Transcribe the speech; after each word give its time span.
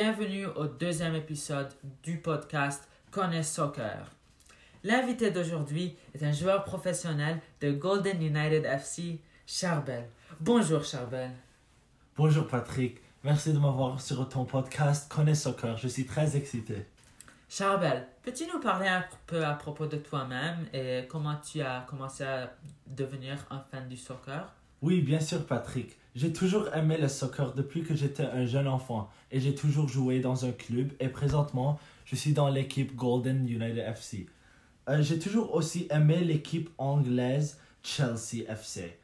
bienvenue 0.00 0.46
au 0.54 0.66
deuxième 0.66 1.16
épisode 1.16 1.72
du 2.04 2.18
podcast 2.18 2.88
Connais 3.10 3.42
Soccer. 3.42 4.12
L'invité 4.84 5.32
d'aujourd'hui 5.32 5.96
est 6.14 6.22
un 6.22 6.30
joueur 6.30 6.62
professionnel 6.62 7.40
de 7.60 7.72
Golden 7.72 8.22
United 8.22 8.64
FC, 8.64 9.18
Charbel. 9.44 10.04
Bonjour 10.38 10.84
Charbel. 10.84 11.32
Bonjour 12.16 12.46
Patrick, 12.46 13.00
merci 13.24 13.52
de 13.52 13.58
m'avoir 13.58 14.00
sur 14.00 14.28
ton 14.28 14.44
podcast 14.44 15.10
Connais 15.12 15.34
Soccer, 15.34 15.76
je 15.76 15.88
suis 15.88 16.06
très 16.06 16.36
excité. 16.36 16.86
Charbel, 17.48 18.06
peux-tu 18.22 18.44
nous 18.46 18.60
parler 18.60 18.86
un 18.86 19.04
peu 19.26 19.44
à 19.44 19.54
propos 19.54 19.86
de 19.86 19.96
toi-même 19.96 20.68
et 20.72 21.08
comment 21.08 21.34
tu 21.44 21.60
as 21.60 21.84
commencé 21.88 22.22
à 22.22 22.54
devenir 22.86 23.44
un 23.50 23.58
fan 23.58 23.88
du 23.88 23.96
soccer? 23.96 24.54
Oui, 24.80 25.00
bien 25.00 25.18
sûr 25.18 25.44
Patrick. 25.44 25.98
J'ai 26.18 26.32
toujours 26.32 26.74
aimé 26.74 26.96
le 27.00 27.06
soccer 27.06 27.54
depuis 27.54 27.84
que 27.84 27.94
j'étais 27.94 28.24
un 28.24 28.44
jeune 28.44 28.66
enfant 28.66 29.08
et 29.30 29.38
j'ai 29.38 29.54
toujours 29.54 29.86
joué 29.86 30.18
dans 30.18 30.44
un 30.44 30.50
club 30.50 30.90
et 30.98 31.06
présentement 31.06 31.78
je 32.04 32.16
suis 32.16 32.32
dans 32.32 32.48
l'équipe 32.48 32.96
Golden 32.96 33.48
United 33.48 33.78
FC. 33.78 34.26
Euh, 34.88 35.00
j'ai 35.00 35.20
toujours 35.20 35.54
aussi 35.54 35.86
aimé 35.92 36.24
l'équipe 36.24 36.70
anglaise 36.76 37.60
Chelsea 37.84 38.42
FC. 38.48 38.98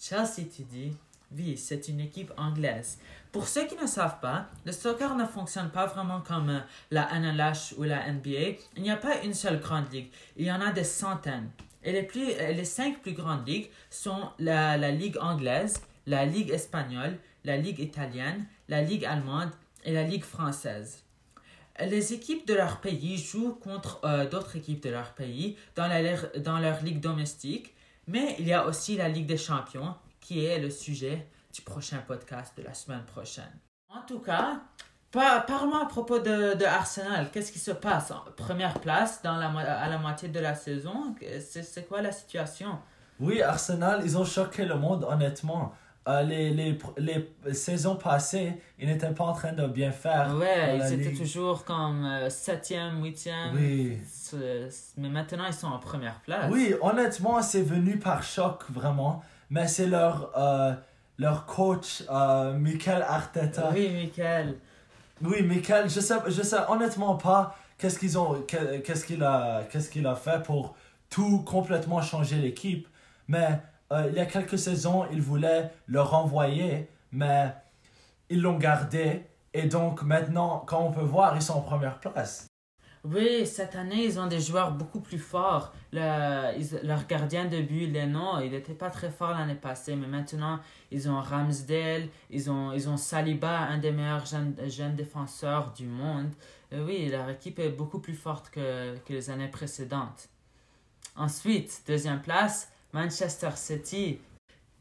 Chelsea, 0.00 0.48
tu 0.50 0.62
dis? 0.62 0.96
Oui, 1.36 1.58
c'est 1.58 1.86
une 1.88 2.00
équipe 2.00 2.32
anglaise. 2.38 2.96
Pour 3.30 3.46
ceux 3.46 3.66
qui 3.66 3.76
ne 3.76 3.86
savent 3.86 4.20
pas, 4.20 4.46
le 4.64 4.72
soccer 4.72 5.14
ne 5.16 5.26
fonctionne 5.26 5.68
pas 5.68 5.84
vraiment 5.84 6.22
comme 6.22 6.48
euh, 6.48 6.60
la 6.90 7.10
NLH 7.12 7.74
ou 7.76 7.82
la 7.82 8.10
NBA. 8.10 8.56
Il 8.74 8.84
n'y 8.84 8.90
a 8.90 8.96
pas 8.96 9.22
une 9.22 9.34
seule 9.34 9.60
grande 9.60 9.92
ligue. 9.92 10.08
Il 10.38 10.46
y 10.46 10.50
en 10.50 10.62
a 10.62 10.72
des 10.72 10.84
centaines. 10.84 11.50
Et 11.84 11.92
les, 11.92 12.04
plus, 12.04 12.32
euh, 12.32 12.52
les 12.52 12.64
cinq 12.64 13.02
plus 13.02 13.12
grandes 13.12 13.46
ligues 13.46 13.68
sont 13.90 14.30
la, 14.38 14.78
la 14.78 14.90
Ligue 14.90 15.18
anglaise, 15.20 15.82
la 16.08 16.24
Ligue 16.24 16.50
espagnole, 16.50 17.18
la 17.44 17.56
Ligue 17.56 17.78
italienne, 17.80 18.46
la 18.68 18.82
Ligue 18.82 19.04
allemande 19.04 19.50
et 19.84 19.92
la 19.92 20.02
Ligue 20.02 20.24
française. 20.24 21.04
Les 21.78 22.12
équipes 22.12 22.46
de 22.48 22.54
leur 22.54 22.80
pays 22.80 23.16
jouent 23.18 23.54
contre 23.54 24.00
euh, 24.04 24.28
d'autres 24.28 24.56
équipes 24.56 24.82
de 24.82 24.90
leur 24.90 25.12
pays 25.12 25.56
dans, 25.76 25.88
dans 26.42 26.58
leur 26.58 26.82
ligue 26.82 27.00
domestique, 27.00 27.74
mais 28.08 28.34
il 28.40 28.48
y 28.48 28.52
a 28.52 28.66
aussi 28.66 28.96
la 28.96 29.08
Ligue 29.08 29.26
des 29.26 29.36
champions 29.36 29.94
qui 30.20 30.44
est 30.44 30.58
le 30.58 30.70
sujet 30.70 31.28
du 31.54 31.62
prochain 31.62 31.98
podcast 32.06 32.56
de 32.56 32.62
la 32.62 32.74
semaine 32.74 33.04
prochaine. 33.04 33.52
En 33.88 34.02
tout 34.02 34.18
cas, 34.18 34.60
par- 35.12 35.46
parle-moi 35.46 35.82
à 35.82 35.86
propos 35.86 36.18
de, 36.18 36.64
Arsenal. 36.64 37.30
Qu'est-ce 37.30 37.52
qui 37.52 37.58
se 37.58 37.70
passe? 37.70 38.10
En 38.10 38.24
première 38.36 38.80
place 38.80 39.20
à 39.24 39.88
la 39.88 39.98
moitié 39.98 40.28
de 40.28 40.40
la 40.40 40.54
saison 40.54 41.14
c'est 41.40 41.86
quoi 41.86 42.02
la 42.02 42.12
situation? 42.12 42.78
Oui, 43.20 43.42
Arsenal, 43.42 44.02
ils 44.04 44.16
ont 44.16 44.24
choqué 44.24 44.64
le 44.64 44.76
monde 44.76 45.04
honnêtement. 45.04 45.74
Euh, 46.08 46.22
les, 46.22 46.50
les, 46.50 46.78
les 46.96 47.54
saisons 47.54 47.96
passées, 47.96 48.54
ils 48.78 48.88
n'étaient 48.88 49.10
pas 49.10 49.24
en 49.24 49.34
train 49.34 49.52
de 49.52 49.66
bien 49.66 49.92
faire. 49.92 50.34
Ouais, 50.36 50.78
ils 50.78 50.94
étaient 50.94 51.10
ligue. 51.10 51.18
toujours 51.18 51.64
comme 51.66 52.02
euh, 52.06 52.30
septième, 52.30 53.02
huitième. 53.04 53.54
Oui. 53.54 53.98
C'est- 54.10 54.70
Mais 54.96 55.10
maintenant, 55.10 55.44
ils 55.46 55.52
sont 55.52 55.66
en 55.66 55.78
première 55.78 56.20
place. 56.20 56.50
Oui, 56.50 56.74
honnêtement, 56.80 57.42
c'est 57.42 57.60
venu 57.60 57.98
par 57.98 58.22
choc, 58.22 58.62
vraiment. 58.70 59.22
Mais 59.50 59.68
c'est 59.68 59.86
leur, 59.86 60.32
euh, 60.36 60.72
leur 61.18 61.44
coach, 61.44 62.02
euh, 62.10 62.54
Michael 62.54 63.02
Arteta. 63.02 63.70
Oui, 63.74 63.90
Michael. 63.92 64.54
Oui, 65.20 65.42
Michael, 65.42 65.90
je 65.90 66.00
sais, 66.00 66.14
je 66.28 66.42
sais 66.42 66.56
honnêtement 66.68 67.16
pas 67.16 67.54
qu'est-ce 67.76 67.98
qu'ils 67.98 68.16
ont, 68.18 68.40
que- 68.48 68.78
qu'est-ce 68.78 69.04
qu'il 69.04 69.22
a, 69.22 69.64
qu'est-ce 69.70 69.90
qu'il 69.90 70.06
a 70.06 70.14
fait 70.14 70.42
pour 70.42 70.74
tout 71.10 71.42
complètement 71.44 72.00
changer 72.00 72.36
l'équipe. 72.36 72.88
Mais 73.26 73.60
euh, 73.92 74.08
il 74.10 74.16
y 74.16 74.20
a 74.20 74.26
quelques 74.26 74.58
saisons, 74.58 75.06
il 75.12 75.20
voulait 75.22 75.70
le 75.86 76.00
renvoyer, 76.00 76.88
mais 77.12 77.54
ils 78.28 78.40
l'ont 78.40 78.58
gardé. 78.58 79.22
Et 79.54 79.66
donc 79.66 80.02
maintenant, 80.02 80.64
quand 80.66 80.82
on 80.82 80.92
peut 80.92 81.00
voir, 81.00 81.34
ils 81.36 81.42
sont 81.42 81.54
en 81.54 81.62
première 81.62 81.98
place. 81.98 82.46
Oui, 83.04 83.46
cette 83.46 83.76
année, 83.76 84.04
ils 84.04 84.18
ont 84.18 84.26
des 84.26 84.40
joueurs 84.40 84.72
beaucoup 84.72 85.00
plus 85.00 85.18
forts. 85.20 85.72
Le, 85.92 86.58
ils- 86.58 86.80
leur 86.82 87.06
gardien 87.06 87.44
de 87.46 87.60
but, 87.62 87.86
Leno, 87.86 88.40
il 88.42 88.50
n'était 88.50 88.74
pas 88.74 88.90
très 88.90 89.08
fort 89.10 89.30
l'année 89.30 89.54
passée, 89.54 89.94
mais 89.96 90.08
maintenant, 90.08 90.58
ils 90.90 91.08
ont 91.08 91.20
Ramsdale, 91.20 92.08
ils 92.28 92.50
ont, 92.50 92.72
ils 92.72 92.88
ont 92.88 92.96
Saliba, 92.96 93.60
un 93.60 93.78
des 93.78 93.92
meilleurs 93.92 94.26
jeunes, 94.26 94.54
jeunes 94.68 94.96
défenseurs 94.96 95.72
du 95.72 95.86
monde. 95.86 96.30
Et 96.72 96.80
oui, 96.80 97.08
leur 97.08 97.28
équipe 97.30 97.58
est 97.60 97.70
beaucoup 97.70 98.00
plus 98.00 98.14
forte 98.14 98.50
que, 98.50 98.96
que 98.98 99.12
les 99.12 99.30
années 99.30 99.48
précédentes. 99.48 100.28
Ensuite, 101.16 101.82
deuxième 101.86 102.20
place, 102.20 102.70
Manchester 102.92 103.50
City, 103.56 104.18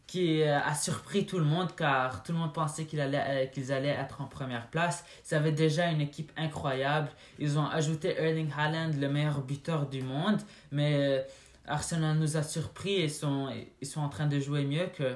qui 0.07 0.41
euh, 0.41 0.59
a 0.59 0.73
surpris 0.73 1.25
tout 1.25 1.38
le 1.38 1.44
monde 1.44 1.75
car 1.75 2.23
tout 2.23 2.31
le 2.31 2.38
monde 2.38 2.53
pensait 2.53 2.88
euh, 2.94 3.45
qu'ils 3.47 3.72
allaient 3.73 3.90
être 3.90 4.22
en 4.22 4.25
première 4.25 4.68
place. 4.68 5.03
Ils 5.29 5.35
avaient 5.35 5.51
déjà 5.51 5.88
une 5.91 6.00
équipe 6.00 6.31
incroyable. 6.38 7.09
Ils 7.40 7.59
ont 7.59 7.68
ajouté 7.68 8.16
Erling 8.18 8.50
Haaland, 8.57 8.91
le 8.97 9.09
meilleur 9.09 9.41
buteur 9.41 9.85
du 9.85 10.01
monde, 10.01 10.40
mais 10.72 10.95
euh, 10.95 11.22
Arsenal 11.68 12.18
nous 12.18 12.38
a 12.38 12.44
surpris 12.44 12.95
et 12.95 13.09
sont, 13.09 13.50
ils 13.81 13.88
sont 13.88 14.00
en 14.00 14.09
train 14.09 14.28
de 14.28 14.39
jouer 14.39 14.63
mieux 14.63 14.88
que. 14.97 15.16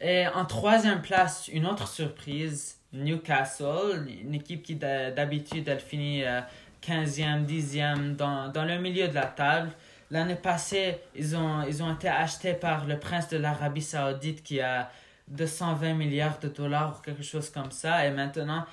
Et 0.00 0.26
en 0.28 0.44
troisième 0.44 1.02
place, 1.02 1.48
une 1.48 1.66
autre 1.66 1.88
surprise, 1.88 2.78
Newcastle, 2.92 4.08
une 4.22 4.34
équipe 4.34 4.62
qui 4.62 4.74
d'habitude 4.76 5.68
elle 5.68 5.80
finit 5.80 6.24
euh, 6.24 6.40
15e, 6.82 7.46
10e 7.46 8.16
dans, 8.16 8.48
dans 8.48 8.64
le 8.64 8.78
milieu 8.78 9.08
de 9.08 9.14
la 9.14 9.26
table. 9.26 9.70
L'année 10.12 10.36
passée, 10.36 11.00
ils 11.14 11.34
ont, 11.34 11.62
ils 11.62 11.82
ont 11.82 11.90
été 11.94 12.06
achetés 12.06 12.52
par 12.52 12.84
le 12.84 12.98
prince 12.98 13.30
de 13.30 13.38
l'Arabie 13.38 13.80
Saoudite 13.80 14.42
qui 14.42 14.60
a 14.60 14.90
220 15.28 15.94
milliards 15.94 16.38
de 16.38 16.48
dollars 16.48 16.98
ou 16.98 17.02
quelque 17.02 17.22
chose 17.22 17.48
comme 17.48 17.70
ça. 17.70 18.06
Et 18.06 18.10
maintenant, 18.10 18.66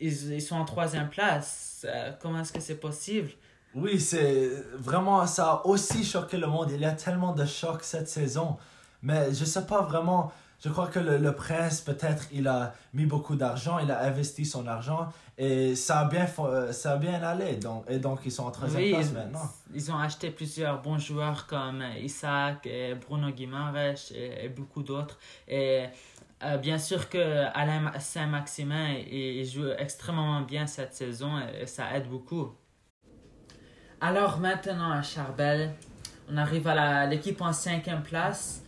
ils, 0.00 0.32
ils 0.32 0.42
sont 0.42 0.56
en 0.56 0.64
troisième 0.64 1.08
place. 1.08 1.86
Euh, 1.88 2.10
comment 2.20 2.40
est-ce 2.40 2.52
que 2.52 2.58
c'est 2.58 2.80
possible? 2.80 3.30
Oui, 3.72 4.00
c'est 4.00 4.50
vraiment, 4.74 5.24
ça 5.28 5.52
a 5.52 5.62
aussi 5.64 6.02
choqué 6.02 6.36
le 6.36 6.48
monde. 6.48 6.72
Il 6.74 6.80
y 6.80 6.84
a 6.84 6.90
tellement 6.90 7.34
de 7.34 7.44
chocs 7.46 7.84
cette 7.84 8.08
saison. 8.08 8.56
Mais 9.00 9.32
je 9.32 9.44
sais 9.44 9.66
pas 9.66 9.82
vraiment, 9.82 10.32
je 10.58 10.70
crois 10.70 10.88
que 10.88 10.98
le, 10.98 11.18
le 11.18 11.32
prince, 11.36 11.82
peut-être, 11.82 12.24
il 12.32 12.48
a 12.48 12.74
mis 12.94 13.06
beaucoup 13.06 13.36
d'argent, 13.36 13.78
il 13.78 13.92
a 13.92 14.02
investi 14.02 14.44
son 14.44 14.66
argent 14.66 15.08
et 15.42 15.74
ça 15.74 16.00
a 16.00 16.04
bien, 16.04 16.26
euh, 16.40 16.70
ça 16.70 16.92
a 16.92 16.96
bien 16.98 17.22
allé. 17.22 17.56
Donc, 17.56 17.84
et 17.88 17.98
donc, 17.98 18.20
ils 18.26 18.30
sont 18.30 18.44
en 18.44 18.50
troisième 18.50 18.82
Oui, 18.82 18.90
place 18.90 19.10
maintenant. 19.12 19.50
ils 19.74 19.90
ont 19.90 19.98
acheté 19.98 20.30
plusieurs 20.30 20.82
bons 20.82 20.98
joueurs 20.98 21.46
comme 21.46 21.82
Isaac, 21.98 22.66
et 22.66 22.94
Bruno 22.94 23.30
Guimaraes 23.30 24.12
et, 24.14 24.44
et 24.44 24.48
beaucoup 24.50 24.82
d'autres. 24.82 25.18
Et 25.48 25.86
euh, 26.42 26.58
bien 26.58 26.76
sûr 26.76 27.08
que 27.08 27.46
Alain 27.54 27.90
Saint-Maximin 27.98 28.94
il, 29.10 29.46
joue 29.46 29.70
extrêmement 29.78 30.42
bien 30.42 30.66
cette 30.66 30.94
saison 30.94 31.38
et, 31.38 31.66
ça 31.66 31.94
aide 31.96 32.08
beaucoup. 32.08 32.52
Alors 34.00 34.40
maintenant 34.40 34.90
à 34.90 35.00
Charbel, 35.00 35.72
on 36.30 36.36
arrive 36.36 36.66
à 36.68 37.06
l'équipe 37.06 37.40
en 37.40 37.54
cinquième 37.54 38.02
place. 38.02 38.62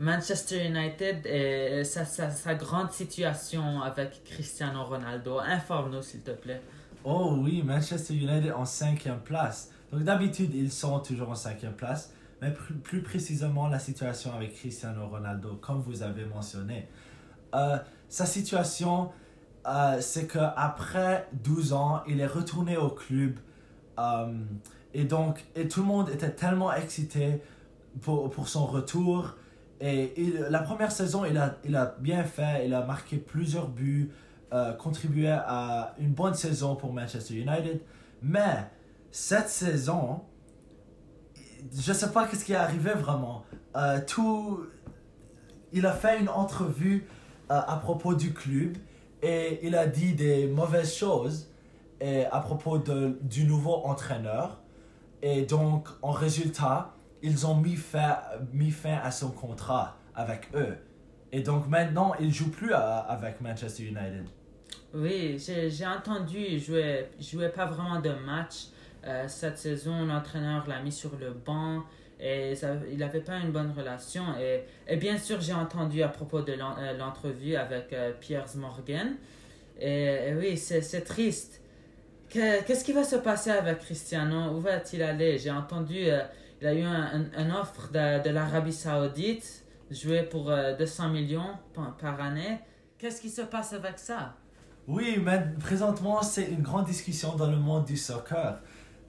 Manchester 0.00 0.66
United 0.66 1.26
et 1.26 1.84
sa, 1.84 2.06
sa, 2.06 2.30
sa 2.30 2.54
grande 2.54 2.90
situation 2.90 3.82
avec 3.82 4.24
Cristiano 4.24 4.82
Ronaldo. 4.84 5.38
Informe-nous 5.38 6.00
s'il 6.00 6.22
te 6.22 6.30
plaît. 6.30 6.62
Oh 7.04 7.36
oui, 7.38 7.62
Manchester 7.62 8.14
United 8.14 8.50
en 8.52 8.64
cinquième 8.64 9.20
place. 9.20 9.70
Donc 9.92 10.04
d'habitude, 10.04 10.54
ils 10.54 10.72
sont 10.72 11.00
toujours 11.00 11.28
en 11.28 11.34
cinquième 11.34 11.74
place. 11.74 12.14
Mais 12.40 12.50
plus, 12.50 12.76
plus 12.76 13.02
précisément, 13.02 13.68
la 13.68 13.78
situation 13.78 14.32
avec 14.34 14.54
Cristiano 14.54 15.06
Ronaldo, 15.06 15.58
comme 15.60 15.82
vous 15.82 16.02
avez 16.02 16.24
mentionné. 16.24 16.88
Euh, 17.54 17.76
sa 18.08 18.24
situation, 18.24 19.10
euh, 19.66 19.98
c'est 20.00 20.26
qu'après 20.26 21.28
12 21.44 21.74
ans, 21.74 22.02
il 22.08 22.20
est 22.20 22.26
retourné 22.26 22.78
au 22.78 22.88
club. 22.88 23.38
Euh, 23.98 24.32
et 24.94 25.04
donc, 25.04 25.44
et 25.54 25.68
tout 25.68 25.80
le 25.80 25.86
monde 25.86 26.08
était 26.08 26.30
tellement 26.30 26.72
excité 26.72 27.42
pour, 28.00 28.30
pour 28.30 28.48
son 28.48 28.64
retour. 28.64 29.36
Et 29.80 30.12
il- 30.20 30.46
la 30.50 30.58
première 30.60 30.92
saison, 30.92 31.24
il 31.24 31.36
a, 31.38 31.56
il 31.64 31.74
a 31.76 31.96
bien 31.98 32.24
fait. 32.24 32.66
Il 32.66 32.74
a 32.74 32.84
marqué 32.84 33.16
plusieurs 33.16 33.68
buts, 33.68 34.10
euh, 34.52 34.72
contribué 34.74 35.28
à 35.30 35.94
une 35.98 36.12
bonne 36.12 36.34
saison 36.34 36.76
pour 36.76 36.92
Manchester 36.92 37.34
United. 37.34 37.80
Mais 38.22 38.66
cette 39.10 39.48
saison, 39.48 40.22
je 41.72 41.92
sais 41.92 42.10
pas 42.12 42.26
qu'est-ce 42.26 42.44
qui 42.44 42.52
est 42.52 42.56
arrivé 42.56 42.90
vraiment. 42.92 43.44
Euh, 43.76 44.00
tout, 44.06 44.66
il 45.72 45.86
a 45.86 45.92
fait 45.92 46.20
une 46.20 46.28
entrevue 46.28 47.06
euh, 47.50 47.60
à 47.66 47.76
propos 47.76 48.14
du 48.14 48.32
club 48.34 48.76
et 49.22 49.60
il 49.66 49.74
a 49.76 49.86
dit 49.86 50.12
des 50.14 50.46
mauvaises 50.46 50.94
choses 50.94 51.48
et 52.00 52.24
à 52.26 52.40
propos 52.40 52.78
de, 52.78 53.18
du 53.22 53.44
nouveau 53.44 53.74
entraîneur. 53.84 54.60
Et 55.22 55.42
donc, 55.42 55.88
en 56.02 56.10
résultat, 56.12 56.94
ils 57.22 57.46
ont 57.46 57.56
mis 57.56 57.76
fin, 57.76 58.18
mis 58.52 58.70
fin 58.70 58.98
à 59.02 59.10
son 59.10 59.30
contrat 59.30 59.98
avec 60.14 60.48
eux. 60.54 60.76
Et 61.32 61.42
donc 61.42 61.68
maintenant, 61.68 62.14
il 62.20 62.32
joue 62.32 62.50
plus 62.50 62.72
avec 62.72 63.40
Manchester 63.40 63.84
United. 63.84 64.26
Oui, 64.92 65.38
j'ai 65.38 65.86
entendu, 65.86 66.38
il 66.38 66.60
jouait, 66.60 67.10
jouait 67.20 67.50
pas 67.50 67.66
vraiment 67.66 68.00
de 68.00 68.10
match. 68.10 68.66
Euh, 69.04 69.24
cette 69.28 69.56
saison, 69.56 70.04
l'entraîneur 70.04 70.66
l'a 70.68 70.82
mis 70.82 70.92
sur 70.92 71.16
le 71.16 71.30
banc 71.30 71.84
et 72.18 72.54
ça, 72.54 72.74
il 72.90 72.98
n'avait 72.98 73.20
pas 73.20 73.36
une 73.38 73.50
bonne 73.50 73.72
relation. 73.72 74.24
Et, 74.38 74.64
et 74.86 74.96
bien 74.96 75.16
sûr, 75.16 75.40
j'ai 75.40 75.54
entendu 75.54 76.02
à 76.02 76.08
propos 76.08 76.42
de 76.42 76.52
euh, 76.52 76.98
l'entrevue 76.98 77.56
avec 77.56 77.92
euh, 77.92 78.12
Piers 78.20 78.56
Morgan. 78.56 79.14
Et, 79.80 80.34
oui, 80.36 80.58
c'est 80.58 81.04
triste. 81.04 81.62
Qu'est-ce 82.28 82.84
qui 82.84 82.92
va 82.92 83.04
se 83.04 83.16
passer 83.16 83.50
avec 83.50 83.78
Cristiano? 83.78 84.54
Où 84.54 84.60
va-t-il 84.60 85.02
aller? 85.02 85.38
J'ai 85.38 85.50
entendu, 85.50 85.96
euh, 85.98 86.20
il 86.60 86.66
a 86.66 86.74
eu 86.74 86.82
une 86.82 87.30
un, 87.36 87.54
offre 87.54 87.90
de, 87.90 88.30
l'Arabie 88.30 88.72
Saoudite, 88.72 89.64
jouer 89.90 90.22
pour 90.22 90.52
200 90.78 91.08
millions 91.08 91.58
par, 91.74 91.96
par 91.96 92.20
année. 92.20 92.60
Qu'est-ce 92.98 93.20
qui 93.20 93.30
se 93.30 93.42
passe 93.42 93.72
avec 93.72 93.98
ça? 93.98 94.34
Oui, 94.86 95.20
mais 95.24 95.40
présentement, 95.60 96.22
c'est 96.22 96.50
une 96.50 96.62
grande 96.62 96.86
discussion 96.86 97.36
dans 97.36 97.50
le 97.50 97.56
monde 97.56 97.84
du 97.84 97.96
soccer. 97.96 98.58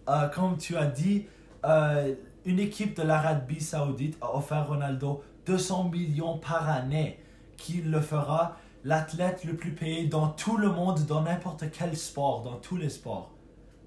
Euh, 0.08 0.28
comme 0.30 0.58
tu 0.58 0.76
as 0.78 0.86
dit, 0.86 1.26
euh, 1.66 2.14
une 2.46 2.60
équipe 2.60 2.96
de 2.96 3.04
l'Arabie 3.04 3.62
Saoudite 3.62 4.18
a 4.22 4.36
offert 4.36 4.68
Ronaldo 4.68 5.24
200 5.46 5.90
millions 5.90 6.38
par 6.38 6.70
année, 6.70 7.20
qui 7.58 7.82
le 7.82 8.00
fera? 8.00 8.58
L'athlète 8.84 9.44
le 9.44 9.56
plus 9.56 9.74
payé 9.74 10.06
dans 10.06 10.30
tout 10.30 10.58
le 10.58 10.70
monde, 10.70 11.06
dans 11.06 11.22
n'importe 11.22 11.66
quel 11.72 11.98
sport, 11.98 12.44
dans 12.44 12.58
tous 12.58 12.78
les 12.78 12.90
sports. 12.90 13.32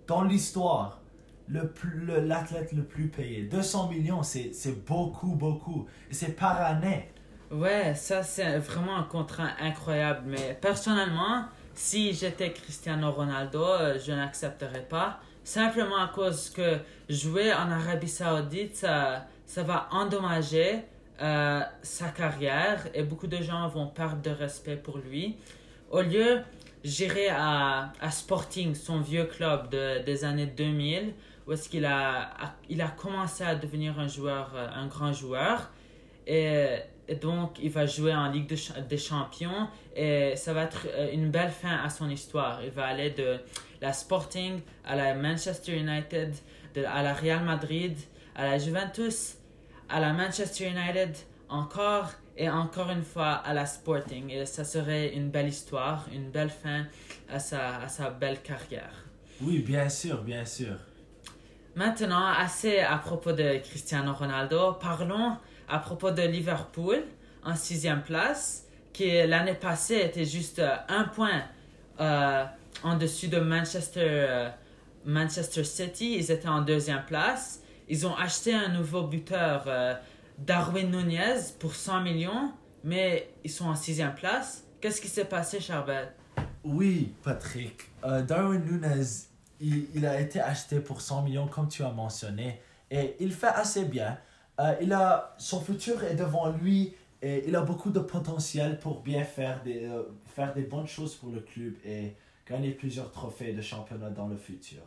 Dans 0.06 0.22
l'histoire, 0.22 1.00
l'athlète 1.48 2.72
le, 2.72 2.78
le, 2.78 2.84
plus 2.84 3.08
payé. 3.08 3.42
200 3.42 3.88
millions, 3.88 4.22
c'est 4.22 4.52
beaucoup, 4.86 5.34
beaucoup. 5.34 5.86
C'est 6.10 6.36
par 6.36 6.60
année. 6.60 7.10
Ouais, 7.50 7.94
ça 7.94 8.22
c'est 8.22 8.58
vraiment 8.58 8.96
un 8.96 9.02
contrat 9.04 9.48
incroyable. 9.60 10.22
Mais 10.26 10.58
personnellement, 10.60 11.44
si 11.74 12.12
j'étais 12.12 12.52
Cristiano 12.52 13.10
Ronaldo, 13.12 13.64
euh, 13.64 13.98
je 14.04 14.12
n'accepterais 14.12 14.86
pas. 14.88 15.20
Simplement 15.44 15.98
à 15.98 16.08
cause 16.08 16.50
que 16.50 16.78
jouer 17.08 17.52
en 17.52 17.70
Arabie 17.70 18.08
Saoudite, 18.08 18.76
ça, 18.76 19.26
ça 19.44 19.62
va 19.62 19.88
endommager 19.92 20.84
euh, 21.20 21.60
sa 21.82 22.08
carrière 22.08 22.88
et 22.94 23.02
beaucoup 23.02 23.26
de 23.26 23.36
gens 23.42 23.68
vont 23.68 23.86
perdre 23.86 24.22
de 24.22 24.30
respect 24.30 24.76
pour 24.76 24.98
lui. 24.98 25.36
Au 25.90 26.00
lieu, 26.00 26.40
j'irai 26.82 27.28
à, 27.28 27.92
à 28.00 28.10
Sporting, 28.10 28.74
son 28.74 29.00
vieux 29.00 29.24
club 29.26 29.70
de, 29.70 30.02
des 30.02 30.24
années 30.24 30.46
2000, 30.46 31.12
où 31.46 31.52
est-ce 31.52 31.68
qu'il 31.68 31.84
a, 31.84 32.30
il 32.68 32.80
a 32.80 32.88
commencé 32.88 33.44
à 33.44 33.54
devenir 33.54 33.98
un 33.98 34.08
joueur, 34.08 34.52
euh, 34.54 34.68
un 34.74 34.86
grand 34.86 35.12
joueur. 35.12 35.70
Et 36.26 36.78
donc, 37.20 37.58
il 37.62 37.70
va 37.70 37.84
jouer 37.86 38.14
en 38.14 38.30
Ligue 38.30 38.54
des 38.88 38.98
Champions 38.98 39.68
et 39.94 40.36
ça 40.36 40.54
va 40.54 40.62
être 40.62 40.86
euh, 40.88 41.12
une 41.12 41.30
belle 41.30 41.50
fin 41.50 41.76
à 41.84 41.90
son 41.90 42.08
histoire. 42.08 42.64
Il 42.64 42.70
va 42.70 42.86
aller 42.86 43.10
de 43.10 43.38
la 43.82 43.92
Sporting 43.92 44.60
à 44.84 44.96
la 44.96 45.14
Manchester 45.14 45.76
United, 45.76 46.34
de, 46.74 46.84
à 46.84 47.02
la 47.02 47.12
Real 47.12 47.44
Madrid, 47.44 47.96
à 48.34 48.44
la 48.44 48.58
Juventus, 48.58 49.34
à 49.90 50.00
la 50.00 50.14
Manchester 50.14 50.70
United, 50.70 51.14
encore 51.50 52.10
et 52.36 52.48
encore 52.48 52.90
une 52.90 53.04
fois 53.04 53.32
à 53.32 53.52
la 53.52 53.66
Sporting. 53.66 54.30
Et 54.30 54.46
ça 54.46 54.64
serait 54.64 55.14
une 55.14 55.28
belle 55.28 55.48
histoire, 55.48 56.06
une 56.12 56.30
belle 56.30 56.50
fin 56.50 56.86
à 57.28 57.38
sa, 57.38 57.76
à 57.80 57.88
sa 57.88 58.08
belle 58.08 58.40
carrière. 58.40 59.04
Oui, 59.42 59.58
bien 59.58 59.90
sûr, 59.90 60.22
bien 60.22 60.46
sûr. 60.46 60.76
Maintenant, 61.76 62.26
assez 62.26 62.78
à 62.78 62.96
propos 62.98 63.32
de 63.32 63.58
Cristiano 63.58 64.12
Ronaldo, 64.12 64.74
parlons 64.74 65.36
à 65.68 65.80
propos 65.80 66.12
de 66.12 66.22
Liverpool 66.22 67.02
en 67.42 67.56
sixième 67.56 68.02
place, 68.02 68.66
qui 68.92 69.10
l'année 69.26 69.54
passée 69.54 70.00
était 70.04 70.24
juste 70.24 70.60
euh, 70.60 70.76
un 70.88 71.04
point 71.04 71.42
euh, 72.00 72.44
en 72.84 72.96
dessus 72.96 73.26
de 73.26 73.40
Manchester, 73.40 74.00
euh, 74.04 74.50
Manchester 75.04 75.64
City. 75.64 76.14
Ils 76.16 76.30
étaient 76.30 76.48
en 76.48 76.62
deuxième 76.62 77.04
place. 77.06 77.60
Ils 77.88 78.06
ont 78.06 78.14
acheté 78.14 78.54
un 78.54 78.68
nouveau 78.68 79.02
buteur, 79.02 79.68
Darwin 80.38 80.90
Nunez, 80.90 81.40
pour 81.58 81.74
100 81.74 82.00
millions, 82.00 82.52
mais 82.82 83.28
ils 83.44 83.50
sont 83.50 83.66
en 83.66 83.74
sixième 83.74 84.14
place. 84.14 84.64
Qu'est-ce 84.80 85.02
qui 85.02 85.08
s'est 85.08 85.26
passé, 85.26 85.60
Charbel? 85.60 86.08
Oui, 86.64 87.12
Patrick. 87.22 87.90
Darwin 88.02 88.64
Nunez, 88.64 89.26
il, 89.60 89.86
il, 89.94 90.06
a 90.06 90.20
été 90.20 90.40
acheté 90.40 90.80
pour 90.80 91.00
100 91.00 91.22
millions, 91.22 91.46
comme 91.46 91.68
tu 91.68 91.82
as 91.82 91.90
mentionné, 91.90 92.60
et 92.90 93.16
il 93.20 93.32
fait 93.32 93.46
assez 93.46 93.84
bien. 93.84 94.18
Euh, 94.60 94.74
il 94.80 94.92
a, 94.92 95.34
son 95.38 95.60
futur 95.60 96.02
est 96.04 96.14
devant 96.14 96.50
lui 96.50 96.94
et 97.22 97.44
il 97.48 97.56
a 97.56 97.62
beaucoup 97.62 97.90
de 97.90 98.00
potentiel 98.00 98.78
pour 98.78 99.00
bien 99.00 99.24
faire 99.24 99.62
des, 99.62 99.84
euh, 99.84 100.02
faire 100.26 100.54
des 100.54 100.62
bonnes 100.62 100.86
choses 100.86 101.14
pour 101.14 101.30
le 101.30 101.40
club 101.40 101.74
et 101.84 102.14
gagner 102.48 102.70
plusieurs 102.70 103.10
trophées 103.10 103.52
de 103.52 103.62
championnat 103.62 104.10
dans 104.10 104.28
le 104.28 104.36
futur. 104.36 104.82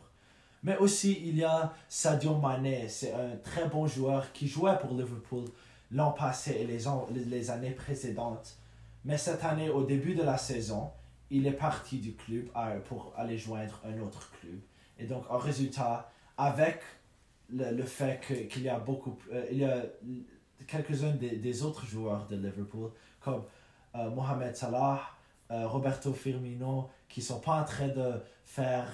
Mais 0.62 0.76
aussi, 0.78 1.22
il 1.24 1.36
y 1.36 1.44
a 1.44 1.72
Sadio 1.88 2.36
Mane, 2.36 2.88
c'est 2.88 3.12
un 3.12 3.36
très 3.42 3.68
bon 3.68 3.86
joueur 3.86 4.32
qui 4.32 4.48
jouait 4.48 4.78
pour 4.78 4.90
Liverpool 4.90 5.44
l'an 5.90 6.12
passé 6.12 6.58
et 6.60 6.66
les, 6.66 6.84
les 7.26 7.50
années 7.50 7.70
précédentes. 7.70 8.56
Mais 9.04 9.16
cette 9.16 9.44
année, 9.44 9.70
au 9.70 9.84
début 9.84 10.14
de 10.14 10.22
la 10.22 10.36
saison, 10.36 10.90
il 11.30 11.46
est 11.46 11.52
parti 11.52 11.98
du 11.98 12.14
club 12.14 12.48
euh, 12.56 12.80
pour 12.80 13.12
aller 13.16 13.38
joindre 13.38 13.80
un 13.84 13.98
autre 14.00 14.30
club. 14.40 14.60
Et 14.98 15.06
donc, 15.06 15.24
en 15.30 15.38
résultat, 15.38 16.10
avec 16.36 16.80
le, 17.50 17.82
fait 17.82 18.20
qu'il 18.48 18.62
y 18.62 18.68
a 18.68 18.78
beaucoup, 18.78 19.16
euh, 19.32 19.46
il 19.50 19.58
y 19.58 19.64
a 19.64 19.82
quelques-uns 20.66 21.12
des, 21.12 21.36
des, 21.36 21.62
autres 21.62 21.86
joueurs 21.86 22.26
de 22.26 22.36
Liverpool, 22.36 22.90
comme 23.20 23.44
euh, 23.94 24.10
Mohamed 24.10 24.56
Salah, 24.56 25.02
Roberto 25.50 26.12
Firmino, 26.12 26.90
qui 27.08 27.22
sont 27.22 27.40
pas 27.40 27.62
en 27.62 27.64
train 27.64 27.88
de 27.88 28.20
faire 28.44 28.86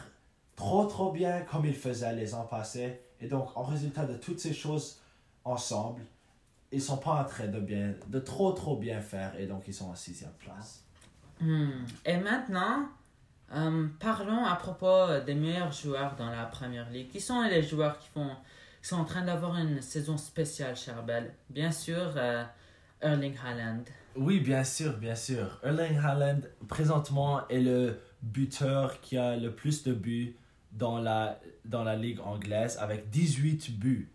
trop 0.54 0.84
trop 0.86 1.10
bien 1.10 1.40
comme 1.40 1.66
ils 1.66 1.74
faisaient 1.74 2.14
les 2.14 2.32
ans 2.32 2.44
passés. 2.44 3.00
Et 3.20 3.26
donc, 3.26 3.56
en 3.56 3.64
résultat 3.64 4.06
de 4.06 4.16
toutes 4.16 4.38
ces 4.38 4.52
choses 4.52 5.00
ensemble, 5.42 6.02
ils 6.70 6.80
sont 6.80 6.98
pas 6.98 7.22
en 7.22 7.24
train 7.24 7.48
de 7.48 7.58
bien, 7.58 7.94
de 8.06 8.18
trop 8.20 8.52
trop 8.52 8.76
bien 8.76 9.00
faire, 9.00 9.38
et 9.38 9.46
donc 9.46 9.64
ils 9.66 9.74
sont 9.74 9.90
en 9.90 9.94
sixième 9.94 10.32
place. 10.38 10.83
Hmm. 11.44 11.84
Et 12.06 12.16
maintenant, 12.16 12.88
parlons 14.00 14.44
à 14.44 14.56
propos 14.56 15.20
des 15.26 15.34
meilleurs 15.34 15.72
joueurs 15.72 16.16
dans 16.16 16.30
la 16.30 16.44
première 16.44 16.90
ligue. 16.90 17.10
Qui 17.10 17.20
sont 17.20 17.42
les 17.42 17.62
joueurs 17.62 17.98
qui, 17.98 18.08
font, 18.08 18.30
qui 18.82 18.88
sont 18.88 18.96
en 18.96 19.04
train 19.04 19.22
d'avoir 19.22 19.56
une 19.56 19.82
saison 19.82 20.16
spéciale, 20.16 20.76
Charbel? 20.76 21.34
Bien 21.50 21.70
sûr, 21.70 22.14
euh, 22.16 22.44
Erling 23.00 23.34
Haaland. 23.44 23.84
Oui, 24.16 24.40
bien 24.40 24.64
sûr, 24.64 24.96
bien 24.96 25.14
sûr. 25.14 25.60
Erling 25.62 25.98
Haaland, 25.98 26.40
présentement, 26.68 27.46
est 27.48 27.60
le 27.60 27.98
buteur 28.22 29.00
qui 29.00 29.18
a 29.18 29.36
le 29.36 29.54
plus 29.54 29.82
de 29.82 29.92
buts 29.92 30.36
dans 30.72 30.98
la, 30.98 31.40
dans 31.64 31.84
la 31.84 31.94
ligue 31.94 32.20
anglaise 32.20 32.78
avec 32.80 33.10
18 33.10 33.78
buts. 33.78 34.10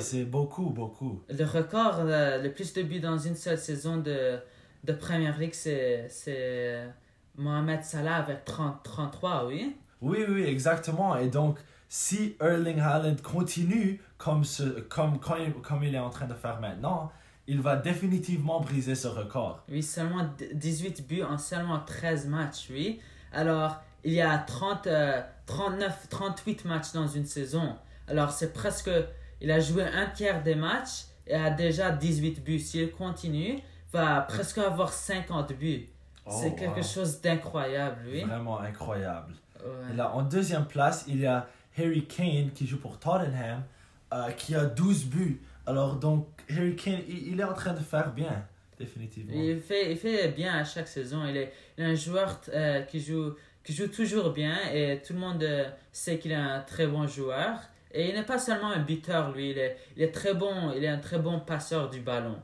C'est 0.00 0.24
beaucoup, 0.24 0.70
beaucoup. 0.70 1.22
Le 1.28 1.44
record, 1.44 2.00
euh, 2.00 2.42
le 2.42 2.50
plus 2.50 2.72
de 2.72 2.82
buts 2.82 3.00
dans 3.00 3.18
une 3.18 3.36
seule 3.36 3.58
saison 3.58 3.98
de, 3.98 4.38
de 4.84 4.92
Première 4.92 5.38
Ligue, 5.38 5.54
c'est 5.54 6.88
Mohamed 7.36 7.82
Salah 7.82 8.16
avec 8.16 8.44
30, 8.44 8.82
33, 8.82 9.46
oui? 9.46 9.76
Oui, 10.00 10.18
oui, 10.28 10.42
exactement. 10.42 11.16
Et 11.16 11.28
donc, 11.28 11.58
si 11.88 12.36
Erling 12.40 12.80
Haaland 12.80 13.16
continue 13.22 14.00
comme, 14.18 14.44
ce, 14.44 14.62
comme, 14.62 15.18
comme, 15.18 15.52
comme 15.62 15.84
il 15.84 15.94
est 15.94 16.00
en 16.00 16.10
train 16.10 16.26
de 16.26 16.34
faire 16.34 16.60
maintenant, 16.60 17.12
il 17.46 17.60
va 17.60 17.76
définitivement 17.76 18.60
briser 18.60 18.94
ce 18.94 19.08
record. 19.08 19.62
Oui, 19.68 19.82
seulement 19.82 20.28
18 20.52 21.06
buts 21.06 21.22
en 21.22 21.38
seulement 21.38 21.80
13 21.80 22.26
matchs, 22.26 22.68
oui. 22.70 23.00
Alors, 23.32 23.82
il 24.04 24.12
y 24.12 24.20
a 24.20 24.36
30, 24.38 24.88
39, 25.46 26.08
38 26.08 26.64
matchs 26.64 26.92
dans 26.92 27.06
une 27.06 27.26
saison. 27.26 27.76
Alors, 28.08 28.30
c'est 28.30 28.52
presque... 28.52 28.90
Il 29.40 29.50
a 29.50 29.60
joué 29.60 29.82
un 29.82 30.06
tiers 30.06 30.42
des 30.42 30.54
matchs 30.54 31.04
et 31.26 31.34
a 31.34 31.50
déjà 31.50 31.90
18 31.90 32.42
buts. 32.42 32.58
S'il 32.58 32.90
continue, 32.90 33.58
va 33.92 34.22
presque 34.22 34.58
avoir 34.58 34.92
50 34.92 35.52
buts. 35.54 35.88
c'est 36.28 36.54
quelque 36.54 36.82
chose 36.82 37.20
d'incroyable, 37.20 38.00
oui. 38.10 38.24
Vraiment 38.24 38.60
incroyable. 38.60 39.34
là, 39.94 40.14
en 40.14 40.22
deuxième 40.22 40.66
place, 40.66 41.04
il 41.08 41.20
y 41.20 41.26
a 41.26 41.48
Harry 41.78 42.04
Kane 42.04 42.50
qui 42.54 42.66
joue 42.66 42.78
pour 42.78 42.98
Tottenham, 42.98 43.62
euh, 44.12 44.30
qui 44.32 44.54
a 44.54 44.64
12 44.64 45.06
buts. 45.06 45.40
Alors, 45.66 45.96
donc, 45.96 46.26
Harry 46.50 46.76
Kane, 46.76 47.00
il, 47.08 47.40
est 47.40 47.44
en 47.44 47.54
train 47.54 47.72
de 47.72 47.80
faire 47.80 48.12
bien, 48.12 48.44
définitivement. 48.78 49.32
Il 49.34 49.60
fait, 49.60 49.92
il 49.92 49.98
fait 49.98 50.28
bien 50.28 50.54
à 50.54 50.64
chaque 50.64 50.88
saison. 50.88 51.26
Il 51.26 51.36
est, 51.36 51.52
un 51.78 51.94
joueur 51.94 52.40
euh, 52.54 52.82
qui, 52.82 53.00
joue, 53.00 53.34
qui 53.64 53.74
joue 53.74 53.88
toujours 53.88 54.30
bien 54.30 54.56
et 54.72 55.02
tout 55.04 55.12
le 55.12 55.18
monde 55.18 55.42
euh, 55.42 55.68
sait 55.92 56.18
qu'il 56.18 56.32
est 56.32 56.34
un 56.34 56.60
très 56.60 56.86
bon 56.86 57.06
joueur. 57.06 57.58
Et 57.92 58.10
il 58.10 58.14
n'est 58.14 58.24
pas 58.24 58.38
seulement 58.38 58.70
un 58.70 58.80
buteur, 58.80 59.32
lui, 59.32 59.50
il 59.50 59.58
est, 59.58 59.76
il 59.96 60.02
est 60.02 60.12
très 60.12 60.34
bon, 60.34 60.72
il 60.76 60.84
est 60.84 60.88
un 60.88 60.98
très 60.98 61.18
bon 61.18 61.40
passeur 61.40 61.88
du 61.88 62.00
ballon. 62.00 62.36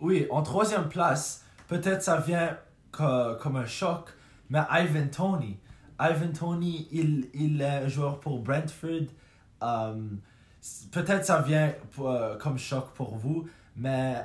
Oui, 0.00 0.26
en 0.30 0.42
troisième 0.42 0.88
place, 0.88 1.44
peut-être 1.66 2.02
ça 2.02 2.18
vient 2.18 2.56
comme 2.92 3.56
un 3.56 3.66
choc, 3.66 4.10
mais 4.50 4.60
Ivan 4.70 5.08
Tony. 5.08 5.58
Ivan 6.00 6.32
Tony, 6.32 6.88
il, 6.92 7.28
il 7.34 7.60
est 7.60 7.84
un 7.84 7.88
joueur 7.88 8.20
pour 8.20 8.40
Brentford. 8.40 9.08
Um, 9.60 10.20
Peut-être 10.90 11.24
ça 11.24 11.40
vient 11.40 11.72
euh, 12.00 12.36
comme 12.36 12.58
choc 12.58 12.90
pour 12.94 13.16
vous, 13.16 13.48
mais 13.76 14.24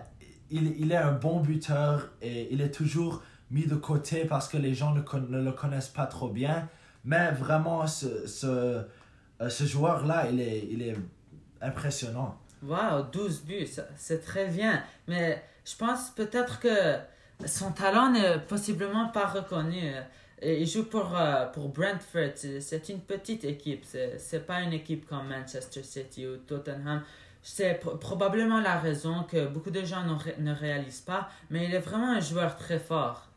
il, 0.50 0.80
il, 0.80 0.92
est 0.92 0.98
un 0.98 1.12
bon 1.12 1.40
buteur 1.40 2.10
et 2.22 2.52
il 2.52 2.60
est 2.62 2.72
toujours 2.72 3.22
mis 3.52 3.66
de 3.68 3.76
côté 3.76 4.26
parce 4.26 4.48
que 4.48 4.58
les 4.58 4.74
gens 4.74 4.94
ne, 4.94 5.02
ne 5.30 5.44
le 5.44 5.52
connaissent 5.52 5.90
pas 5.90 6.08
trop 6.08 6.30
bien. 6.30 6.68
Mais 7.06 7.32
vraiment, 7.32 7.86
ce, 7.86 8.26
ce, 8.28 8.48
euh, 8.48 9.50
ce 9.50 9.64
joueur-là, 9.64 10.28
il 10.30 10.42
est, 10.42 10.68
il 10.72 10.82
est 10.82 10.98
impressionnant. 11.62 12.38
Wow, 12.64 13.04
12 13.12 13.44
buts, 13.44 13.68
c'est 13.96 14.22
très 14.22 14.48
bien. 14.48 14.84
Mais 15.08 15.44
je 15.66 15.76
pense 15.76 16.12
peut-être 16.12 16.60
que 16.60 16.96
son 17.46 17.72
talent 17.72 18.10
n'est 18.12 18.40
possiblement 18.40 19.08
pas 19.10 19.26
reconnu. 19.28 19.92
Il 20.42 20.68
joue 20.68 20.86
pour, 20.86 21.16
euh, 21.18 21.46
pour 21.48 21.70
Brentford. 21.70 22.34
C'est 22.60 22.90
une 22.90 23.00
petite 23.00 23.46
équipe. 23.46 23.86
C'est 24.18 24.46
pas 24.46 24.62
une 24.62 24.74
équipe 24.74 25.08
comme 25.08 25.28
Manchester 25.28 25.84
City 25.84 26.28
ou 26.28 26.38
Tottenham. 26.38 27.02
C'est 27.42 27.76
pro- 27.76 27.98
probablement 27.98 28.60
la 28.62 28.78
raison 28.80 29.24
que 29.24 29.48
beaucoup 29.48 29.72
de 29.72 29.84
gens 29.84 30.18
ré- 30.18 30.36
ne 30.40 30.54
réalisent 30.54 31.02
pas, 31.02 31.30
mais 31.50 31.66
il 31.66 31.74
est 31.74 31.80
vraiment 31.80 32.12
un 32.12 32.20
joueur 32.20 32.56
très 32.58 32.80
fort. 32.80 33.30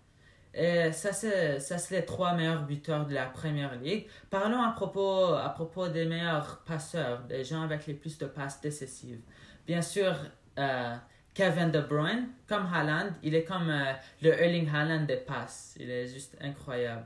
Et 0.55 0.91
ça, 0.93 1.13
c'est 1.13 1.61
ça, 1.61 1.77
c'est 1.79 1.97
les 2.01 2.07
trois 2.07 2.33
meilleurs 2.35 2.63
buteurs 2.63 3.05
de 3.07 3.15
la 3.15 3.27
Première 3.27 3.75
Ligue. 3.77 4.07
Parlons 4.31 4.63
à 4.63 4.71
propos, 4.73 5.35
à 5.35 5.49
propos 5.51 5.89
des 5.89 6.07
meilleurs 6.07 6.59
passeurs, 6.65 7.21
des 7.25 7.45
gens 7.45 7.63
avec 7.63 7.87
les 7.87 7.95
plus 7.95 8.17
de 8.19 8.27
passes 8.27 8.61
décisives. 8.61 9.21
Bien 9.67 9.83
sûr, 9.83 10.15
euh, 10.59 10.95
Kevin 11.37 11.71
De 11.71 11.83
Bruyne, 11.83 12.29
comme 12.49 12.67
Haaland, 12.73 13.11
il 13.23 13.35
est 13.35 13.45
comme 13.45 13.69
euh, 13.69 13.93
le 14.23 14.33
Erling 14.33 14.71
Haaland 14.75 15.05
des 15.05 15.19
passes. 15.19 15.77
Il 15.79 15.91
est 15.91 16.09
juste 16.09 16.35
incroyable. 16.41 17.05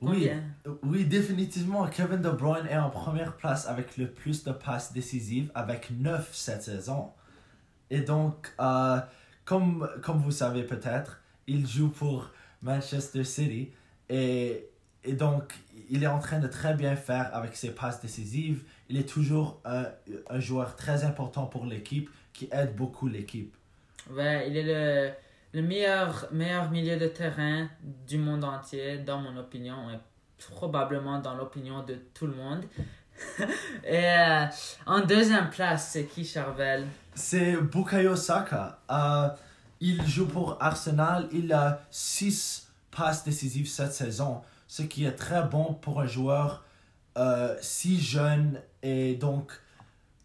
Oui, 0.00 0.28
oui, 0.82 1.04
définitivement, 1.04 1.86
Kevin 1.86 2.20
De 2.20 2.30
Bruyne 2.30 2.66
est 2.66 2.76
en 2.76 2.90
première 2.90 3.36
place 3.36 3.68
avec 3.68 3.96
le 3.96 4.10
plus 4.10 4.42
de 4.42 4.50
passes 4.50 4.92
décisives, 4.92 5.52
avec 5.54 5.92
9 5.92 6.28
cette 6.32 6.64
saison. 6.64 7.12
Et 7.88 8.00
donc, 8.00 8.52
euh, 8.60 8.98
comme, 9.44 9.88
comme 10.02 10.18
vous 10.18 10.32
savez 10.32 10.64
peut-être, 10.64 11.20
il 11.46 11.64
joue 11.64 11.90
pour 11.90 12.30
Manchester 12.62 13.22
City. 13.22 13.70
Et, 14.08 14.68
et 15.04 15.12
donc, 15.12 15.54
il 15.88 16.02
est 16.02 16.08
en 16.08 16.18
train 16.18 16.40
de 16.40 16.48
très 16.48 16.74
bien 16.74 16.96
faire 16.96 17.30
avec 17.32 17.54
ses 17.54 17.70
passes 17.70 18.00
décisives. 18.00 18.64
Il 18.88 18.96
est 18.96 19.08
toujours 19.08 19.60
un, 19.64 19.86
un 20.28 20.40
joueur 20.40 20.74
très 20.74 21.04
important 21.04 21.46
pour 21.46 21.64
l'équipe, 21.64 22.10
qui 22.32 22.48
aide 22.52 22.74
beaucoup 22.76 23.08
l'équipe. 23.08 23.54
Ouais, 24.10 24.48
il 24.48 24.56
est 24.56 24.62
le, 24.62 25.10
le 25.52 25.62
meilleur, 25.62 26.28
meilleur 26.32 26.70
milieu 26.70 26.96
de 26.96 27.06
terrain 27.06 27.68
du 28.06 28.18
monde 28.18 28.44
entier, 28.44 28.98
dans 28.98 29.18
mon 29.18 29.36
opinion, 29.36 29.90
et 29.90 29.98
probablement 30.54 31.18
dans 31.18 31.34
l'opinion 31.34 31.82
de 31.82 31.96
tout 32.14 32.26
le 32.26 32.34
monde. 32.34 32.64
et 33.84 34.06
euh, 34.06 34.46
en 34.86 35.00
deuxième 35.00 35.50
place, 35.50 35.90
c'est 35.92 36.04
qui, 36.04 36.24
Charvel? 36.24 36.86
C'est 37.14 37.56
Bukayo 37.56 38.14
Saka. 38.14 38.78
Euh, 38.90 39.28
il 39.80 40.06
joue 40.06 40.26
pour 40.26 40.56
Arsenal. 40.60 41.28
Il 41.32 41.52
a 41.52 41.80
6 41.90 42.68
passes 42.90 43.24
décisives 43.24 43.68
cette 43.68 43.92
saison, 43.92 44.42
ce 44.66 44.82
qui 44.82 45.04
est 45.04 45.12
très 45.12 45.42
bon 45.42 45.74
pour 45.74 46.00
un 46.00 46.06
joueur 46.06 46.64
euh, 47.16 47.56
si 47.60 48.00
jeune. 48.00 48.60
Et 48.82 49.14
donc, 49.14 49.52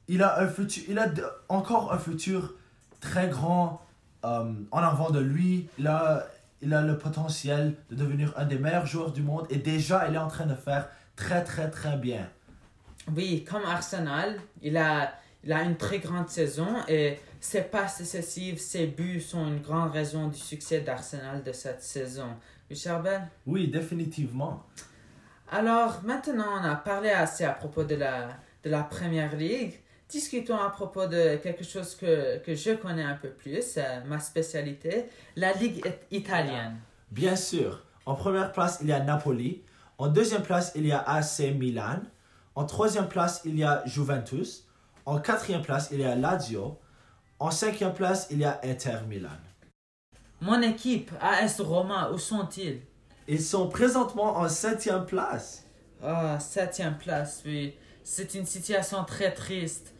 il 0.08 0.22
a, 0.22 0.40
un 0.40 0.48
futur, 0.48 0.84
il 0.88 1.00
a 1.00 1.08
encore 1.50 1.94
un 1.94 1.98
futur 1.98 2.54
très 3.04 3.28
grand 3.28 3.82
euh, 4.26 4.54
en 4.72 4.80
avant 4.80 5.12
de 5.12 5.20
lui. 5.20 5.68
Il 5.78 5.88
a, 5.88 6.26
il 6.62 6.74
a 6.74 6.82
le 6.82 6.98
potentiel 6.98 7.76
de 7.90 7.96
devenir 7.96 8.34
un 8.38 8.46
des 8.46 8.58
meilleurs 8.58 8.86
joueurs 8.86 9.12
du 9.12 9.22
monde. 9.22 9.46
Et 9.50 9.58
déjà, 9.58 10.08
il 10.08 10.16
est 10.16 10.26
en 10.30 10.30
train 10.30 10.46
de 10.46 10.56
faire 10.56 10.88
très, 11.16 11.44
très, 11.44 11.70
très 11.70 11.98
bien. 11.98 12.28
Oui, 13.16 13.44
comme 13.44 13.66
Arsenal, 13.66 14.40
il 14.62 14.78
a, 14.78 15.14
il 15.44 15.52
a 15.52 15.62
une 15.64 15.76
très 15.76 16.00
grande 16.00 16.30
saison 16.30 16.70
et 16.88 17.20
ses 17.42 17.64
passes 17.64 17.98
décisives, 17.98 18.60
ses 18.60 18.88
buts 18.88 19.20
sont 19.20 19.46
une 19.46 19.60
grande 19.60 19.92
raison 19.92 20.30
du 20.30 20.40
succès 20.40 20.80
d'Arsenal 20.80 21.44
de 21.44 21.52
cette 21.52 21.84
saison. 21.84 22.30
Oui, 22.70 22.78
Charbel? 22.78 23.22
Oui, 23.46 23.68
définitivement. 23.68 24.64
Alors, 25.52 26.02
maintenant, 26.04 26.52
on 26.62 26.64
a 26.64 26.76
parlé 26.76 27.10
assez 27.10 27.44
à 27.44 27.52
propos 27.52 27.84
de 27.84 27.96
la, 27.96 28.30
de 28.64 28.70
la 28.70 28.84
Première 28.84 29.36
Ligue. 29.36 29.74
Discutons 30.10 30.58
à 30.58 30.70
propos 30.70 31.08
de 31.08 31.38
quelque 31.38 31.64
chose 31.64 31.96
que, 31.96 32.38
que 32.40 32.54
je 32.56 32.72
connais 32.72 33.04
un 33.04 33.16
peu 33.16 33.30
plus, 33.30 33.78
euh, 33.78 34.02
ma 34.06 34.20
spécialité, 34.20 35.06
la 35.36 35.54
Ligue 35.54 35.78
it- 35.86 36.00
italienne. 36.12 36.78
Bien 37.12 37.36
sûr. 37.36 37.84
En 38.06 38.16
première 38.16 38.52
place, 38.52 38.80
il 38.82 38.90
y 38.90 38.92
a 38.94 39.00
Napoli. 39.00 39.64
En 39.98 40.08
deuxième 40.10 40.44
place, 40.44 40.72
il 40.76 40.86
y 40.86 40.92
a 40.92 41.00
AC 41.00 41.52
Milan. 41.58 42.02
En 42.56 42.66
troisième 42.66 43.08
place, 43.08 43.42
il 43.46 43.58
y 43.58 43.64
a 43.64 43.82
Juventus. 43.86 44.68
En 45.06 45.20
quatrième 45.20 45.62
place, 45.64 45.90
il 45.92 46.02
y 46.02 46.04
a 46.06 46.16
Lazio. 46.16 46.78
En 47.40 47.50
cinquième 47.50 47.94
place, 47.94 48.28
il 48.30 48.40
y 48.40 48.46
a 48.46 48.60
Inter 48.64 49.00
Milan. 49.08 49.30
Mon 50.42 50.62
équipe, 50.62 51.12
AS 51.22 51.60
Roma, 51.62 52.12
où 52.12 52.18
sont-ils? 52.18 52.82
Ils 53.28 53.42
sont 53.42 53.70
présentement 53.70 54.38
en 54.38 54.50
septième 54.50 55.06
place. 55.06 55.64
Ah, 56.04 56.38
septième 56.40 56.98
place, 56.98 57.42
oui. 57.46 57.74
C'est 58.04 58.34
une 58.34 58.46
situation 58.46 59.06
très 59.06 59.32
triste. 59.32 59.94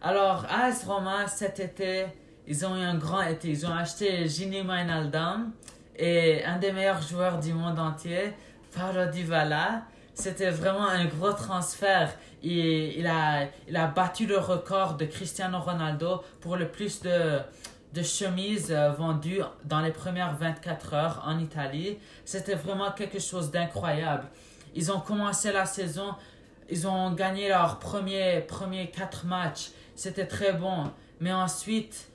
Alors, 0.00 0.46
AS 0.48 0.84
Roma, 0.86 1.26
cet 1.26 1.58
été, 1.58 2.06
ils 2.46 2.64
ont 2.64 2.76
eu 2.76 2.84
un 2.84 2.94
grand 2.96 3.22
été. 3.22 3.48
Ils 3.48 3.66
ont 3.66 3.72
acheté 3.74 4.28
Gini 4.28 4.60
Wijnaldum 4.60 5.50
et 5.96 6.44
un 6.44 6.58
des 6.58 6.70
meilleurs 6.70 7.02
joueurs 7.02 7.40
du 7.40 7.52
monde 7.52 7.80
entier, 7.80 8.32
Paulo 8.72 9.06
Dybala. 9.10 9.82
C'était 10.14 10.50
vraiment 10.50 10.88
un 10.88 11.06
gros 11.06 11.32
transfert. 11.32 12.14
Et 12.44 12.96
il 12.96 13.06
a, 13.08 13.46
il 13.66 13.76
a 13.76 13.88
battu 13.88 14.26
le 14.26 14.38
record 14.38 14.94
de 14.94 15.04
Cristiano 15.06 15.58
Ronaldo 15.58 16.22
pour 16.40 16.56
le 16.56 16.68
plus 16.68 17.02
de, 17.02 17.40
de 17.92 18.02
chemises 18.04 18.70
euh, 18.70 18.90
vendues 18.90 19.42
dans 19.64 19.80
les 19.80 19.90
premières 19.90 20.36
24 20.36 20.94
heures 20.94 21.24
en 21.26 21.40
Italie. 21.40 21.98
C'était 22.24 22.54
vraiment 22.54 22.92
quelque 22.92 23.18
chose 23.18 23.50
d'incroyable. 23.50 24.28
Ils 24.74 24.92
ont 24.92 25.00
commencé 25.00 25.50
la 25.52 25.66
saison, 25.66 26.14
ils 26.70 26.86
ont 26.86 27.12
gagné 27.12 27.48
leurs 27.48 27.78
premiers, 27.78 28.40
premiers 28.40 28.90
quatre 28.90 29.24
matchs. 29.26 29.70
C'était 29.94 30.26
très 30.26 30.52
bon. 30.52 30.90
Mais 31.20 31.32
ensuite, 31.32 32.08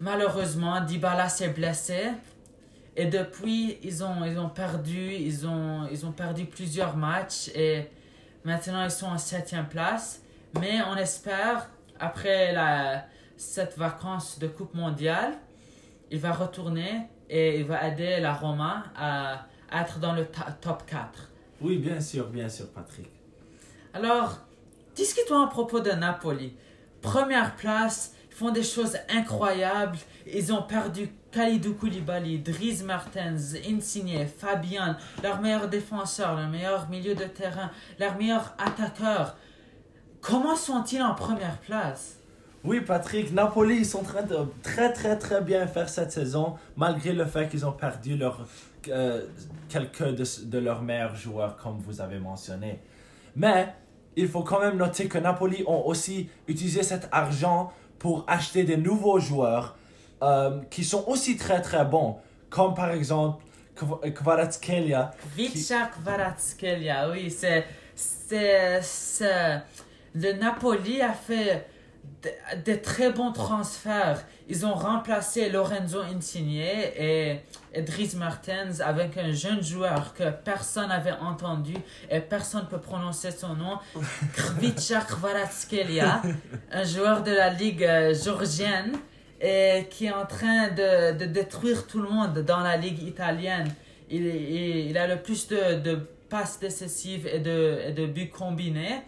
malheureusement, 0.00 0.80
Dybala 0.80 1.28
s'est 1.28 1.50
blessé. 1.50 2.08
Et 2.96 3.06
depuis, 3.06 3.78
ils 3.82 4.02
ont, 4.02 4.24
ils 4.24 4.38
ont 4.38 4.48
perdu, 4.48 5.12
ils 5.12 5.46
ont, 5.46 5.86
ils 5.90 6.04
ont 6.06 6.12
perdu 6.12 6.44
plusieurs 6.44 6.96
matchs. 6.96 7.48
Et 7.54 7.88
maintenant, 8.44 8.84
ils 8.84 8.90
sont 8.90 9.06
en 9.06 9.18
septième 9.18 9.68
place. 9.68 10.22
Mais 10.58 10.80
on 10.88 10.96
espère, 10.96 11.70
après 11.98 12.52
la, 12.52 13.04
cette 13.36 13.78
vacance 13.78 14.38
de 14.38 14.48
Coupe 14.48 14.74
mondiale, 14.74 15.34
il 16.10 16.18
va 16.18 16.32
retourner 16.32 17.02
et 17.28 17.60
il 17.60 17.64
va 17.64 17.86
aider 17.86 18.18
la 18.20 18.34
Roma 18.34 18.84
à, 18.96 19.46
être 19.72 20.00
dans 20.00 20.14
le 20.14 20.26
top 20.60 20.84
4. 20.86 21.30
Oui, 21.60 21.78
bien 21.78 22.00
sûr, 22.00 22.26
bien 22.28 22.48
sûr, 22.48 22.68
Patrick. 22.72 23.19
Alors, 23.92 24.38
discutons 24.94 25.42
à 25.42 25.48
propos 25.48 25.80
de 25.80 25.90
Napoli. 25.90 26.54
Première 27.02 27.56
place, 27.56 28.14
ils 28.30 28.34
font 28.34 28.50
des 28.50 28.62
choses 28.62 28.96
incroyables. 29.08 29.98
Ils 30.32 30.52
ont 30.52 30.62
perdu 30.62 31.10
Khalidou 31.32 31.74
Koulibaly, 31.74 32.38
Dries 32.38 32.82
Mertens, 32.84 33.56
Insigne, 33.68 34.26
Fabian, 34.26 34.94
leur 35.22 35.40
meilleur 35.40 35.68
défenseur, 35.68 36.36
leur 36.36 36.48
meilleur 36.48 36.88
milieu 36.88 37.14
de 37.16 37.24
terrain, 37.24 37.70
leur 37.98 38.16
meilleur 38.16 38.54
attaqueur. 38.58 39.36
Comment 40.20 40.54
sont-ils 40.54 41.02
en 41.02 41.14
première 41.14 41.58
place? 41.58 42.18
Oui, 42.62 42.82
Patrick, 42.82 43.32
Napoli, 43.32 43.78
ils 43.78 43.86
sont 43.86 44.00
en 44.00 44.04
train 44.04 44.22
de 44.22 44.36
très, 44.62 44.92
très, 44.92 45.18
très 45.18 45.40
bien 45.40 45.66
faire 45.66 45.88
cette 45.88 46.12
saison, 46.12 46.56
malgré 46.76 47.12
le 47.12 47.24
fait 47.24 47.48
qu'ils 47.48 47.64
ont 47.66 47.72
perdu 47.72 48.20
euh, 48.88 49.22
quelques 49.68 50.14
de, 50.14 50.46
de 50.46 50.58
leurs 50.58 50.82
meilleurs 50.82 51.16
joueurs, 51.16 51.56
comme 51.56 51.78
vous 51.78 52.00
avez 52.00 52.18
mentionné. 52.18 52.78
Mais 53.34 53.74
il 54.16 54.28
faut 54.28 54.42
quand 54.42 54.60
même 54.60 54.76
noter 54.76 55.08
que 55.08 55.18
Napoli 55.18 55.62
ont 55.66 55.86
aussi 55.86 56.28
utilisé 56.48 56.82
cet 56.82 57.08
argent 57.12 57.72
pour 57.98 58.24
acheter 58.26 58.64
des 58.64 58.76
nouveaux 58.76 59.18
joueurs 59.20 59.76
euh, 60.22 60.60
qui 60.70 60.84
sont 60.84 61.04
aussi 61.06 61.36
très, 61.36 61.60
très 61.62 61.84
bons, 61.84 62.16
comme 62.50 62.74
par 62.74 62.90
exemple 62.90 63.42
Kv- 63.76 64.12
Kvaratskhelia. 64.12 65.12
Vicha 65.36 65.86
Kvaratskhelia, 65.86 67.10
oui, 67.10 67.30
c'est- 67.30 67.64
le 70.14 70.32
Napoli 70.32 71.00
a 71.02 71.12
fait 71.12 71.66
de, 72.22 72.72
de 72.72 72.76
très 72.76 73.10
bons 73.10 73.32
transferts. 73.32 74.24
Ils 74.48 74.66
ont 74.66 74.74
remplacé 74.74 75.48
Lorenzo 75.48 76.00
Insigne 76.00 76.56
et, 76.56 77.40
et 77.72 77.82
Dries 77.82 78.14
Martens 78.16 78.80
avec 78.80 79.16
un 79.16 79.32
jeune 79.32 79.62
joueur 79.62 80.12
que 80.14 80.30
personne 80.30 80.88
n'avait 80.88 81.12
entendu 81.12 81.74
et 82.10 82.20
personne 82.20 82.62
ne 82.62 82.66
peut 82.66 82.80
prononcer 82.80 83.30
son 83.30 83.54
nom, 83.54 83.78
Vicha 84.58 85.00
Kvaratskhelia, 85.00 86.22
un 86.72 86.84
joueur 86.84 87.22
de 87.22 87.30
la 87.30 87.50
ligue 87.50 87.84
euh, 87.84 88.14
georgienne 88.14 88.92
et 89.40 89.86
qui 89.90 90.06
est 90.06 90.12
en 90.12 90.26
train 90.26 90.68
de, 90.68 91.16
de 91.16 91.24
détruire 91.24 91.86
tout 91.86 92.02
le 92.02 92.08
monde 92.08 92.40
dans 92.40 92.60
la 92.60 92.76
ligue 92.76 93.02
italienne. 93.02 93.68
Il, 94.10 94.26
il, 94.26 94.90
il 94.90 94.98
a 94.98 95.06
le 95.06 95.22
plus 95.22 95.48
de, 95.48 95.80
de 95.80 95.98
passes 96.28 96.58
décisives 96.60 97.26
et 97.26 97.38
de, 97.38 97.78
et 97.86 97.92
de 97.92 98.06
buts 98.06 98.28
combinés. 98.30 99.02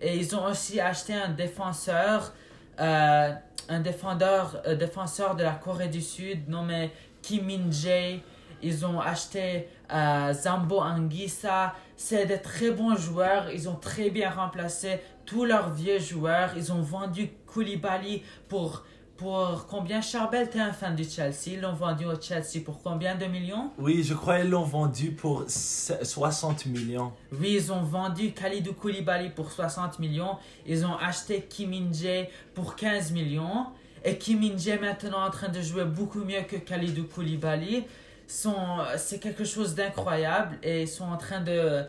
Et 0.00 0.16
ils 0.16 0.34
ont 0.34 0.46
aussi 0.46 0.80
acheté 0.80 1.14
un 1.14 1.28
défenseur, 1.28 2.32
euh, 2.80 3.32
un 3.68 3.80
défendeur, 3.80 4.62
un 4.64 4.74
défenseur 4.74 5.36
de 5.36 5.42
la 5.42 5.52
Corée 5.52 5.88
du 5.88 6.00
Sud 6.00 6.48
nommé 6.48 6.90
Kim 7.22 7.44
Min-jae. 7.44 8.20
Ils 8.62 8.84
ont 8.84 9.00
acheté 9.00 9.68
euh, 9.92 10.32
Zambo 10.32 10.80
Anguissa. 10.80 11.74
C'est 11.96 12.26
de 12.26 12.36
très 12.36 12.70
bons 12.70 12.96
joueurs. 12.96 13.50
Ils 13.50 13.68
ont 13.68 13.76
très 13.76 14.10
bien 14.10 14.30
remplacé 14.30 15.00
tous 15.26 15.44
leurs 15.44 15.70
vieux 15.70 15.98
joueurs. 15.98 16.50
Ils 16.56 16.72
ont 16.72 16.82
vendu 16.82 17.30
Koulibaly 17.46 18.22
pour, 18.48 18.84
pour 19.20 19.66
combien 19.68 20.00
Charbel, 20.00 20.48
t'es 20.48 20.60
un 20.60 20.72
fan 20.72 20.96
du 20.96 21.04
Chelsea? 21.04 21.48
Ils 21.48 21.60
l'ont 21.60 21.74
vendu 21.74 22.06
au 22.06 22.18
Chelsea 22.18 22.64
pour 22.64 22.82
combien? 22.82 23.16
De 23.16 23.26
millions? 23.26 23.70
Oui, 23.76 24.02
je 24.02 24.14
crois 24.14 24.40
qu'ils 24.40 24.48
l'ont 24.48 24.64
vendu 24.64 25.10
pour 25.10 25.44
60 25.46 26.64
millions. 26.64 27.12
Oui, 27.30 27.52
ils 27.56 27.70
ont 27.70 27.82
vendu 27.82 28.32
Khalidou 28.32 28.72
Koulibaly 28.72 29.28
pour 29.28 29.52
60 29.52 29.98
millions. 29.98 30.38
Ils 30.66 30.86
ont 30.86 30.96
acheté 30.96 31.42
Kim 31.42 31.68
Min-jae 31.68 32.28
pour 32.54 32.76
15 32.76 33.12
millions. 33.12 33.66
Et 34.06 34.16
Kim 34.16 34.40
Min-jae 34.40 34.80
maintenant 34.80 35.26
en 35.26 35.30
train 35.30 35.48
de 35.48 35.60
jouer 35.60 35.84
beaucoup 35.84 36.24
mieux 36.24 36.40
que 36.48 36.56
Khalidou 36.56 37.04
Koulibaly. 37.04 37.84
C'est 38.26 39.18
quelque 39.20 39.44
chose 39.44 39.74
d'incroyable 39.74 40.56
et 40.62 40.82
ils 40.82 40.88
sont 40.88 41.04
en 41.04 41.18
train 41.18 41.42
de, 41.42 41.82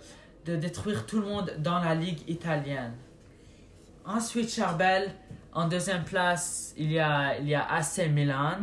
de 0.45 0.57
détruire 0.57 1.05
tout 1.05 1.21
le 1.21 1.27
monde 1.27 1.53
dans 1.59 1.79
la 1.79 1.95
ligue 1.95 2.19
italienne. 2.27 2.91
Ensuite, 4.05 4.51
Charbel, 4.51 5.13
en 5.53 5.67
deuxième 5.67 6.03
place, 6.03 6.73
il 6.77 6.91
y 6.91 6.99
a, 6.99 7.37
il 7.39 7.47
y 7.47 7.55
a 7.55 7.65
AC 7.65 8.09
Milan, 8.09 8.59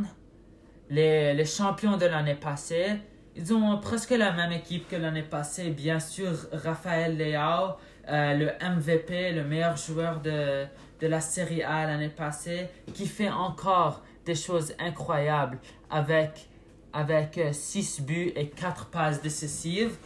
les, 0.89 1.35
les 1.35 1.45
champions 1.45 1.97
de 1.97 2.07
l'année 2.07 2.35
passée. 2.35 2.97
Ils 3.37 3.53
ont 3.53 3.79
presque 3.79 4.11
la 4.11 4.33
même 4.33 4.53
équipe 4.53 4.89
que 4.89 4.97
l'année 4.97 5.23
passée. 5.23 5.71
Bien 5.71 6.01
sûr, 6.01 6.33
Rafael 6.53 7.17
Leao, 7.17 7.77
euh, 8.09 8.35
le 8.35 8.47
MVP, 8.77 9.33
le 9.33 9.45
meilleur 9.45 9.77
joueur 9.77 10.21
de, 10.21 10.65
de 11.01 11.07
la 11.07 11.21
Serie 11.21 11.63
A 11.63 11.87
l'année 11.87 12.09
passée, 12.09 12.69
qui 12.95 13.07
fait 13.07 13.31
encore 13.31 14.03
des 14.25 14.35
choses 14.35 14.75
incroyables 14.79 15.59
avec, 15.91 16.49
avec 16.93 17.39
6 17.53 18.01
euh, 18.01 18.05
buts 18.05 18.33
et 18.35 18.49
4 18.49 18.87
passes 18.87 19.21
décisives. 19.21 19.97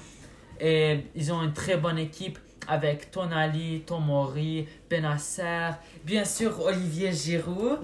Et 0.61 1.07
ils 1.15 1.33
ont 1.33 1.43
une 1.43 1.53
très 1.53 1.77
bonne 1.77 1.99
équipe 1.99 2.39
avec 2.69 3.11
Tonali, 3.11 3.83
Tomori, 3.87 4.69
Benasser, 4.89 5.71
bien 6.05 6.25
sûr 6.25 6.61
Olivier 6.65 7.13
Giroud. 7.13 7.81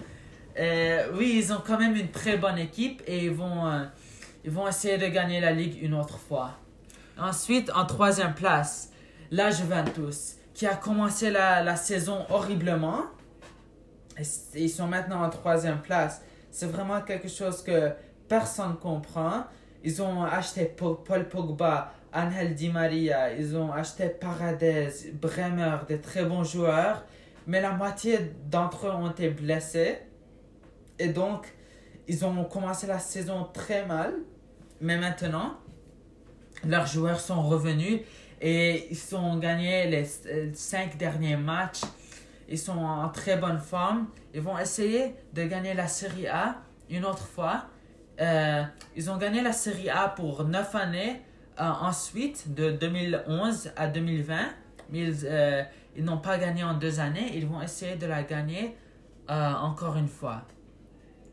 Euh, 0.58 1.06
oui, 1.14 1.34
ils 1.38 1.52
ont 1.52 1.62
quand 1.64 1.78
même 1.78 1.94
une 1.94 2.10
très 2.10 2.36
bonne 2.36 2.58
équipe 2.58 3.02
et 3.06 3.24
ils 3.24 3.30
vont, 3.30 3.66
euh, 3.66 3.84
ils 4.44 4.50
vont 4.50 4.66
essayer 4.66 4.98
de 4.98 5.06
gagner 5.06 5.40
la 5.40 5.52
Ligue 5.52 5.82
une 5.82 5.94
autre 5.94 6.18
fois. 6.18 6.52
Ensuite, 7.16 7.70
en 7.74 7.84
troisième 7.84 8.34
place, 8.34 8.92
la 9.30 9.50
Juventus, 9.50 10.36
qui 10.54 10.66
a 10.66 10.74
commencé 10.74 11.30
la, 11.30 11.62
la 11.62 11.76
saison 11.76 12.24
horriblement. 12.30 13.02
Ils 14.54 14.70
sont 14.70 14.88
maintenant 14.88 15.22
en 15.22 15.30
troisième 15.30 15.80
place. 15.80 16.22
C'est 16.50 16.66
vraiment 16.66 17.00
quelque 17.02 17.28
chose 17.28 17.62
que 17.62 17.92
personne 18.28 18.76
comprend. 18.76 19.44
Ils 19.84 20.02
ont 20.02 20.24
acheté 20.24 20.64
Paul 20.64 21.28
Pogba 21.28 21.92
Angel 22.12 22.54
Di 22.54 22.70
Maria, 22.70 23.32
ils 23.34 23.56
ont 23.56 23.72
acheté 23.72 24.08
Paradez, 24.08 24.88
Bremer, 25.14 25.78
des 25.88 26.00
très 26.00 26.24
bons 26.24 26.44
joueurs, 26.44 27.04
mais 27.46 27.60
la 27.60 27.72
moitié 27.72 28.18
d'entre 28.50 28.86
eux 28.86 28.90
ont 28.90 29.10
été 29.10 29.30
blessés. 29.30 29.98
Et 30.98 31.08
donc, 31.08 31.46
ils 32.06 32.24
ont 32.24 32.44
commencé 32.44 32.86
la 32.86 32.98
saison 32.98 33.48
très 33.52 33.86
mal. 33.86 34.14
Mais 34.80 34.96
maintenant, 34.96 35.58
leurs 36.64 36.86
joueurs 36.86 37.20
sont 37.20 37.42
revenus 37.42 38.00
et 38.40 38.88
ils 38.90 39.16
ont 39.16 39.36
gagné 39.38 39.88
les 39.88 40.04
cinq 40.54 40.96
derniers 40.96 41.36
matchs. 41.36 41.82
Ils 42.48 42.58
sont 42.58 42.78
en 42.78 43.08
très 43.10 43.36
bonne 43.36 43.58
forme. 43.58 44.08
Ils 44.34 44.40
vont 44.40 44.58
essayer 44.58 45.14
de 45.34 45.44
gagner 45.44 45.74
la 45.74 45.86
Série 45.88 46.26
A 46.28 46.56
une 46.88 47.04
autre 47.04 47.26
fois. 47.26 47.66
Euh, 48.20 48.62
ils 48.96 49.10
ont 49.10 49.16
gagné 49.16 49.42
la 49.42 49.52
Série 49.52 49.90
A 49.90 50.08
pour 50.08 50.44
neuf 50.44 50.74
années 50.74 51.10
euh, 51.10 51.27
ensuite, 51.58 52.54
de 52.54 52.70
2011 52.70 53.72
à 53.76 53.88
2020, 53.88 54.36
mais 54.90 55.10
euh, 55.24 55.62
ils, 55.96 56.04
n'ont 56.04 56.18
pas 56.18 56.38
gagné 56.38 56.62
en 56.62 56.74
deux 56.74 57.00
années. 57.00 57.32
Ils 57.34 57.46
vont 57.46 57.60
essayer 57.60 57.96
de 57.96 58.06
la 58.06 58.22
gagner 58.22 58.74
euh, 59.30 59.52
encore 59.54 59.96
une 59.96 60.08
fois. 60.08 60.42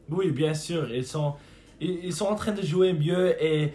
Oui, 0.09 0.31
bien 0.31 0.53
sûr. 0.53 0.93
Ils 0.93 1.05
sont, 1.05 1.35
ils, 1.79 2.13
sont 2.13 2.25
en 2.25 2.35
train 2.35 2.51
de 2.51 2.61
jouer 2.61 2.93
mieux 2.93 3.41
et 3.43 3.73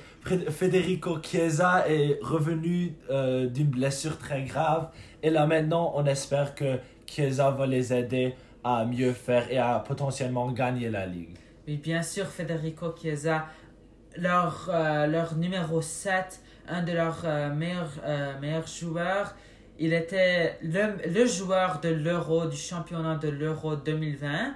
Federico 0.51 1.19
Chiesa 1.23 1.89
est 1.89 2.19
revenu 2.23 2.95
d'une 3.09 3.69
blessure 3.69 4.19
très 4.19 4.43
grave. 4.43 4.91
Et 5.23 5.31
là 5.31 5.47
maintenant, 5.47 5.93
on 5.97 6.05
espère 6.07 6.55
que 6.55 6.79
Chiesa 7.07 7.51
va 7.51 7.67
les 7.67 7.93
aider 7.93 8.35
à 8.63 8.85
mieux 8.85 9.13
faire 9.13 9.51
et 9.51 9.59
à 9.59 9.79
potentiellement 9.81 10.51
gagner 10.53 10.91
la 10.91 11.07
ligue. 11.07 11.37
Oui, 11.67 11.77
bien 11.77 12.03
sûr, 12.03 12.27
Federico 12.27 12.95
Chiesa 13.01 13.47
leur, 14.17 14.69
euh, 14.69 15.07
leur 15.07 15.37
numéro 15.37 15.81
7, 15.81 16.41
un 16.71 16.83
de 16.83 16.93
leurs 16.93 17.23
euh, 17.25 17.53
meilleurs, 17.53 17.93
euh, 18.05 18.39
meilleurs 18.41 18.67
joueurs. 18.67 19.35
Il 19.79 19.93
était 19.93 20.59
le, 20.63 20.97
le 21.09 21.27
joueur 21.27 21.81
de 21.81 21.89
l'Euro, 21.89 22.47
du 22.47 22.57
championnat 22.57 23.17
de 23.17 23.29
l'Euro 23.29 23.77
2020. 23.77 24.55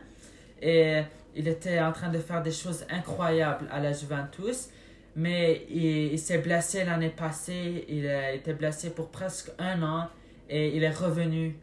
Et 0.63 1.03
il 1.35 1.49
était 1.49 1.81
en 1.81 1.93
train 1.93 2.11
de 2.11 2.19
faire 2.19 2.43
des 2.43 2.53
choses 2.53 2.87
incroyables 2.91 3.67
à 3.71 3.81
la 3.81 3.93
Juventus. 3.93 4.69
Mais 5.17 5.67
il, 5.71 6.19
s'est 6.19 6.39
blessé 6.39 6.85
l'année 6.85 7.11
passée. 7.11 7.85
Il 7.89 8.07
a 8.07 8.33
été 8.33 8.53
blessé 8.53 8.91
pour 8.91 9.11
presque 9.11 9.51
un 9.59 9.83
an. 9.83 10.09
Et 10.49 10.77
il 10.77 10.83
est 10.83 10.91
revenu 10.91 11.57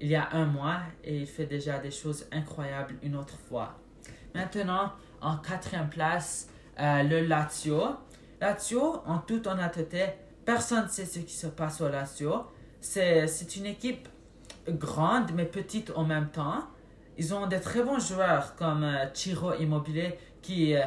il 0.00 0.08
y 0.08 0.14
a 0.14 0.28
un 0.32 0.46
mois. 0.46 0.80
Et 1.04 1.18
il 1.18 1.26
fait 1.26 1.46
déjà 1.46 1.78
des 1.78 1.90
choses 1.90 2.26
incroyables 2.32 2.94
une 3.02 3.16
autre 3.16 3.38
fois. 3.48 3.78
Maintenant, 4.34 4.92
en 5.20 5.36
quatrième 5.36 5.88
place, 5.88 6.48
euh, 6.80 7.02
le 7.02 7.26
Lazio. 7.26 7.96
Lazio, 8.40 9.02
en 9.06 9.18
toute 9.18 9.46
honnêteté, 9.46 10.06
personne 10.44 10.84
ne 10.84 10.88
sait 10.88 11.04
ce 11.04 11.18
qui 11.20 11.34
se 11.34 11.46
passe 11.48 11.80
au 11.80 11.88
Lazio. 11.88 12.46
C'est 12.80 13.56
une 13.56 13.66
équipe 13.66 14.08
grande 14.68 15.32
mais 15.34 15.44
petite 15.44 15.90
en 15.96 16.04
même 16.04 16.28
temps. 16.28 16.64
Ils 17.16 17.34
ont 17.34 17.46
des 17.46 17.60
très 17.60 17.82
bons 17.82 17.98
joueurs 17.98 18.54
comme 18.54 18.84
euh, 18.84 19.06
Chiro 19.12 19.52
Immobilier 19.54 20.16
qui, 20.40 20.76
euh, 20.76 20.82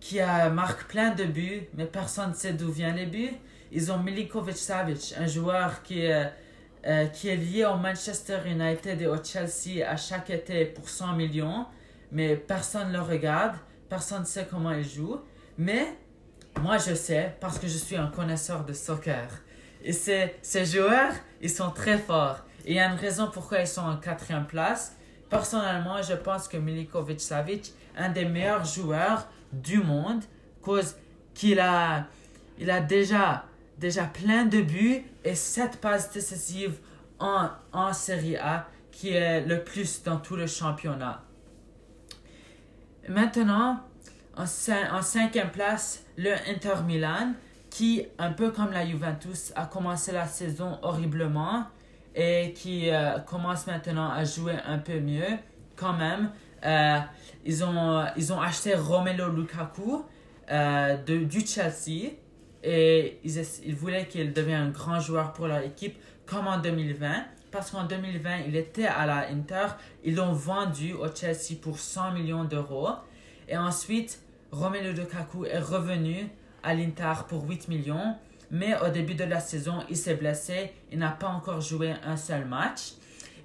qui 0.00 0.18
marque 0.18 0.88
plein 0.88 1.14
de 1.14 1.24
buts, 1.24 1.68
mais 1.74 1.84
personne 1.84 2.30
ne 2.30 2.34
sait 2.34 2.54
d'où 2.54 2.70
viennent 2.70 2.96
les 2.96 3.04
buts. 3.04 3.36
Ils 3.70 3.92
ont 3.92 3.98
Milikovic 3.98 4.56
Savic, 4.56 5.14
un 5.18 5.26
joueur 5.26 5.82
qui, 5.82 6.08
qui 7.12 7.28
est 7.28 7.36
lié 7.36 7.66
au 7.66 7.76
Manchester 7.76 8.38
United 8.46 9.02
et 9.02 9.06
au 9.06 9.22
Chelsea 9.22 9.86
à 9.86 9.96
chaque 9.98 10.30
été 10.30 10.64
pour 10.64 10.88
100 10.88 11.12
millions, 11.16 11.66
mais 12.10 12.34
personne 12.36 12.88
ne 12.88 12.94
le 12.94 13.02
regarde. 13.02 13.56
Personne 13.90 14.20
ne 14.20 14.26
sait 14.26 14.46
comment 14.50 14.72
il 14.72 14.88
joue. 14.88 15.18
Mais 15.58 15.98
moi, 16.58 16.78
je 16.78 16.94
sais 16.94 17.36
parce 17.40 17.58
que 17.58 17.66
je 17.66 17.78
suis 17.78 17.96
un 17.96 18.08
connaisseur 18.08 18.64
de 18.64 18.72
soccer. 18.72 19.28
Et 19.82 19.92
ces, 19.92 20.34
ces 20.42 20.64
joueurs, 20.64 21.12
ils 21.40 21.50
sont 21.50 21.70
très 21.70 21.98
forts. 21.98 22.44
Et 22.64 22.72
il 22.72 22.76
y 22.76 22.80
a 22.80 22.90
une 22.90 22.98
raison 22.98 23.30
pourquoi 23.32 23.60
ils 23.60 23.66
sont 23.66 23.82
en 23.82 23.96
quatrième 23.96 24.46
place. 24.46 24.96
Personnellement, 25.30 26.02
je 26.02 26.14
pense 26.14 26.48
que 26.48 26.56
Milikovic 26.56 27.20
Savic, 27.20 27.72
un 27.96 28.10
des 28.10 28.24
meilleurs 28.24 28.64
joueurs 28.64 29.28
du 29.52 29.78
monde, 29.78 30.22
cause 30.62 30.96
qu'il 31.34 31.60
a, 31.60 32.06
il 32.58 32.70
a 32.70 32.80
déjà, 32.80 33.44
déjà 33.78 34.04
plein 34.04 34.44
de 34.44 34.60
buts 34.60 35.04
et 35.24 35.34
sept 35.34 35.80
passes 35.80 36.10
décisives 36.12 36.78
en, 37.18 37.48
en 37.72 37.92
Serie 37.92 38.36
A, 38.36 38.66
qui 38.90 39.10
est 39.10 39.42
le 39.42 39.62
plus 39.62 40.02
dans 40.02 40.18
tout 40.18 40.36
le 40.36 40.46
championnat. 40.46 41.22
Maintenant, 43.08 43.80
en, 44.36 44.44
en 44.44 45.02
cinquième 45.02 45.50
place, 45.50 46.02
le 46.18 46.32
Inter 46.50 46.82
Milan, 46.84 47.32
qui, 47.70 48.04
un 48.18 48.32
peu 48.32 48.50
comme 48.50 48.72
la 48.72 48.84
Juventus, 48.84 49.52
a 49.54 49.66
commencé 49.66 50.12
la 50.12 50.26
saison 50.26 50.78
horriblement 50.82 51.66
et 52.14 52.52
qui 52.54 52.90
euh, 52.90 53.20
commence 53.20 53.66
maintenant 53.68 54.10
à 54.10 54.24
jouer 54.24 54.56
un 54.66 54.78
peu 54.78 54.98
mieux 54.98 55.38
quand 55.76 55.92
même. 55.92 56.30
Euh, 56.66 56.98
ils, 57.44 57.64
ont, 57.64 58.04
ils 58.16 58.32
ont 58.32 58.40
acheté 58.40 58.74
Romelu 58.74 59.22
Lukaku 59.32 60.04
euh, 60.50 60.96
de, 61.04 61.18
du 61.18 61.46
Chelsea 61.46 62.10
et 62.64 63.20
ils, 63.22 63.40
ils 63.64 63.76
voulaient 63.76 64.08
qu'il 64.08 64.32
devienne 64.32 64.62
un 64.62 64.70
grand 64.70 64.98
joueur 64.98 65.32
pour 65.32 65.46
leur 65.46 65.62
équipe 65.62 65.96
comme 66.26 66.48
en 66.48 66.58
2020 66.58 67.24
parce 67.52 67.70
qu'en 67.70 67.84
2020, 67.84 68.38
il 68.48 68.56
était 68.56 68.86
à 68.86 69.06
la 69.06 69.28
Inter. 69.28 69.68
Ils 70.04 70.16
l'ont 70.16 70.32
vendu 70.32 70.92
au 70.94 71.06
Chelsea 71.14 71.56
pour 71.60 71.78
100 71.78 72.12
millions 72.12 72.44
d'euros. 72.44 72.90
Et 73.48 73.56
ensuite, 73.56 74.20
Romelu 74.52 74.92
Lukaku 74.92 75.44
est 75.44 75.58
revenu 75.58 76.28
à 76.62 76.74
l'Inter 76.74 77.12
pour 77.28 77.48
8 77.48 77.68
millions. 77.68 78.16
Mais 78.50 78.74
au 78.80 78.88
début 78.88 79.14
de 79.14 79.24
la 79.24 79.40
saison, 79.40 79.84
il 79.90 79.96
s'est 79.96 80.14
blessé. 80.14 80.72
Il 80.90 80.98
n'a 80.98 81.10
pas 81.10 81.28
encore 81.28 81.60
joué 81.60 81.94
un 82.04 82.16
seul 82.16 82.46
match. 82.46 82.92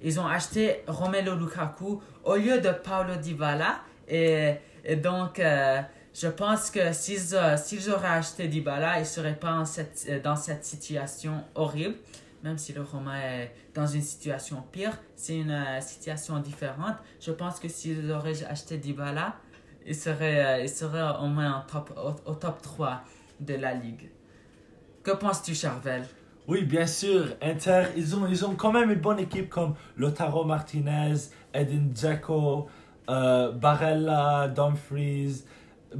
Ils 0.02 0.18
ont 0.18 0.26
acheté 0.26 0.82
Romelu 0.86 1.36
Lukaku 1.38 2.00
au 2.24 2.36
lieu 2.36 2.60
de 2.60 2.70
Paulo 2.70 3.16
Dybala. 3.16 3.80
Et, 4.08 4.54
et 4.84 4.96
donc, 4.96 5.38
euh, 5.38 5.80
je 6.14 6.28
pense 6.28 6.70
que 6.70 6.92
s'ils 6.92 7.34
euh, 7.34 7.94
auraient 7.94 8.08
acheté 8.08 8.48
Dybala, 8.48 8.96
ils 8.96 9.00
ne 9.00 9.04
seraient 9.04 9.36
pas 9.36 9.64
cette, 9.64 10.22
dans 10.22 10.36
cette 10.36 10.64
situation 10.64 11.44
horrible 11.54 11.96
même 12.44 12.58
si 12.58 12.74
le 12.74 12.82
Roma 12.82 13.18
est 13.18 13.52
dans 13.72 13.86
une 13.86 14.02
situation 14.02 14.62
pire, 14.70 14.92
c'est 15.16 15.34
une 15.34 15.50
euh, 15.50 15.80
situation 15.80 16.38
différente. 16.38 16.96
Je 17.18 17.32
pense 17.32 17.58
que 17.58 17.68
s'ils 17.68 18.12
auraient 18.12 18.44
acheté 18.44 18.76
Dybala, 18.76 19.34
euh, 19.86 20.60
ils 20.62 20.68
seraient 20.68 21.18
au 21.22 21.26
moins 21.26 21.64
top, 21.70 21.98
au, 22.26 22.34
top 22.34 22.62
3 22.62 23.02
de 23.40 23.54
la 23.54 23.74
ligue. 23.74 24.10
Que 25.02 25.12
penses-tu, 25.12 25.54
Charvel? 25.54 26.04
Oui, 26.46 26.64
bien 26.64 26.86
sûr. 26.86 27.24
Inter, 27.42 27.84
ils 27.96 28.14
ont, 28.16 28.26
ils 28.26 28.44
ont 28.44 28.54
quand 28.54 28.72
même 28.72 28.90
une 28.90 29.00
bonne 29.00 29.18
équipe 29.18 29.48
comme 29.48 29.74
Lotaro 29.96 30.44
Martinez, 30.44 31.14
Edin 31.52 31.88
Dzeko, 31.94 32.68
euh, 33.08 33.52
Barella, 33.52 34.48
Dumfries, 34.48 35.44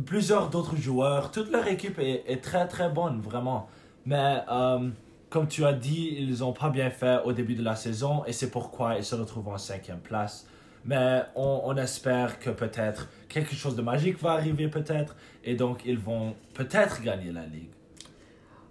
plusieurs 0.05 0.51
d'autres 0.51 0.77
joueurs. 0.77 1.31
Toute 1.31 1.51
leur 1.51 1.67
équipe 1.67 1.99
est, 1.99 2.25
est 2.27 2.43
très 2.43 2.67
très 2.67 2.89
bonne, 2.89 3.21
vraiment. 3.21 3.69
Mais 4.07 4.43
euh, 4.51 4.91
comme 5.31 5.49
tu 5.49 5.65
as 5.65 5.73
dit, 5.73 6.17
ils 6.19 6.41
n'ont 6.41 6.53
pas 6.53 6.71
bien 6.71 6.91
fait 6.91 7.21
au 7.25 7.33
début 7.33 7.55
de 7.55 7.63
la 7.63 7.77
saison 7.77 8.25
et 8.27 8.33
c'est 8.33 8.51
pourquoi 8.51 8.97
ils 8.97 9.05
se 9.05 9.15
retrouvent 9.15 9.49
en 9.49 9.59
cinquième 9.59 10.01
place. 10.01 10.47
Mais 10.85 11.23
on, 11.35 11.63
on 11.65 11.77
espère 11.77 12.39
que 12.39 12.51
peut-être 12.51 13.09
quelque 13.29 13.55
chose 13.55 13.75
de 13.77 13.83
magique 13.83 14.21
va 14.21 14.33
arriver 14.33 14.69
peut-être 14.69 15.17
et 15.43 15.55
donc 15.55 15.81
ils 15.85 15.99
vont 15.99 16.35
peut-être 16.53 17.01
gagner 17.03 17.33
la 17.33 17.47
ligue. 17.47 17.71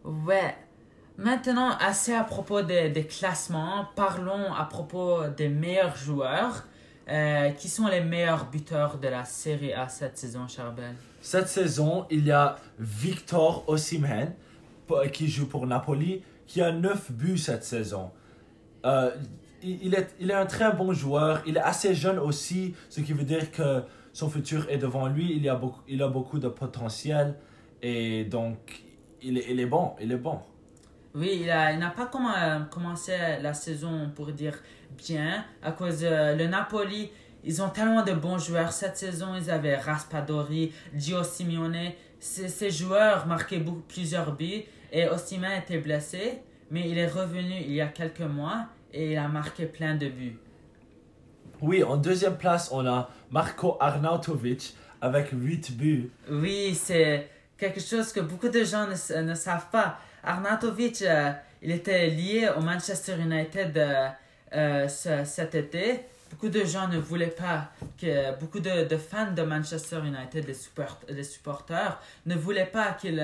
Ouais. 0.03 0.55
Maintenant, 1.17 1.71
assez 1.79 2.13
à 2.13 2.23
propos 2.23 2.61
des, 2.61 2.89
des 2.89 3.05
classements, 3.05 3.87
parlons 3.95 4.51
à 4.53 4.65
propos 4.65 5.27
des 5.35 5.49
meilleurs 5.49 5.95
joueurs. 5.95 6.65
Euh, 7.09 7.49
qui 7.49 7.67
sont 7.67 7.87
les 7.87 7.99
meilleurs 7.99 8.45
buteurs 8.49 8.97
de 8.97 9.09
la 9.09 9.25
Série 9.25 9.73
A 9.73 9.89
cette 9.89 10.17
saison, 10.17 10.47
Charbel? 10.47 10.95
Cette 11.19 11.49
saison, 11.49 12.05
il 12.09 12.25
y 12.25 12.31
a 12.31 12.55
Victor 12.79 13.65
Osimhen 13.67 14.31
p- 14.87 15.11
qui 15.11 15.27
joue 15.27 15.47
pour 15.47 15.67
Napoli, 15.67 16.23
qui 16.47 16.61
a 16.61 16.71
9 16.71 17.11
buts 17.11 17.37
cette 17.37 17.65
saison. 17.65 18.09
Euh, 18.85 19.11
il, 19.63 19.95
est, 19.95 20.15
il 20.19 20.29
est 20.29 20.33
un 20.33 20.45
très 20.45 20.71
bon 20.73 20.93
joueur, 20.93 21.41
il 21.45 21.57
est 21.57 21.61
assez 21.61 21.93
jeune 21.95 22.19
aussi, 22.19 22.75
ce 22.89 23.01
qui 23.01 23.13
veut 23.13 23.23
dire 23.23 23.51
que 23.51 23.83
son 24.11 24.29
futur 24.29 24.69
est 24.69 24.77
devant 24.77 25.07
lui, 25.07 25.35
il, 25.35 25.47
a, 25.49 25.55
beaucoup, 25.55 25.81
il 25.87 26.01
a 26.01 26.07
beaucoup 26.07 26.39
de 26.39 26.47
potentiel 26.47 27.35
et 27.81 28.25
donc 28.25 28.83
il 29.21 29.37
est, 29.37 29.45
il 29.49 29.59
est 29.59 29.65
bon, 29.65 29.93
il 30.01 30.11
est 30.11 30.17
bon. 30.17 30.39
Oui, 31.15 31.41
il 31.41 31.47
n'a 31.47 31.89
pas 31.91 32.05
commen- 32.05 32.67
commencé 32.69 33.13
la 33.41 33.53
saison, 33.53 34.11
pour 34.15 34.31
dire 34.31 34.57
bien, 34.97 35.45
à 35.61 35.71
cause 35.71 35.99
de 35.99 36.35
le 36.35 36.47
Napoli. 36.47 37.11
Ils 37.43 37.61
ont 37.61 37.69
tellement 37.69 38.03
de 38.03 38.13
bons 38.13 38.39
joueurs 38.39 38.71
cette 38.71 38.97
saison. 38.97 39.35
Ils 39.35 39.51
avaient 39.51 39.75
Raspadori, 39.75 40.71
Gio 40.95 41.21
Simeone. 41.23 41.91
Ces, 42.19 42.47
ces 42.47 42.71
joueurs 42.71 43.27
marquaient 43.27 43.63
plusieurs 43.87 44.35
buts. 44.35 44.63
Et 44.91 45.07
Osimhen 45.07 45.59
était 45.59 45.79
blessé, 45.79 46.41
mais 46.71 46.89
il 46.89 46.97
est 46.97 47.07
revenu 47.07 47.53
il 47.61 47.73
y 47.73 47.81
a 47.81 47.87
quelques 47.87 48.21
mois 48.21 48.67
et 48.93 49.13
il 49.13 49.17
a 49.17 49.27
marqué 49.27 49.65
plein 49.65 49.95
de 49.95 50.07
buts. 50.07 50.37
Oui, 51.61 51.83
en 51.83 51.97
deuxième 51.97 52.37
place, 52.37 52.69
on 52.71 52.85
a 52.85 53.09
Marco 53.31 53.77
Arnautovic 53.79 54.75
avec 55.01 55.29
8 55.31 55.77
buts. 55.77 56.09
Oui, 56.29 56.75
c'est 56.75 57.29
quelque 57.57 57.79
chose 57.79 58.11
que 58.11 58.19
beaucoup 58.19 58.49
de 58.49 58.63
gens 58.63 58.87
ne, 58.87 59.21
ne 59.21 59.33
savent 59.35 59.69
pas. 59.71 59.97
Arnautovic, 60.23 61.01
euh, 61.01 61.31
il 61.61 61.71
était 61.71 62.07
lié 62.09 62.49
au 62.57 62.61
Manchester 62.61 63.15
United 63.19 63.77
euh, 63.77 64.09
euh, 64.53 64.87
ce- 64.87 65.23
cet 65.25 65.55
été. 65.55 66.01
Beaucoup 66.31 66.49
de 66.49 66.65
gens 66.65 66.87
ne 66.87 66.97
voulaient 66.97 67.27
pas 67.27 67.69
que 68.01 68.37
beaucoup 68.39 68.59
de, 68.59 68.85
de 68.87 68.97
fans 68.97 69.31
de 69.31 69.43
Manchester 69.43 69.99
United, 70.03 70.47
les, 70.47 70.53
support- 70.53 70.99
les 71.07 71.23
supporters, 71.23 71.99
ne 72.25 72.35
voulaient 72.35 72.65
pas 72.65 72.91
qu'il 72.93 73.23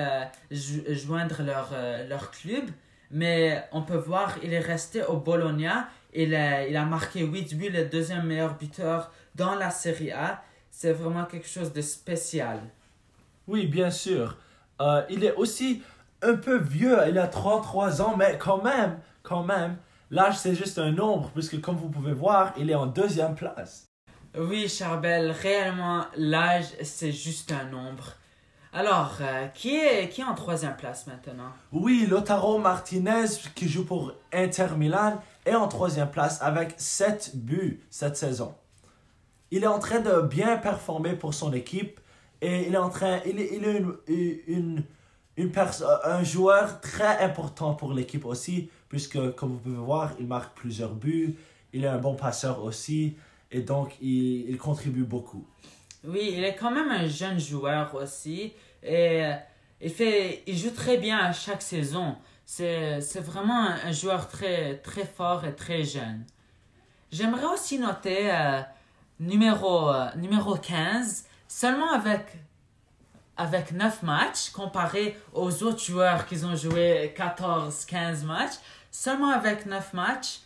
jo- 0.50 0.82
joindre 0.88 1.42
leur, 1.42 1.70
leur 2.08 2.30
club. 2.30 2.64
Mais 3.10 3.64
on 3.72 3.82
peut 3.82 3.96
voir, 3.96 4.36
il 4.42 4.52
est 4.52 4.60
resté 4.60 5.02
au 5.04 5.16
Bologna. 5.16 5.88
Il 6.12 6.34
a, 6.34 6.66
il 6.66 6.76
a 6.76 6.84
marqué 6.84 7.24
8 7.24 7.56
buts, 7.56 7.70
le 7.70 7.84
deuxième 7.84 8.26
meilleur 8.26 8.56
buteur 8.56 9.12
dans 9.34 9.54
la 9.54 9.70
Serie 9.70 10.12
A. 10.12 10.42
C'est 10.70 10.92
vraiment 10.92 11.24
quelque 11.24 11.48
chose 11.48 11.72
de 11.72 11.80
spécial. 11.80 12.60
Oui, 13.46 13.66
bien 13.66 13.90
sûr. 13.90 14.36
Euh, 14.80 15.02
il 15.10 15.24
est 15.24 15.34
aussi 15.34 15.82
un 16.22 16.34
peu 16.34 16.58
vieux, 16.58 16.98
il 17.08 17.18
a 17.18 17.26
33 17.26 18.02
ans, 18.02 18.16
mais 18.16 18.38
quand 18.38 18.62
même, 18.62 18.98
quand 19.22 19.42
même, 19.42 19.76
l'âge 20.10 20.38
c'est 20.38 20.54
juste 20.54 20.78
un 20.78 20.92
nombre, 20.92 21.30
puisque 21.30 21.60
comme 21.60 21.76
vous 21.76 21.88
pouvez 21.88 22.12
voir, 22.12 22.52
il 22.58 22.70
est 22.70 22.74
en 22.74 22.86
deuxième 22.86 23.34
place. 23.34 23.86
Oui, 24.38 24.68
Charbel, 24.68 25.32
réellement, 25.32 26.06
l'âge, 26.16 26.66
c'est 26.82 27.12
juste 27.12 27.52
un 27.52 27.64
nombre. 27.64 28.14
Alors, 28.72 29.16
euh, 29.20 29.48
qui, 29.48 29.76
est, 29.76 30.08
qui 30.10 30.20
est 30.20 30.24
en 30.24 30.34
troisième 30.36 30.76
place 30.76 31.08
maintenant? 31.08 31.52
Oui, 31.72 32.06
Lotaro 32.08 32.58
Martinez, 32.58 33.26
qui 33.56 33.68
joue 33.68 33.84
pour 33.84 34.12
Inter 34.32 34.68
Milan, 34.76 35.20
est 35.44 35.56
en 35.56 35.66
troisième 35.66 36.08
place 36.08 36.40
avec 36.40 36.74
7 36.76 37.32
buts 37.34 37.82
cette 37.90 38.16
saison. 38.16 38.54
Il 39.50 39.64
est 39.64 39.68
en 39.68 39.80
train 39.80 39.98
de 39.98 40.20
bien 40.20 40.56
performer 40.56 41.14
pour 41.14 41.34
son 41.34 41.52
équipe 41.52 41.98
et 42.40 42.68
il 42.68 42.74
est 42.74 42.78
en 42.78 42.90
train, 42.90 43.18
il 43.26 43.40
est, 43.40 43.56
il 43.56 43.64
est 43.64 43.78
une, 43.78 43.96
une, 44.46 44.84
une 45.36 45.52
un 46.04 46.22
joueur 46.22 46.80
très 46.80 47.18
important 47.24 47.74
pour 47.74 47.92
l'équipe 47.92 48.24
aussi, 48.24 48.70
puisque 48.88 49.34
comme 49.34 49.50
vous 49.50 49.58
pouvez 49.58 49.76
voir, 49.76 50.12
il 50.20 50.28
marque 50.28 50.56
plusieurs 50.56 50.94
buts, 50.94 51.36
il 51.72 51.84
est 51.84 51.88
un 51.88 51.98
bon 51.98 52.14
passeur 52.14 52.62
aussi 52.62 53.16
et 53.50 53.62
donc 53.62 53.96
il, 54.00 54.48
il 54.48 54.58
contribue 54.58 55.02
beaucoup. 55.02 55.44
Oui, 56.04 56.30
il 56.32 56.44
est 56.44 56.54
quand 56.54 56.70
même 56.70 56.90
un 56.90 57.06
jeune 57.06 57.38
joueur 57.38 57.94
aussi. 57.94 58.52
Et 58.82 59.24
euh, 59.24 59.34
il, 59.80 59.90
fait, 59.90 60.42
il 60.46 60.56
joue 60.56 60.70
très 60.70 60.96
bien 60.96 61.18
à 61.18 61.32
chaque 61.32 61.62
saison. 61.62 62.16
C'est 62.44 63.20
vraiment 63.20 63.68
un, 63.84 63.92
joueur 63.92 64.28
très, 64.28 64.78
très 64.78 65.04
fort 65.04 65.44
et 65.44 65.54
très 65.54 65.84
jeune. 65.84 66.24
J'aimerais 67.12 67.46
aussi 67.46 67.78
noter 67.78 68.30
euh, 68.32 68.60
numéro, 69.20 69.88
euh, 69.90 70.08
numéro 70.16 70.56
15, 70.56 71.26
seulement 71.46 71.92
avec, 71.92 72.26
avec 73.36 73.70
9 73.70 74.02
matchs, 74.02 74.50
comparé 74.50 75.16
aux 75.32 75.62
autres 75.62 75.84
joueurs 75.84 76.26
qui 76.26 76.44
ont 76.44 76.56
joué 76.56 77.14
14-15 77.16 78.24
matchs. 78.24 78.54
Seulement 78.90 79.30
avec 79.30 79.66
9 79.66 79.92
matchs, 79.94 80.40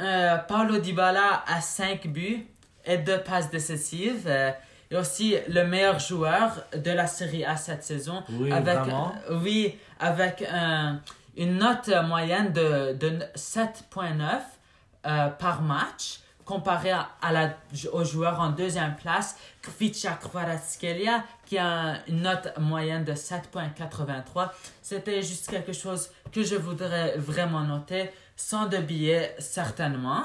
euh, 0.00 0.38
Paulo 0.38 0.78
Dybala 0.78 1.44
a 1.46 1.60
5 1.60 2.08
buts 2.08 2.46
et 2.84 2.98
2 2.98 3.22
passes 3.22 3.50
décisives. 3.50 4.28
Et 4.90 4.96
aussi 4.96 5.36
le 5.48 5.64
meilleur 5.66 5.98
joueur 5.98 6.52
de 6.74 6.90
la 6.90 7.06
Série 7.06 7.44
A 7.44 7.56
cette 7.56 7.84
saison. 7.84 8.22
Oui, 8.30 8.50
avec, 8.52 8.78
vraiment. 8.78 9.14
oui, 9.42 9.76
avec 10.00 10.42
un- 10.50 11.00
une 11.36 11.58
note 11.58 11.90
moyenne 12.06 12.52
de, 12.52 12.94
de 12.94 13.18
7.9 13.36 14.40
euh, 15.06 15.28
par 15.28 15.62
match, 15.62 16.20
comparé 16.44 16.90
à, 16.90 17.08
à 17.20 17.30
la, 17.32 17.50
au 17.92 18.02
joueur 18.04 18.40
en 18.40 18.48
deuxième 18.48 18.96
place, 18.96 19.36
Kvicha 19.62 20.12
Kvaratskhelia, 20.14 21.22
qui 21.44 21.58
a 21.58 21.98
une 22.08 22.22
note 22.22 22.48
moyenne 22.58 23.04
de 23.04 23.12
7.83. 23.12 24.48
C'était 24.82 25.22
juste 25.22 25.48
quelque 25.50 25.72
chose 25.74 26.10
que 26.32 26.42
je 26.42 26.56
voudrais 26.56 27.14
vraiment 27.18 27.60
noter, 27.60 28.10
sans 28.36 28.66
de 28.66 28.78
billets 28.78 29.34
certainement. 29.38 30.24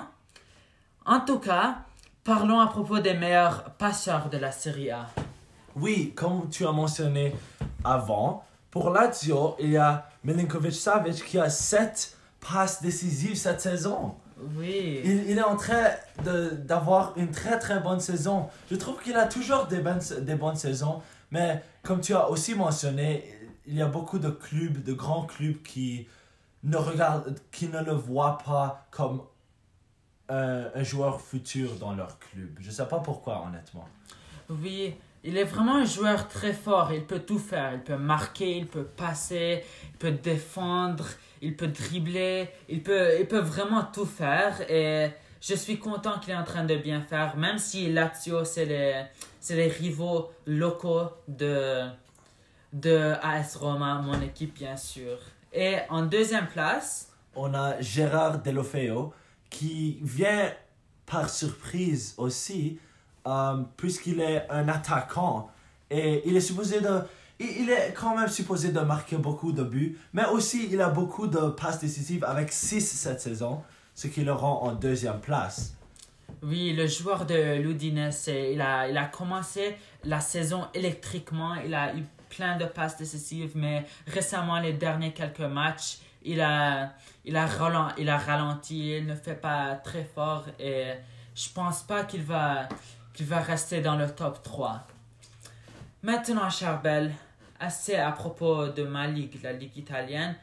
En 1.06 1.20
tout 1.20 1.40
cas, 1.40 1.80
parlons 2.24 2.60
à 2.60 2.68
propos 2.68 3.00
des 3.00 3.14
meilleurs 3.14 3.64
passeurs 3.72 4.30
de 4.30 4.38
la 4.38 4.52
Serie 4.52 4.92
A. 4.92 5.08
Oui, 5.76 6.14
comme 6.16 6.50
tu 6.50 6.66
as 6.66 6.72
mentionné 6.72 7.36
avant, 7.84 8.44
pour 8.72 8.90
Lazio, 8.90 9.56
il 9.60 9.72
y 9.72 9.78
a 9.78 10.08
Milinkovic 10.24 10.74
Savic 10.74 11.26
qui 11.26 11.38
a 11.38 11.50
7 11.50 12.18
passes 12.40 12.82
décisives 12.82 13.36
cette 13.36 13.62
saison. 13.62 14.16
Oui. 14.58 15.02
Il, 15.04 15.30
il 15.30 15.38
est 15.38 15.44
en 15.44 15.56
train 15.56 15.92
d'avoir 16.24 17.14
une 17.18 17.32
très 17.32 17.60
très 17.60 17.80
bonne 17.80 18.00
saison. 18.00 18.48
Je 18.70 18.76
trouve 18.76 19.02
qu'il 19.02 19.16
a 19.16 19.26
toujours 19.26 19.68
des 19.68 19.80
bonnes, 19.80 20.02
des 20.22 20.36
bonnes 20.36 20.56
saisons, 20.56 21.02
mais 21.32 21.62
comme 21.82 22.02
tu 22.02 22.14
as 22.14 22.30
aussi 22.30 22.56
mentionné, 22.56 23.24
il 23.66 23.76
y 23.76 23.82
a 23.82 23.88
beaucoup 23.88 24.20
de 24.20 24.30
clubs, 24.30 24.84
de 24.84 24.94
grands 24.94 25.24
clubs 25.26 25.62
qui 25.64 26.08
ne, 26.64 26.78
regardent, 26.78 27.36
qui 27.52 27.68
ne 27.68 27.82
le 27.84 27.94
voient 27.94 28.38
pas 28.46 28.86
comme 28.92 29.22
un, 30.30 30.66
un 30.74 30.84
joueur 30.84 31.22
futur 31.22 31.76
dans 31.76 31.94
leur 31.94 32.18
club. 32.20 32.50
Je 32.60 32.68
ne 32.68 32.72
sais 32.72 32.88
pas 32.88 33.00
pourquoi, 33.00 33.44
honnêtement. 33.48 33.88
Oui, 34.50 34.96
il 35.24 35.38
est 35.38 35.44
vraiment 35.44 35.78
un 35.78 35.86
joueur 35.86 36.28
très 36.28 36.54
fort. 36.54 36.92
Il 36.94 37.06
peut 37.06 37.20
tout 37.20 37.40
faire. 37.40 37.74
Il 37.74 37.82
peut 37.82 37.98
marquer, 37.98 38.58
il 38.58 38.68
peut 38.68 38.84
passer, 38.84 39.64
il 39.86 39.98
peut 39.98 40.12
défendre, 40.12 41.06
il 41.42 41.56
peut 41.56 41.68
dribbler. 41.68 42.50
Il 42.70 42.84
peut, 42.84 43.20
il 43.20 43.28
peut 43.28 43.40
vraiment 43.40 43.84
tout 43.84 44.06
faire. 44.06 44.62
Et 44.70 45.12
je 45.44 45.56
suis 45.56 45.78
content 45.78 46.20
qu'il 46.20 46.32
est 46.34 46.38
en 46.38 46.46
train 46.46 46.64
de 46.64 46.76
bien 46.78 47.02
faire, 47.02 47.36
même 47.36 47.58
si 47.58 47.92
Lazio, 47.92 48.46
c'est 48.46 48.66
les, 48.66 49.04
c'est 49.42 49.58
les 49.58 49.68
rivaux 49.68 50.32
locaux 50.46 51.10
de, 51.28 51.86
de 52.72 53.14
AS 53.22 53.58
Roma, 53.58 53.96
mon 53.96 54.22
équipe, 54.22 54.54
bien 54.54 54.78
sûr. 54.78 55.18
Et 55.52 55.80
en 55.90 56.04
deuxième 56.04 56.48
place, 56.48 57.12
on 57.36 57.54
a 57.54 57.80
Gérard 57.82 58.42
Delofeo 58.42 59.14
qui 59.54 60.00
vient 60.02 60.52
par 61.06 61.30
surprise 61.30 62.16
aussi, 62.18 62.80
euh, 63.28 63.58
puisqu'il 63.78 64.20
est 64.20 64.46
un 64.50 64.68
attaquant 64.68 65.50
et 65.90 66.24
il 66.26 66.36
est 66.36 66.42
supposé 66.42 66.82
de. 66.82 67.02
Il 67.40 67.70
est 67.70 67.94
quand 67.94 68.16
même 68.16 68.30
supposé 68.30 68.72
de 68.72 68.80
marquer 68.80 69.18
beaucoup 69.18 69.52
de 69.52 69.64
buts, 69.64 69.98
mais 70.14 70.26
aussi 70.26 70.70
il 70.72 70.80
a 70.82 70.90
beaucoup 70.90 71.28
de 71.28 71.50
passes 71.50 71.80
décisives 71.80 72.24
avec 72.24 72.52
6 72.52 72.82
cette 72.82 73.22
saison, 73.22 73.62
ce 73.96 74.08
qui 74.08 74.24
le 74.24 74.34
rend 74.34 74.64
en 74.64 74.74
deuxième 74.74 75.20
place. 75.20 75.76
Oui, 76.42 76.74
le 76.74 76.88
joueur 76.88 77.26
de 77.26 77.62
l'Udinese, 77.62 78.28
il 78.28 78.62
a, 78.62 78.88
il 78.88 78.98
a 78.98 79.06
commencé 79.06 79.76
la 80.04 80.20
saison 80.20 80.66
électriquement. 80.74 81.56
Il 81.56 81.74
a 81.74 81.96
eu 81.96 82.04
plein 82.30 82.58
de 82.58 82.66
passes 82.66 82.98
décisives, 82.98 83.52
mais 83.56 83.86
récemment, 84.08 84.60
les 84.60 84.74
derniers 84.74 85.14
quelques 85.14 85.40
matchs, 85.40 86.00
il 86.26 86.42
a, 86.42 86.94
il 87.26 87.36
a, 87.36 87.46
ralen- 87.46 87.94
il 87.98 88.10
a 88.10 88.18
ralenti. 88.18 88.98
Il 88.98 89.06
ne 89.06 89.16
fait 89.16 89.36
pas 89.36 89.76
très 89.76 90.04
fort 90.04 90.46
et 90.60 90.94
je 91.36 91.50
pense 91.50 91.84
pas 91.84 92.04
qu'il 92.04 92.24
va, 92.24 92.68
qu'il 93.14 93.26
va 93.26 93.40
rester 93.40 93.82
dans 93.82 93.96
le 93.96 94.10
top 94.10 94.42
3. 94.44 94.86
Maintenant, 96.02 96.50
Charbel, 96.50 97.14
assez 97.60 97.96
à 97.96 98.12
propos 98.12 98.68
de 98.68 98.84
ma 98.84 99.08
ligue, 99.08 99.40
la 99.44 99.54
ligue 99.54 99.78
italienne. 99.78 100.36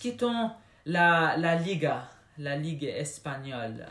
Quittons 0.00 0.50
la, 0.86 1.36
la 1.36 1.54
Liga, 1.56 2.04
la 2.38 2.56
ligue 2.56 2.84
espagnole. 2.84 3.86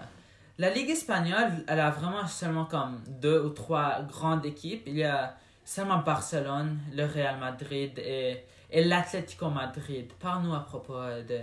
La 0.58 0.70
ligue 0.70 0.90
espagnole, 0.90 1.64
elle 1.68 1.80
a 1.80 1.90
vraiment 1.90 2.28
seulement 2.28 2.66
comme 2.66 3.02
deux 3.08 3.42
ou 3.42 3.50
trois 3.50 4.02
grandes 4.04 4.46
équipes. 4.46 4.84
Il 4.86 4.98
y 4.98 5.04
a 5.04 5.36
seulement 5.65 5.99
Barcelone, 5.99 6.80
le 6.93 7.06
Real 7.06 7.38
Madrid 7.39 7.97
et, 7.99 8.43
et 8.69 8.84
l'Atlético 8.84 9.49
Madrid. 9.49 10.12
Parle-nous 10.19 10.54
à 10.54 10.62
propos 10.62 10.99
de, 11.28 11.39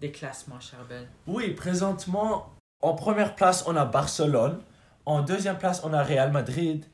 des 0.00 0.10
classements, 0.10 0.60
Charbel. 0.60 1.08
Oui, 1.26 1.50
présentement, 1.50 2.54
en 2.80 2.94
première 2.94 3.34
place, 3.34 3.64
on 3.66 3.76
a 3.76 3.84
Barcelone. 3.84 4.60
En 5.06 5.22
deuxième 5.22 5.58
place, 5.58 5.82
on 5.84 5.92
a 5.92 6.02
Real 6.02 6.30
Madrid. 6.32 6.84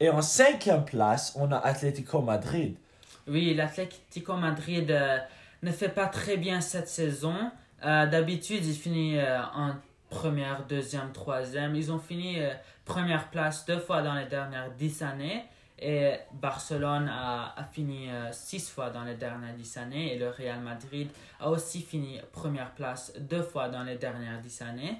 Et 0.00 0.10
en 0.10 0.20
cinquième 0.22 0.84
place, 0.84 1.34
on 1.36 1.50
a 1.52 1.58
Atlético 1.58 2.20
Madrid. 2.20 2.76
Oui, 3.26 3.54
l'Atlético 3.54 4.34
Madrid 4.34 4.90
euh, 4.90 5.18
ne 5.62 5.72
fait 5.72 5.88
pas 5.88 6.06
très 6.06 6.36
bien 6.36 6.60
cette 6.60 6.88
saison. 6.88 7.50
Euh, 7.84 8.06
d'habitude, 8.06 8.64
il 8.64 8.74
finit 8.74 9.18
euh, 9.18 9.40
en 9.42 9.74
première, 10.10 10.64
deuxième, 10.66 11.12
troisième. 11.12 11.74
Ils 11.74 11.90
ont 11.90 11.98
fini 11.98 12.38
première 12.84 13.28
place 13.30 13.66
deux 13.66 13.80
fois 13.80 14.02
dans 14.02 14.14
les 14.14 14.26
dernières 14.26 14.70
dix 14.70 15.02
années. 15.02 15.44
Et 15.78 16.12
Barcelone 16.32 17.08
a, 17.08 17.54
a 17.56 17.64
fini 17.64 18.08
six 18.32 18.70
fois 18.70 18.90
dans 18.90 19.04
les 19.04 19.14
dernières 19.14 19.54
dix 19.54 19.76
années. 19.76 20.14
Et 20.14 20.18
le 20.18 20.30
Real 20.30 20.60
Madrid 20.60 21.08
a 21.38 21.50
aussi 21.50 21.82
fini 21.82 22.20
première 22.32 22.70
place 22.70 23.12
deux 23.18 23.42
fois 23.42 23.68
dans 23.68 23.82
les 23.82 23.96
dernières 23.96 24.40
dix 24.40 24.62
années. 24.62 24.96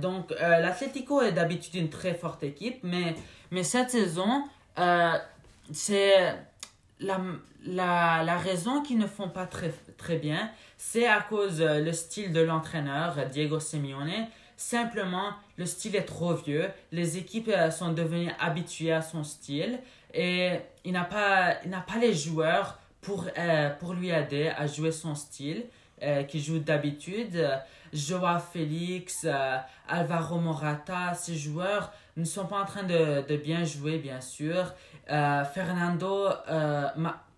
donc, 0.00 0.30
l'Atlético 0.38 1.22
est 1.22 1.32
d'habitude 1.32 1.74
une 1.76 1.90
très 1.90 2.14
forte 2.14 2.42
équipe, 2.42 2.80
mais, 2.82 3.14
mais 3.50 3.62
cette 3.62 3.90
saison, 3.90 4.44
c'est 5.72 6.34
la, 7.00 7.20
la, 7.64 8.22
la 8.24 8.38
raison 8.38 8.82
qu'ils 8.82 8.98
ne 8.98 9.06
font 9.06 9.28
pas 9.28 9.46
très, 9.46 9.72
très 9.96 10.16
bien, 10.16 10.50
c'est 10.76 11.06
à 11.06 11.20
cause 11.20 11.60
euh, 11.60 11.80
le 11.80 11.92
style 11.92 12.32
de 12.32 12.40
l'entraîneur 12.40 13.26
Diego 13.30 13.60
Simeone. 13.60 14.26
Simplement, 14.56 15.32
le 15.58 15.66
style 15.66 15.96
est 15.96 16.04
trop 16.04 16.32
vieux. 16.34 16.70
Les 16.92 17.18
équipes 17.18 17.50
euh, 17.54 17.70
sont 17.70 17.92
devenues 17.92 18.30
habituées 18.40 18.92
à 18.92 19.02
son 19.02 19.24
style 19.24 19.78
et 20.14 20.52
il 20.84 20.92
n'a 20.92 21.04
pas, 21.04 21.56
pas 21.86 21.98
les 22.00 22.14
joueurs 22.14 22.78
pour, 23.02 23.26
euh, 23.36 23.70
pour 23.70 23.92
lui 23.92 24.08
aider 24.08 24.48
à 24.56 24.66
jouer 24.66 24.92
son 24.92 25.14
style 25.14 25.66
euh, 26.02 26.22
qui 26.22 26.40
joue 26.40 26.58
d'habitude. 26.58 27.46
Joao 27.92 28.38
Félix, 28.38 29.26
Alvaro 29.88 30.38
Morata, 30.38 31.14
ces 31.14 31.36
joueurs 31.36 31.92
ne 32.18 32.24
sont 32.24 32.46
pas 32.46 32.60
en 32.60 32.64
train 32.64 32.82
de, 32.82 33.26
de 33.26 33.36
bien 33.36 33.64
jouer, 33.64 33.98
bien 33.98 34.20
sûr. 34.20 34.74
Euh, 35.10 35.44
Fernando, 35.44 36.28
euh, 36.48 36.88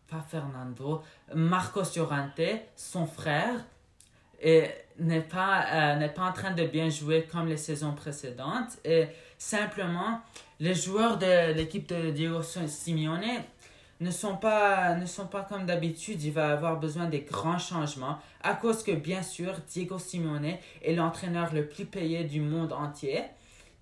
pas 0.09 0.25
Fernando, 0.29 1.03
Marcos 1.35 1.85
Llorente, 1.97 2.41
son 2.75 3.07
frère, 3.07 3.65
n'est 4.43 5.21
pas, 5.21 5.65
euh, 5.73 5.97
n'est 5.97 6.09
pas 6.09 6.23
en 6.23 6.33
train 6.33 6.53
de 6.53 6.65
bien 6.65 6.89
jouer 6.89 7.27
comme 7.31 7.49
les 7.49 7.57
saisons 7.57 7.93
précédentes. 7.93 8.79
Et 8.85 9.07
simplement, 9.39 10.21
les 10.59 10.75
joueurs 10.75 11.19
de 11.19 11.53
l'équipe 11.53 11.89
de 11.89 12.11
Diego 12.11 12.43
Simeone 12.43 13.43
ne 14.01 14.11
sont 14.11 14.37
pas, 14.37 14.95
ne 14.95 15.07
sont 15.07 15.27
pas 15.27 15.43
comme 15.43 15.67
d'habitude. 15.67 16.23
Il 16.23 16.33
va 16.33 16.53
avoir 16.53 16.79
besoin 16.79 17.07
des 17.07 17.21
grands 17.21 17.59
changements 17.59 18.19
à 18.43 18.55
cause 18.55 18.83
que, 18.83 18.93
bien 18.93 19.23
sûr, 19.23 19.55
Diego 19.69 19.99
Simeone 19.99 20.57
est 20.83 20.95
l'entraîneur 20.95 21.53
le 21.53 21.67
plus 21.67 21.85
payé 21.85 22.25
du 22.25 22.41
monde 22.41 22.73
entier. 22.73 23.23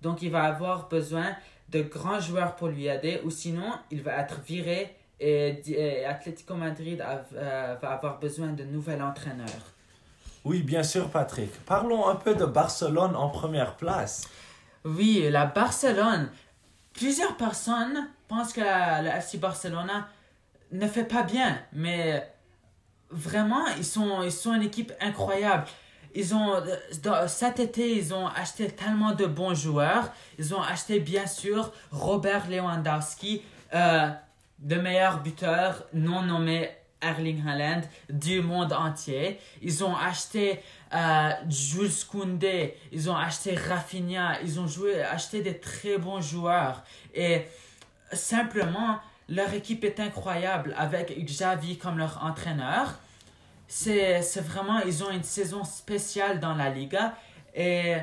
Donc, 0.01 0.21
il 0.21 0.31
va 0.31 0.43
avoir 0.43 0.87
besoin 0.89 1.35
de 1.69 1.81
grands 1.81 2.19
joueurs 2.19 2.55
pour 2.55 2.69
lui 2.69 2.87
aider 2.87 3.21
ou 3.23 3.29
sinon 3.29 3.71
il 3.91 4.01
va 4.01 4.19
être 4.19 4.41
viré 4.41 4.95
et, 5.19 5.61
et 5.67 6.05
Atlético 6.05 6.55
Madrid 6.55 7.03
euh, 7.35 7.75
va 7.79 7.89
avoir 7.91 8.19
besoin 8.19 8.53
de 8.53 8.63
nouvel 8.63 9.01
entraîneur. 9.01 9.75
Oui, 10.49 10.63
bien 10.63 10.81
sûr, 10.81 11.11
Patrick. 11.11 11.51
Parlons 11.65 12.07
un 12.07 12.15
peu 12.15 12.33
de 12.33 12.43
Barcelone 12.43 13.15
en 13.15 13.29
première 13.29 13.75
place. 13.75 14.27
Oui, 14.83 15.29
la 15.29 15.45
Barcelone. 15.45 16.31
Plusieurs 16.91 17.37
personnes 17.37 18.09
pensent 18.27 18.53
que 18.53 18.61
la, 18.61 19.17
FC 19.17 19.37
Barcelona 19.37 20.07
ne 20.71 20.87
fait 20.87 21.03
pas 21.03 21.21
bien, 21.21 21.55
mais 21.71 22.27
vraiment, 23.11 23.63
ils 23.77 23.85
sont, 23.85 24.23
ils 24.23 24.31
sont 24.31 24.55
une 24.55 24.63
équipe 24.63 24.91
incroyable. 24.99 25.67
Ils 26.15 26.33
ont, 26.33 26.55
cet 27.27 27.59
été, 27.59 27.95
ils 27.95 28.11
ont 28.15 28.25
acheté 28.25 28.71
tellement 28.71 29.11
de 29.11 29.27
bons 29.27 29.53
joueurs. 29.53 30.11
Ils 30.39 30.55
ont 30.55 30.63
acheté, 30.63 30.99
bien 30.99 31.27
sûr, 31.27 31.71
Robert 31.91 32.49
Lewandowski, 32.49 33.43
euh, 33.75 34.09
le 34.67 34.81
meilleur 34.81 35.21
buteur 35.21 35.83
non 35.93 36.23
nommé 36.23 36.71
Erling 37.01 37.47
Haaland 37.47 37.81
du 38.09 38.41
monde 38.41 38.73
entier. 38.73 39.39
Ils 39.61 39.83
ont 39.83 39.95
acheté 39.95 40.59
euh, 40.93 41.31
Jules 41.49 42.05
Koundé, 42.09 42.75
ils 42.91 43.09
ont 43.09 43.15
acheté 43.15 43.55
Rafinha, 43.55 44.41
ils 44.41 44.59
ont 44.59 44.67
joué, 44.67 45.01
acheté 45.01 45.41
des 45.41 45.57
très 45.57 45.97
bons 45.97 46.21
joueurs. 46.21 46.83
Et 47.13 47.43
simplement, 48.11 48.99
leur 49.27 49.53
équipe 49.53 49.83
est 49.83 49.99
incroyable 49.99 50.73
avec 50.77 51.23
Xavi 51.25 51.77
comme 51.77 51.97
leur 51.97 52.23
entraîneur 52.23 52.99
c'est 53.69 54.41
vraiment, 54.41 54.79
ils 54.79 55.03
ont 55.03 55.11
une 55.11 55.23
saison 55.23 55.63
spéciale 55.63 56.39
dans 56.39 56.55
la 56.55 56.69
Liga 56.69 57.15
et 57.55 57.95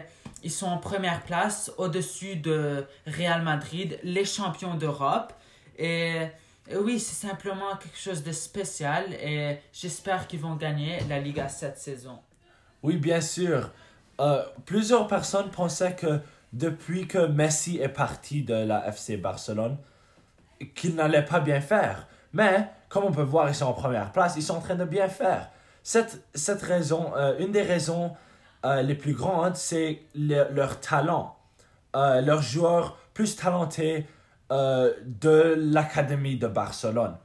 ils 0.43 0.51
sont 0.51 0.67
en 0.67 0.79
première 0.79 1.23
place 1.23 1.73
au-dessus 1.77 2.37
de 2.37 2.87
Real 3.07 3.43
Madrid, 3.43 3.99
les 4.03 4.25
champions 4.25 4.75
d'Europe. 4.75 5.33
Et, 5.79 6.29
oui, 6.75 6.99
c'est 6.99 7.27
simplement 7.27 7.77
quelque 7.77 7.99
chose 7.99 8.23
de 8.23 8.33
spécial 8.33 9.13
et 9.15 9.59
j'espère 9.73 10.27
qu'ils 10.27 10.41
vont 10.41 10.57
gagner 10.57 10.99
la 11.09 11.21
Liga 11.21 11.49
cette 11.49 11.79
saison. 11.79 12.19
Oui, 12.83 12.97
bien 12.97 13.21
sûr. 13.21 13.71
Euh, 14.21 14.43
plusieurs 14.65 15.07
personnes 15.07 15.51
pensaient 15.51 15.95
que 15.95 16.21
depuis 16.53 17.07
que 17.07 17.27
Messi 17.27 17.79
est 17.79 17.89
parti 17.89 18.43
de 18.43 18.55
la 18.55 18.89
FC 18.89 19.17
Barcelone, 19.17 19.77
qu'il 20.75 20.95
n'allait 20.95 21.25
pas 21.25 21.41
bien 21.41 21.61
faire. 21.61 22.07
Mais, 22.33 22.69
comme 22.89 23.05
on 23.05 23.13
peut 23.13 23.23
voir, 23.23 23.49
ils 23.49 23.55
sont 23.55 23.67
en 23.67 23.73
première 23.73 24.13
place, 24.13 24.35
ils 24.37 24.43
sont 24.43 24.57
en 24.57 24.61
train 24.61 24.75
de 24.75 24.85
bien 24.85 25.09
faire. 25.09 25.51
Cette, 25.83 26.23
cette 26.35 26.63
raison, 26.63 27.13
euh, 27.17 27.39
une 27.39 27.53
des 27.53 27.63
raisons 27.63 28.13
euh, 28.65 28.83
les 28.83 28.95
plus 28.95 29.13
grandes, 29.13 29.57
c'est 29.57 30.03
leur 30.15 30.81
talent. 30.81 31.37
Euh, 31.95 32.21
leurs 32.21 32.43
joueurs 32.43 32.99
plus 33.15 33.37
talentés 33.37 34.07
de 34.51 35.55
l'Académie 35.57 36.37
de 36.37 36.47
Barcelone. 36.47 37.17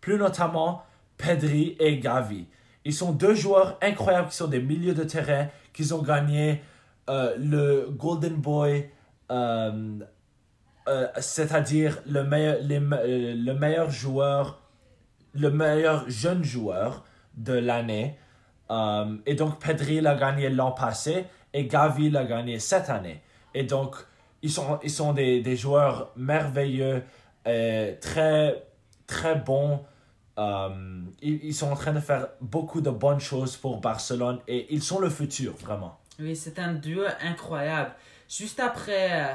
Plus 0.00 0.16
notamment 0.16 0.84
Pedri 1.18 1.76
et 1.80 1.98
Gavi. 1.98 2.46
Ils 2.84 2.94
sont 2.94 3.12
deux 3.12 3.34
joueurs 3.34 3.76
incroyables 3.82 4.28
qui 4.28 4.36
sont 4.36 4.46
des 4.46 4.60
milieux 4.60 4.94
de 4.94 5.04
terrain, 5.04 5.48
qui 5.72 5.92
ont 5.92 6.02
gagné 6.02 6.62
le 7.08 7.88
Golden 7.90 8.36
Boy, 8.36 8.88
c'est-à-dire 11.18 11.98
le 12.06 12.22
meilleur, 12.22 12.58
le 12.62 13.52
meilleur 13.52 13.90
joueur, 13.90 14.62
le 15.34 15.50
meilleur 15.50 16.08
jeune 16.08 16.44
joueur 16.44 17.04
de 17.34 17.54
l'année. 17.54 18.18
Euh, 18.70 19.16
et 19.26 19.34
donc, 19.34 19.60
Pedri 19.60 20.00
l'a 20.00 20.14
gagné 20.14 20.48
l'an 20.48 20.72
passé 20.72 21.26
et 21.52 21.66
Gavi 21.66 22.10
l'a 22.10 22.24
gagné 22.24 22.58
cette 22.58 22.88
année. 22.88 23.22
Et 23.54 23.64
donc, 23.64 23.96
ils 24.42 24.50
sont, 24.50 24.78
ils 24.82 24.90
sont 24.90 25.12
des, 25.12 25.40
des 25.40 25.56
joueurs 25.56 26.12
merveilleux, 26.16 27.02
et 27.46 27.96
très, 28.00 28.66
très 29.06 29.34
bons. 29.34 29.84
Euh, 30.38 31.02
ils, 31.22 31.44
ils, 31.44 31.54
sont 31.54 31.70
en 31.70 31.76
train 31.76 31.92
de 31.92 32.00
faire 32.00 32.28
beaucoup 32.40 32.80
de 32.80 32.90
bonnes 32.90 33.20
choses 33.20 33.56
pour 33.56 33.80
Barcelone 33.80 34.38
et 34.48 34.72
ils 34.72 34.82
sont 34.82 34.98
le 34.98 35.10
futur, 35.10 35.54
vraiment. 35.54 35.98
Oui, 36.18 36.36
c'est 36.36 36.58
un 36.58 36.74
duo 36.74 37.02
incroyable. 37.22 37.92
Juste 38.28 38.60
après 38.60 39.10
euh, 39.12 39.34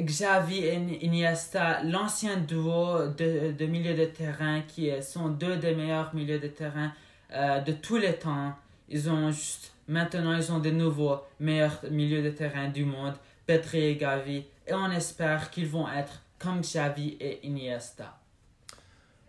Xavi 0.00 0.58
et 0.58 0.74
Iniesta, 1.04 1.82
l'ancien 1.82 2.36
duo 2.36 3.08
de, 3.08 3.52
de 3.52 3.66
milieu 3.66 3.94
de 3.94 4.04
terrain 4.04 4.60
qui 4.62 4.90
sont 5.02 5.28
deux 5.28 5.56
des 5.56 5.74
meilleurs 5.74 6.14
milieux 6.14 6.38
de 6.38 6.48
terrain 6.48 6.92
euh, 7.32 7.60
de 7.60 7.72
tous 7.72 7.96
les 7.96 8.14
temps. 8.14 8.52
Ils 8.88 9.10
ont 9.10 9.30
juste, 9.30 9.72
maintenant, 9.88 10.36
ils 10.36 10.52
ont 10.52 10.60
des 10.60 10.72
nouveaux 10.72 11.20
meilleurs 11.40 11.80
milieux 11.90 12.22
de 12.22 12.30
terrain 12.30 12.68
du 12.68 12.84
monde, 12.84 13.14
Petri 13.48 13.84
et 13.84 13.96
Gavi, 13.96 14.44
et 14.66 14.74
on 14.74 14.90
espère 14.90 15.50
qu'ils 15.50 15.66
vont 15.66 15.88
être 15.88 16.22
comme 16.38 16.60
Xavi 16.60 17.16
et 17.18 17.44
Iniesta. 17.46 18.16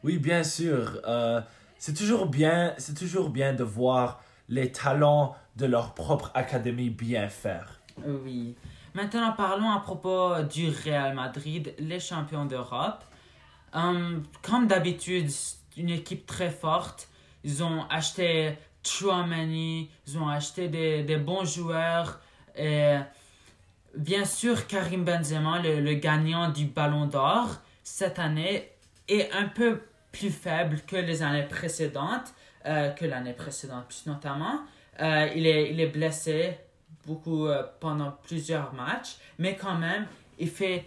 Oui, 0.04 0.20
bien 0.20 0.44
sûr. 0.44 1.00
Euh, 1.08 1.42
c'est 1.78 1.96
toujours 1.96 2.28
bien, 2.28 2.74
c'est 2.78 2.98
toujours 2.98 3.30
bien 3.30 3.54
de 3.54 3.64
voir 3.64 4.22
les 4.50 4.72
talents 4.72 5.36
de 5.56 5.66
leur 5.66 5.94
propre 5.94 6.30
académie 6.34 6.90
bien 6.90 7.30
faire. 7.30 7.80
Oui. 8.06 8.56
Maintenant, 8.94 9.32
parlons 9.32 9.72
à 9.72 9.80
propos 9.80 10.44
du 10.44 10.70
Real 10.70 11.16
Madrid, 11.16 11.74
les 11.80 12.00
champions 12.00 12.46
d'Europe. 12.46 13.04
Um, 13.74 14.24
comme 14.42 14.68
d'habitude, 14.68 15.30
une 15.78 15.90
équipe 15.90 16.26
très 16.26 16.50
forte 16.52 17.10
ils 17.44 17.64
ont 17.64 17.86
acheté 17.90 18.58
Chouamani, 18.84 19.90
ils 20.08 20.18
ont 20.18 20.28
acheté 20.28 20.68
des, 20.68 21.04
des 21.04 21.18
bons 21.18 21.46
joueurs. 21.46 22.20
Et 22.56 22.98
bien 23.96 24.26
sûr, 24.26 24.68
Karim 24.68 25.04
Benzema, 25.04 25.60
le, 25.60 25.80
le 25.80 25.94
gagnant 25.94 26.50
du 26.50 26.66
Ballon 26.66 27.06
d'Or, 27.06 27.58
cette 27.84 28.20
année 28.20 28.70
est 29.08 29.32
un 29.32 29.46
peu 29.46 29.82
plus 30.12 30.30
faible 30.30 30.82
que 30.88 30.96
les 30.96 31.22
années 31.22 31.48
précédentes, 31.48 32.34
euh, 32.66 32.90
que 32.92 33.06
l'année 33.06 33.34
précédente 33.34 33.86
plus 33.88 34.06
notamment. 34.06 34.62
Euh, 35.02 35.30
il, 35.36 35.48
est, 35.48 35.72
il 35.72 35.80
est 35.80 35.88
blessé 35.88 36.58
beaucoup 37.06 37.48
euh, 37.48 37.64
pendant 37.80 38.12
plusieurs 38.12 38.74
matchs, 38.74 39.18
mais 39.38 39.56
quand 39.56 39.76
même, 39.76 40.06
il, 40.38 40.50
fait, 40.50 40.86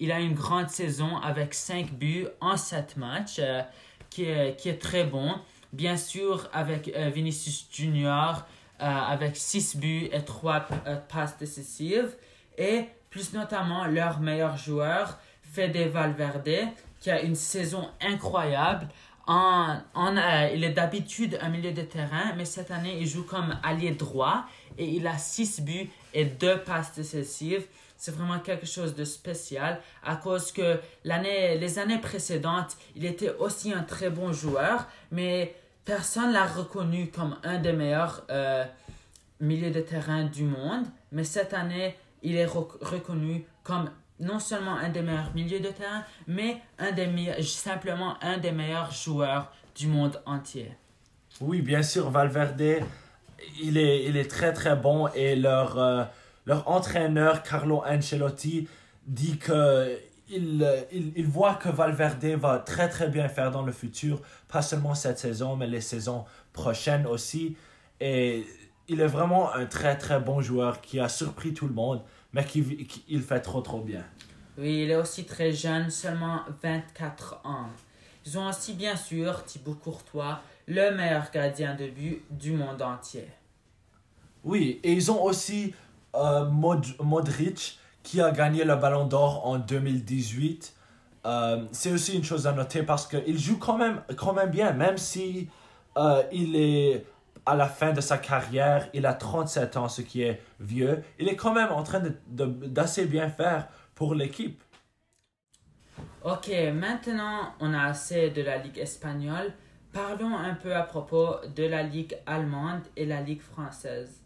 il 0.00 0.12
a 0.12 0.20
une 0.20 0.34
grande 0.34 0.68
saison 0.68 1.16
avec 1.18 1.54
5 1.54 1.92
buts 1.92 2.26
en 2.40 2.56
7 2.56 2.96
matchs, 2.96 3.40
qui, 4.10 4.24
est, 4.24 4.56
qui 4.56 4.68
est 4.68 4.80
très 4.80 5.04
bon. 5.04 5.34
Bien 5.72 5.96
sûr, 5.96 6.48
avec 6.52 6.88
Vinicius 6.88 7.66
Junior, 7.72 8.46
avec 8.78 9.36
6 9.36 9.76
buts 9.76 10.08
et 10.12 10.22
3 10.24 10.60
passes 11.08 11.36
décisives. 11.36 12.14
Et 12.58 12.86
plus 13.10 13.32
notamment, 13.32 13.86
leur 13.86 14.20
meilleur 14.20 14.56
joueur, 14.56 15.18
Fede 15.52 15.90
Valverde, 15.92 16.68
qui 17.00 17.10
a 17.10 17.22
une 17.22 17.34
saison 17.34 17.88
incroyable. 18.00 18.88
En, 19.26 19.78
en, 19.94 20.16
euh, 20.16 20.50
il 20.54 20.64
est 20.64 20.72
d'habitude 20.72 21.38
un 21.40 21.48
milieu 21.48 21.72
de 21.72 21.82
terrain, 21.82 22.34
mais 22.36 22.44
cette 22.44 22.70
année, 22.70 22.98
il 23.00 23.06
joue 23.06 23.24
comme 23.24 23.56
allié 23.62 23.92
droit 23.92 24.44
et 24.76 24.84
il 24.84 25.06
a 25.06 25.16
6 25.16 25.62
buts 25.62 25.90
et 26.12 26.24
2 26.24 26.58
passes 26.58 26.94
décisives. 26.94 27.66
C'est 27.96 28.14
vraiment 28.14 28.38
quelque 28.40 28.66
chose 28.66 28.94
de 28.94 29.04
spécial 29.04 29.80
à 30.02 30.16
cause 30.16 30.52
que 30.52 30.80
l'année, 31.04 31.56
les 31.56 31.78
années 31.78 32.00
précédentes, 32.00 32.76
il 32.96 33.04
était 33.06 33.34
aussi 33.38 33.72
un 33.72 33.82
très 33.82 34.10
bon 34.10 34.32
joueur, 34.32 34.86
mais 35.10 35.54
personne 35.84 36.32
l'a 36.32 36.46
reconnu 36.46 37.10
comme 37.10 37.36
un 37.44 37.58
des 37.58 37.72
meilleurs 37.72 38.24
euh, 38.30 38.64
milieux 39.40 39.70
de 39.70 39.80
terrain 39.80 40.24
du 40.24 40.44
monde. 40.44 40.84
Mais 41.12 41.24
cette 41.24 41.54
année, 41.54 41.96
il 42.24 42.36
est 42.36 42.46
reconnu 42.46 43.44
comme 43.62 43.90
non 44.20 44.38
seulement 44.38 44.76
un 44.76 44.88
des 44.88 45.02
meilleurs 45.02 45.32
milieux 45.34 45.60
de 45.60 45.68
terrain, 45.68 46.02
mais 46.26 46.60
un 46.78 46.92
des 46.92 47.42
simplement 47.42 48.16
un 48.22 48.38
des 48.38 48.52
meilleurs 48.52 48.90
joueurs 48.90 49.52
du 49.76 49.86
monde 49.86 50.20
entier. 50.26 50.72
Oui, 51.40 51.62
bien 51.62 51.82
sûr, 51.82 52.10
Valverde, 52.10 52.80
il 53.60 53.76
est, 53.76 54.04
il 54.04 54.16
est 54.16 54.30
très 54.30 54.52
très 54.52 54.76
bon 54.76 55.08
et 55.08 55.34
leur, 55.34 55.78
euh, 55.78 56.04
leur 56.46 56.68
entraîneur 56.68 57.42
Carlo 57.42 57.82
Ancelotti 57.84 58.68
dit 59.06 59.38
que 59.38 59.98
il, 60.30 60.66
il, 60.90 61.12
il, 61.16 61.26
voit 61.26 61.54
que 61.54 61.68
Valverde 61.68 62.24
va 62.38 62.58
très 62.58 62.88
très 62.88 63.08
bien 63.08 63.28
faire 63.28 63.50
dans 63.50 63.62
le 63.62 63.72
futur, 63.72 64.22
pas 64.48 64.62
seulement 64.62 64.94
cette 64.94 65.18
saison, 65.18 65.54
mais 65.56 65.66
les 65.66 65.82
saisons 65.82 66.24
prochaines 66.52 67.06
aussi. 67.06 67.56
Et 68.00 68.46
il 68.88 69.00
est 69.00 69.06
vraiment 69.06 69.52
un 69.54 69.66
très 69.66 69.96
très 69.96 70.20
bon 70.20 70.40
joueur 70.40 70.80
qui 70.80 71.00
a 71.00 71.08
surpris 71.08 71.54
tout 71.54 71.66
le 71.66 71.74
monde 71.74 72.02
mais 72.34 72.44
qui, 72.44 73.04
il 73.08 73.22
fait 73.22 73.40
trop 73.40 73.60
trop 73.60 73.80
bien. 73.80 74.04
Oui, 74.58 74.82
il 74.82 74.90
est 74.90 74.96
aussi 74.96 75.24
très 75.24 75.52
jeune, 75.52 75.88
seulement 75.88 76.40
24 76.62 77.40
ans. 77.44 77.68
Ils 78.26 78.38
ont 78.38 78.48
aussi 78.48 78.74
bien 78.74 78.96
sûr 78.96 79.44
Thibaut 79.44 79.74
Courtois, 79.74 80.40
le 80.66 80.90
meilleur 80.96 81.30
gardien 81.32 81.74
de 81.74 81.86
but 81.86 82.22
du 82.30 82.52
monde 82.52 82.82
entier. 82.82 83.28
Oui, 84.42 84.80
et 84.82 84.92
ils 84.92 85.10
ont 85.10 85.22
aussi 85.22 85.74
euh, 86.14 86.44
Modric 86.44 87.78
qui 88.02 88.20
a 88.20 88.30
gagné 88.30 88.64
le 88.64 88.76
ballon 88.76 89.06
d'or 89.06 89.46
en 89.46 89.58
2018. 89.58 90.74
Euh, 91.26 91.64
c'est 91.72 91.92
aussi 91.92 92.16
une 92.16 92.24
chose 92.24 92.46
à 92.46 92.52
noter 92.52 92.82
parce 92.82 93.06
qu'il 93.06 93.38
joue 93.38 93.58
quand 93.58 93.78
même, 93.78 94.02
quand 94.16 94.34
même 94.34 94.50
bien, 94.50 94.72
même 94.72 94.98
si 94.98 95.48
euh, 95.96 96.22
il 96.32 96.56
est 96.56 97.06
à 97.46 97.54
la 97.54 97.68
fin 97.68 97.92
de 97.92 98.00
sa 98.00 98.18
carrière, 98.18 98.88
il 98.94 99.06
a 99.06 99.14
37 99.14 99.76
ans, 99.76 99.88
ce 99.88 100.02
qui 100.02 100.22
est 100.22 100.40
vieux. 100.60 101.02
Il 101.18 101.28
est 101.28 101.36
quand 101.36 101.52
même 101.52 101.70
en 101.70 101.82
train 101.82 102.02
d'assez 102.26 103.06
bien 103.06 103.28
faire 103.28 103.68
pour 103.94 104.14
l'équipe. 104.14 104.62
Ok, 106.24 106.50
maintenant 106.72 107.52
on 107.60 107.74
a 107.74 107.84
assez 107.84 108.30
de 108.30 108.42
la 108.42 108.58
Ligue 108.58 108.78
espagnole. 108.78 109.52
Parlons 109.92 110.36
un 110.36 110.54
peu 110.54 110.74
à 110.74 110.82
propos 110.82 111.36
de 111.54 111.64
la 111.64 111.82
Ligue 111.82 112.16
allemande 112.26 112.82
et 112.96 113.04
la 113.04 113.20
Ligue 113.20 113.42
française. 113.42 114.22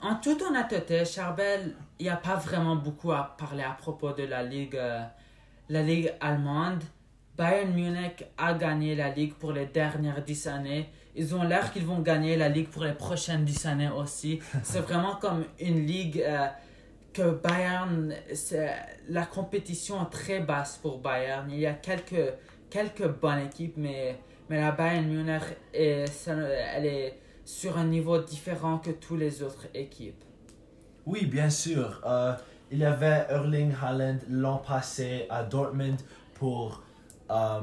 En 0.00 0.14
toute 0.16 0.42
honnêteté, 0.42 1.04
Charbel, 1.04 1.74
il 1.98 2.04
n'y 2.04 2.10
a 2.10 2.16
pas 2.16 2.36
vraiment 2.36 2.76
beaucoup 2.76 3.10
à 3.10 3.34
parler 3.36 3.64
à 3.64 3.72
propos 3.72 4.12
de 4.12 4.22
la 4.22 4.44
Ligue, 4.44 4.76
euh, 4.76 5.02
la 5.68 5.82
Ligue 5.82 6.12
allemande. 6.20 6.84
Bayern 7.36 7.72
Munich 7.72 8.24
a 8.36 8.54
gagné 8.54 8.94
la 8.94 9.08
Ligue 9.08 9.34
pour 9.34 9.52
les 9.52 9.66
dernières 9.66 10.22
dix 10.22 10.46
années 10.46 10.90
ils 11.18 11.34
ont 11.34 11.42
l'air 11.42 11.72
qu'ils 11.72 11.84
vont 11.84 12.00
gagner 12.00 12.36
la 12.36 12.48
ligue 12.48 12.68
pour 12.68 12.84
les 12.84 12.92
prochaines 12.92 13.44
10 13.44 13.66
années 13.66 13.90
aussi. 13.90 14.38
C'est 14.62 14.80
vraiment 14.80 15.16
comme 15.16 15.44
une 15.58 15.84
ligue 15.84 16.22
euh, 16.24 16.46
que 17.12 17.30
Bayern, 17.30 18.14
la 19.08 19.26
compétition 19.26 20.02
est 20.02 20.10
très 20.10 20.40
basse 20.40 20.78
pour 20.80 20.98
Bayern. 20.98 21.50
Il 21.50 21.58
y 21.58 21.66
a 21.66 21.74
quelques, 21.74 22.34
quelques 22.70 23.08
bonnes 23.08 23.46
équipes, 23.46 23.74
mais, 23.76 24.16
mais 24.48 24.60
la 24.60 24.70
Bayern 24.70 25.06
Munich, 25.06 25.42
est, 25.74 26.04
elle 26.28 26.86
est 26.86 27.18
sur 27.44 27.76
un 27.76 27.84
niveau 27.84 28.18
différent 28.18 28.78
que 28.78 28.90
toutes 28.90 29.18
les 29.18 29.42
autres 29.42 29.66
équipes. 29.74 30.22
Oui, 31.06 31.26
bien 31.26 31.50
sûr. 31.50 32.00
Euh, 32.06 32.34
il 32.70 32.78
y 32.78 32.84
avait 32.84 33.26
Erling 33.30 33.72
Haaland 33.82 34.18
l'an 34.28 34.58
passé 34.58 35.26
à 35.30 35.42
Dortmund 35.42 35.98
pour, 36.34 36.82
euh, 37.30 37.60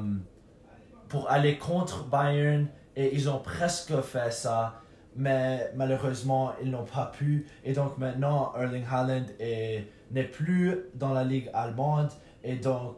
pour 1.07 1.29
aller 1.29 1.57
contre 1.57 2.05
Bayern 2.05 2.67
et 2.95 3.13
ils 3.13 3.29
ont 3.29 3.39
presque 3.39 3.95
fait 4.01 4.31
ça, 4.31 4.81
mais 5.15 5.71
malheureusement, 5.75 6.53
ils 6.61 6.69
n'ont 6.69 6.85
pas 6.85 7.05
pu. 7.05 7.47
Et 7.63 7.73
donc 7.73 7.97
maintenant, 7.97 8.53
Erling 8.57 8.85
Haaland 8.89 9.25
n'est 9.39 10.23
plus 10.23 10.77
dans 10.93 11.13
la 11.13 11.23
ligue 11.23 11.49
allemande. 11.53 12.11
Et 12.43 12.55
donc, 12.55 12.97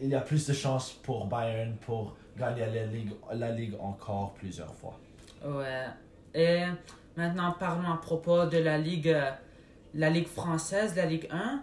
il 0.00 0.08
y 0.08 0.14
a 0.14 0.20
plus 0.20 0.46
de 0.46 0.52
chances 0.52 0.92
pour 0.92 1.26
Bayern 1.26 1.74
pour 1.76 2.16
gagner 2.36 2.66
la 2.66 2.86
ligue, 2.86 3.12
la 3.32 3.50
ligue 3.50 3.74
encore 3.80 4.34
plusieurs 4.34 4.74
fois. 4.74 4.98
Ouais. 5.44 5.86
Et 6.34 6.62
maintenant, 7.16 7.54
parlons 7.58 7.90
à 7.90 7.96
propos 7.96 8.46
de 8.46 8.58
la 8.58 8.78
ligue, 8.78 9.16
la 9.94 10.10
ligue 10.10 10.28
française, 10.28 10.94
la 10.96 11.06
ligue 11.06 11.28
1. 11.30 11.62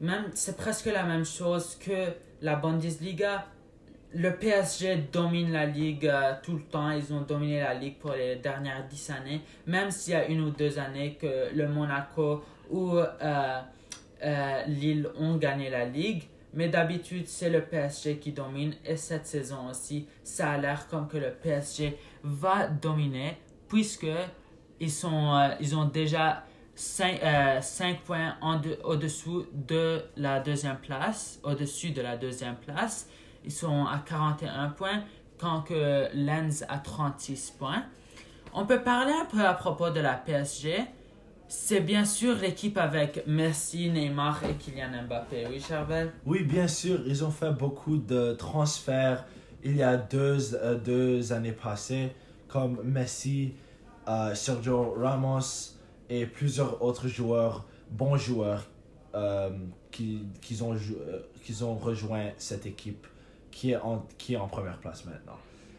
Même, 0.00 0.26
c'est 0.34 0.56
presque 0.56 0.86
la 0.86 1.04
même 1.04 1.24
chose 1.24 1.76
que 1.76 2.12
la 2.42 2.56
Bundesliga 2.56 3.46
le 4.14 4.34
PSG 4.36 5.08
domine 5.12 5.52
la 5.52 5.66
ligue 5.66 6.06
euh, 6.06 6.34
tout 6.42 6.54
le 6.54 6.62
temps. 6.62 6.90
Ils 6.90 7.12
ont 7.12 7.22
dominé 7.22 7.60
la 7.60 7.74
ligue 7.74 7.98
pour 7.98 8.12
les 8.12 8.36
dernières 8.36 8.86
dix 8.88 9.10
années. 9.10 9.42
Même 9.66 9.90
s'il 9.90 10.14
y 10.14 10.16
a 10.16 10.26
une 10.26 10.40
ou 10.40 10.50
deux 10.50 10.78
années 10.78 11.18
que 11.20 11.54
le 11.54 11.68
Monaco 11.68 12.44
ou 12.70 12.96
euh, 12.96 13.60
euh, 14.22 14.62
Lille 14.66 15.08
ont 15.18 15.36
gagné 15.36 15.70
la 15.70 15.84
ligue. 15.84 16.24
Mais 16.54 16.68
d'habitude, 16.68 17.26
c'est 17.26 17.50
le 17.50 17.62
PSG 17.62 18.18
qui 18.18 18.32
domine. 18.32 18.74
Et 18.84 18.96
cette 18.96 19.26
saison 19.26 19.68
aussi, 19.68 20.06
ça 20.22 20.52
a 20.52 20.58
l'air 20.58 20.88
comme 20.88 21.08
que 21.08 21.18
le 21.18 21.32
PSG 21.32 21.98
va 22.22 22.68
dominer 22.68 23.36
puisque 23.68 24.06
ils, 24.80 24.90
sont, 24.90 25.50
ils 25.60 25.76
ont 25.76 25.84
déjà 25.84 26.44
5, 26.74 27.20
5 27.60 28.00
points 28.00 28.36
au-dessous 28.84 29.46
de 29.52 30.02
la 30.16 30.40
deuxième 30.40 30.78
place, 30.78 31.40
au-dessus 31.42 31.90
de 31.90 32.00
la 32.00 32.16
deuxième 32.16 32.56
place. 32.56 33.08
Ils 33.46 33.52
sont 33.52 33.84
à 33.86 34.02
41 34.04 34.70
points, 34.70 35.02
quand 35.38 35.62
que 35.62 36.08
Lens 36.14 36.64
a 36.68 36.78
36 36.78 37.54
points. 37.58 37.84
On 38.52 38.66
peut 38.66 38.80
parler 38.80 39.12
un 39.12 39.24
peu 39.26 39.44
à 39.44 39.54
propos 39.54 39.90
de 39.90 40.00
la 40.00 40.14
PSG. 40.14 40.76
C'est 41.48 41.80
bien 41.80 42.04
sûr 42.04 42.34
l'équipe 42.36 42.76
avec 42.76 43.24
Messi, 43.26 43.88
Neymar 43.88 44.42
et 44.44 44.54
Kylian 44.54 45.04
Mbappé. 45.06 45.46
Oui, 45.48 45.60
Charbel 45.60 46.12
Oui, 46.24 46.42
bien 46.42 46.66
sûr. 46.66 47.00
Ils 47.06 47.24
ont 47.24 47.30
fait 47.30 47.52
beaucoup 47.52 47.98
de 47.98 48.32
transferts 48.32 49.24
il 49.66 49.76
y 49.76 49.82
a 49.82 49.96
deux, 49.96 50.54
euh, 50.54 50.78
deux 50.78 51.32
années 51.32 51.52
passées, 51.52 52.12
comme 52.48 52.80
Messi, 52.84 53.54
euh, 54.08 54.34
Sergio 54.34 54.94
Ramos 54.96 55.74
et 56.08 56.26
plusieurs 56.26 56.82
autres 56.82 57.08
joueurs, 57.08 57.66
bons 57.90 58.16
joueurs, 58.16 58.64
euh, 59.14 59.50
qui, 59.90 60.22
qui, 60.40 60.62
ont, 60.62 60.76
qui 61.42 61.62
ont 61.62 61.74
rejoint 61.74 62.30
cette 62.38 62.66
équipe 62.66 63.06
qui 63.56 63.70
est 63.70 63.76
en, 63.76 64.06
qui 64.18 64.34
est 64.34 64.36
en 64.36 64.48
première 64.48 64.76
place 64.76 65.06
maintenant. 65.06 65.38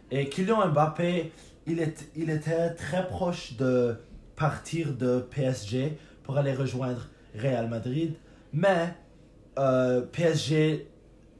Et 0.09 0.29
Kylian 0.29 0.69
Mbappé, 0.69 1.31
il, 1.67 1.79
est, 1.79 2.09
il 2.15 2.31
était 2.31 2.73
très 2.73 3.07
proche 3.07 3.55
de 3.55 3.99
partir 4.35 4.93
de 4.95 5.19
PSG 5.19 5.95
pour 6.23 6.39
aller 6.39 6.55
rejoindre 6.55 7.07
Real 7.37 7.69
Madrid, 7.69 8.15
mais 8.51 8.95
euh, 9.59 10.01
PSG 10.01 10.87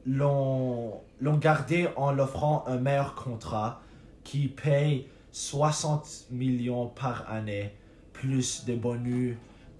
l'ont 0.06 1.02
gardé 1.20 1.88
en 1.96 2.12
l'offrant 2.12 2.62
un 2.68 2.76
meilleur 2.76 3.16
contrat 3.16 3.82
qui 4.22 4.46
paye 4.46 5.08
60 5.32 6.26
millions 6.30 6.86
par 6.86 7.28
année, 7.28 7.74
plus 8.12 8.64
des 8.64 8.76
bonus 8.76 9.36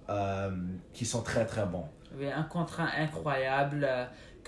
euh, 0.09 0.51
qui 0.91 1.05
sont 1.05 1.21
très 1.21 1.45
très 1.45 1.65
bons. 1.65 1.87
Un 2.21 2.43
contrat 2.43 2.87
incroyable. 2.97 3.87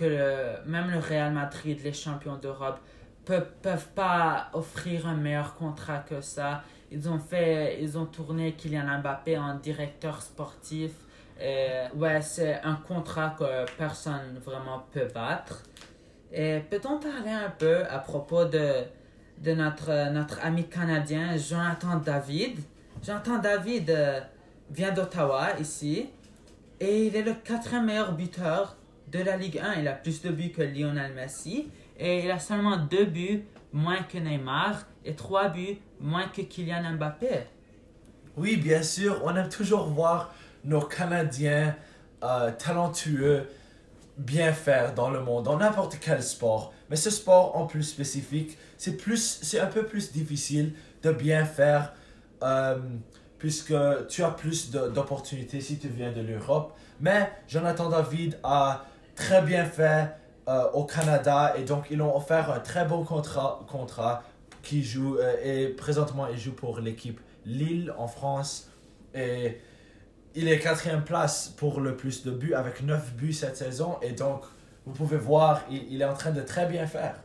Euh, 0.02 0.58
que 0.64 0.70
même 0.70 0.90
le 0.90 1.00
Real 1.00 1.34
Madrid, 1.34 1.80
les 1.84 1.94
champions 1.94 2.38
d'Europe, 2.38 2.80
peuvent, 3.26 3.52
peuvent 3.62 3.90
pas 3.90 4.50
offrir 4.54 5.08
un 5.08 5.16
meilleur 5.16 5.56
contrat 5.56 6.00
que 6.00 6.22
ça. 6.22 6.64
Ils 6.92 7.08
ont 7.08 7.20
fait, 7.20 7.82
ils 7.82 7.98
ont 7.98 8.06
tourné 8.06 8.54
Kylian 8.54 9.00
Mbappé 9.00 9.38
en 9.38 9.56
directeur 9.56 10.22
sportif 10.22 10.92
Et 11.40 11.88
ouais, 11.96 12.22
c'est 12.22 12.62
un 12.64 12.76
contrat 12.76 13.36
que 13.38 13.66
personne 13.78 14.40
vraiment 14.44 14.86
peut 14.92 15.08
battre. 15.14 15.64
Et 16.32 16.60
peut-on 16.70 17.00
parler 17.00 17.32
un 17.32 17.50
peu 17.50 17.86
à 17.86 18.00
propos 18.00 18.46
de, 18.46 18.84
de 19.38 19.54
notre, 19.54 20.12
notre 20.12 20.44
ami 20.44 20.68
canadien 20.68 21.38
Jonathan 21.38 21.98
David? 21.98 22.60
Jonathan 23.04 23.40
David 23.40 23.90
euh, 23.90 24.20
vient 24.70 24.92
d'Ottawa 24.92 25.60
ici 25.60 26.10
et 26.80 27.08
il 27.08 27.16
est 27.16 27.24
le 27.24 27.34
quatrième 27.34 27.86
meilleur 27.86 28.14
buteur 28.14 28.76
de 29.12 29.20
la 29.20 29.38
Ligue 29.38 29.60
1. 29.60 29.82
Il 29.82 29.88
a 29.88 29.94
plus 29.94 30.22
de 30.22 30.30
buts 30.30 30.52
que 30.52 30.62
Lionel 30.62 31.14
Messi 31.14 31.70
et 32.00 32.24
il 32.24 32.32
a 32.32 32.40
seulement 32.40 32.78
deux 32.78 33.06
buts 33.06 33.44
moins 33.74 34.04
que 34.04 34.18
Neymar 34.18 34.86
et 35.06 35.14
trois 35.16 35.50
buts 35.50 35.78
moins 36.00 36.28
que 36.28 36.42
Kylian 36.42 36.94
Mbappé. 36.94 37.42
Oui, 38.38 38.58
bien 38.58 38.82
sûr, 38.82 39.22
on 39.24 39.36
aime 39.36 39.50
toujours 39.50 39.88
voir 39.88 40.34
nos 40.64 40.82
Canadiens 40.82 41.76
euh, 42.24 42.52
talentueux 42.52 43.48
bien 44.18 44.54
faire 44.54 44.94
dans 44.94 45.10
le 45.10 45.22
monde, 45.22 45.46
dans 45.46 45.58
n'importe 45.58 45.98
quel 46.00 46.22
sport. 46.22 46.74
Mais 46.90 46.96
ce 46.96 47.10
sport 47.10 47.58
en 47.58 47.66
plus 47.66 47.84
spécifique, 47.84 48.58
c'est 48.78 48.98
plus, 48.98 49.40
c'est 49.42 49.60
un 49.60 49.68
peu 49.68 49.86
plus 49.86 50.12
difficile 50.12 50.74
de 51.04 51.12
bien 51.12 51.46
faire 51.46 51.94
euh, 52.44 52.78
puisque 53.38 53.74
tu 54.08 54.24
as 54.24 54.30
plus 54.30 54.70
d'opportunités 54.72 55.62
si 55.62 55.80
tu 55.80 55.88
viens 55.88 56.12
de 56.12 56.22
l'Europe. 56.22 56.78
Mais 57.00 57.32
Jonathan 57.48 57.90
David 57.90 58.38
a 58.44 58.86
très 59.16 59.42
bien 59.42 59.66
fait 59.66 60.08
euh, 60.48 60.72
au 60.74 60.86
Canada. 60.86 61.54
Et 61.58 61.64
donc 61.64 61.88
ils 61.92 62.02
ont 62.02 62.16
offert 62.16 62.52
un 62.52 62.60
très 62.60 62.86
bon 62.86 63.04
contrat, 63.04 63.60
contrat 63.68 64.24
qui 64.64 64.84
joue 64.84 65.18
euh, 65.18 65.36
et 65.44 65.68
présentement 65.68 66.28
il 66.28 66.38
joue 66.38 66.54
pour 66.54 66.80
l'équipe 66.80 67.20
Lille 67.46 67.94
en 67.98 68.08
France. 68.08 68.70
Et 69.14 69.60
il 70.36 70.48
est 70.48 70.60
quatrième 70.60 71.04
place 71.04 71.50
pour 71.58 71.80
le 71.80 71.96
plus 71.96 72.24
de 72.24 72.32
buts 72.32 72.54
avec 72.54 72.82
9 72.82 73.14
buts 73.14 73.34
cette 73.34 73.58
saison. 73.58 73.98
Et 74.02 74.14
donc 74.14 74.44
vous 74.86 74.94
pouvez 74.94 75.18
voir 75.18 75.62
il, 75.70 76.02
est 76.02 76.06
en 76.06 76.14
train 76.14 76.32
de 76.32 76.42
très 76.42 76.66
bien 76.66 76.88
faire. 76.88 77.16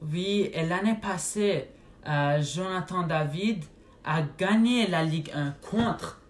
Oui, 0.00 0.50
et 0.54 0.64
l'année 0.64 0.98
passée, 1.02 1.68
euh, 2.06 2.40
Jonathan 2.40 3.02
David 3.02 3.64
a 4.04 4.22
gagné 4.38 4.86
la 4.86 5.02
Ligue 5.02 5.30
1 5.34 5.56
contre, 5.68 6.20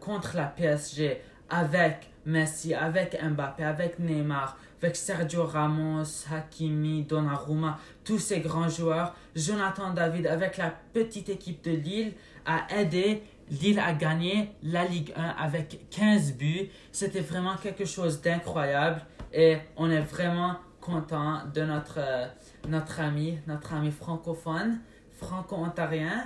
contre 0.00 0.36
la 0.36 0.46
PSG 0.46 1.20
avec 1.50 2.11
Messi, 2.26 2.74
avec 2.74 3.18
Mbappé, 3.22 3.64
avec 3.64 3.98
Neymar, 3.98 4.56
avec 4.80 4.96
Sergio 4.96 5.44
Ramos, 5.44 6.26
Hakimi, 6.30 7.02
Donnarumma, 7.04 7.78
tous 8.04 8.18
ces 8.18 8.40
grands 8.40 8.68
joueurs. 8.68 9.14
Jonathan 9.36 9.92
David, 9.92 10.26
avec 10.26 10.56
la 10.56 10.72
petite 10.92 11.28
équipe 11.28 11.64
de 11.64 11.72
Lille, 11.72 12.12
a 12.44 12.66
aidé 12.76 13.22
Lille 13.50 13.78
à 13.78 13.92
gagner 13.92 14.52
la 14.62 14.84
Ligue 14.84 15.12
1 15.16 15.22
avec 15.22 15.88
15 15.90 16.34
buts. 16.34 16.68
C'était 16.90 17.20
vraiment 17.20 17.56
quelque 17.56 17.84
chose 17.84 18.20
d'incroyable 18.20 19.02
et 19.32 19.58
on 19.76 19.90
est 19.90 20.00
vraiment 20.00 20.56
content 20.80 21.42
de 21.54 21.62
notre, 21.62 21.98
euh, 21.98 22.26
notre 22.68 23.00
ami, 23.00 23.38
notre 23.46 23.74
ami 23.74 23.90
francophone, 23.90 24.80
franco-ontarien. 25.12 26.24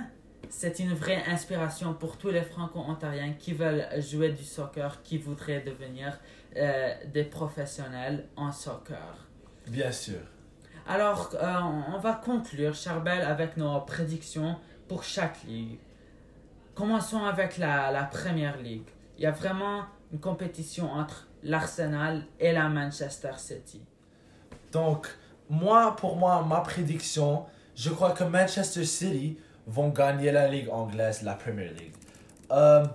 C'est 0.49 0.79
une 0.79 0.93
vraie 0.93 1.23
inspiration 1.27 1.93
pour 1.93 2.17
tous 2.17 2.29
les 2.29 2.41
franco-ontariens 2.41 3.33
qui 3.33 3.53
veulent 3.53 3.87
jouer 3.99 4.31
du 4.31 4.43
soccer, 4.43 5.01
qui 5.03 5.17
voudraient 5.17 5.61
devenir 5.61 6.17
euh, 6.55 6.93
des 7.13 7.23
professionnels 7.23 8.27
en 8.35 8.51
soccer. 8.51 9.27
Bien 9.67 9.91
sûr. 9.91 10.19
Alors, 10.87 11.31
euh, 11.35 11.59
on 11.93 11.99
va 11.99 12.13
conclure, 12.13 12.73
Charbel, 12.73 13.21
avec 13.21 13.57
nos 13.57 13.81
prédictions 13.81 14.55
pour 14.87 15.03
chaque 15.03 15.43
ligue. 15.43 15.79
Commençons 16.75 17.23
avec 17.23 17.57
la, 17.57 17.91
la 17.91 18.03
première 18.03 18.57
ligue. 18.57 18.87
Il 19.17 19.23
y 19.23 19.25
a 19.25 19.31
vraiment 19.31 19.83
une 20.13 20.19
compétition 20.19 20.91
entre 20.91 21.27
l'Arsenal 21.43 22.23
et 22.39 22.53
la 22.53 22.69
Manchester 22.69 23.33
City. 23.37 23.81
Donc, 24.71 25.07
moi, 25.49 25.95
pour 25.95 26.15
moi, 26.15 26.45
ma 26.47 26.61
prédiction, 26.61 27.45
je 27.75 27.89
crois 27.89 28.11
que 28.11 28.23
Manchester 28.23 28.85
City 28.85 29.37
vont 29.67 29.89
gagner 29.89 30.31
la 30.31 30.47
Ligue 30.47 30.69
anglaise, 30.69 31.21
la 31.21 31.33
Premier 31.33 31.67
League. 31.67 31.93
Euh, 32.51 32.85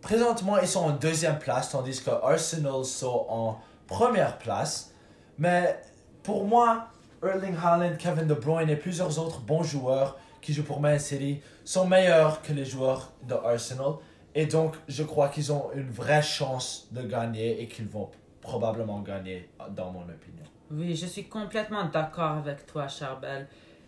présentement, 0.00 0.58
ils 0.58 0.66
sont 0.66 0.84
en 0.84 0.92
deuxième 0.92 1.38
place, 1.38 1.70
tandis 1.70 2.02
que 2.02 2.10
Arsenal 2.10 2.84
sont 2.84 3.26
en 3.28 3.58
première 3.86 4.38
place. 4.38 4.92
Mais 5.38 5.78
pour 6.22 6.44
moi, 6.44 6.88
Erling 7.22 7.56
Haaland, 7.62 7.96
Kevin 7.98 8.26
De 8.26 8.34
Bruyne 8.34 8.70
et 8.70 8.76
plusieurs 8.76 9.18
autres 9.18 9.40
bons 9.40 9.62
joueurs 9.62 10.18
qui 10.40 10.52
jouent 10.52 10.64
pour 10.64 10.80
Man 10.80 10.98
City 10.98 11.40
sont 11.64 11.86
meilleurs 11.86 12.42
que 12.42 12.52
les 12.52 12.64
joueurs 12.64 13.12
de 13.26 13.34
Arsenal. 13.34 13.94
Et 14.34 14.46
donc, 14.46 14.74
je 14.88 15.02
crois 15.02 15.28
qu'ils 15.28 15.52
ont 15.52 15.70
une 15.74 15.90
vraie 15.90 16.22
chance 16.22 16.88
de 16.90 17.02
gagner 17.02 17.62
et 17.62 17.68
qu'ils 17.68 17.88
vont 17.88 18.10
probablement 18.40 19.00
gagner, 19.00 19.48
dans 19.70 19.90
mon 19.90 20.02
opinion. 20.02 20.44
Oui, 20.70 20.94
je 20.94 21.06
suis 21.06 21.24
complètement 21.28 21.84
d'accord 21.84 22.32
avec 22.32 22.66
toi, 22.66 22.88
Charbel. 22.88 23.46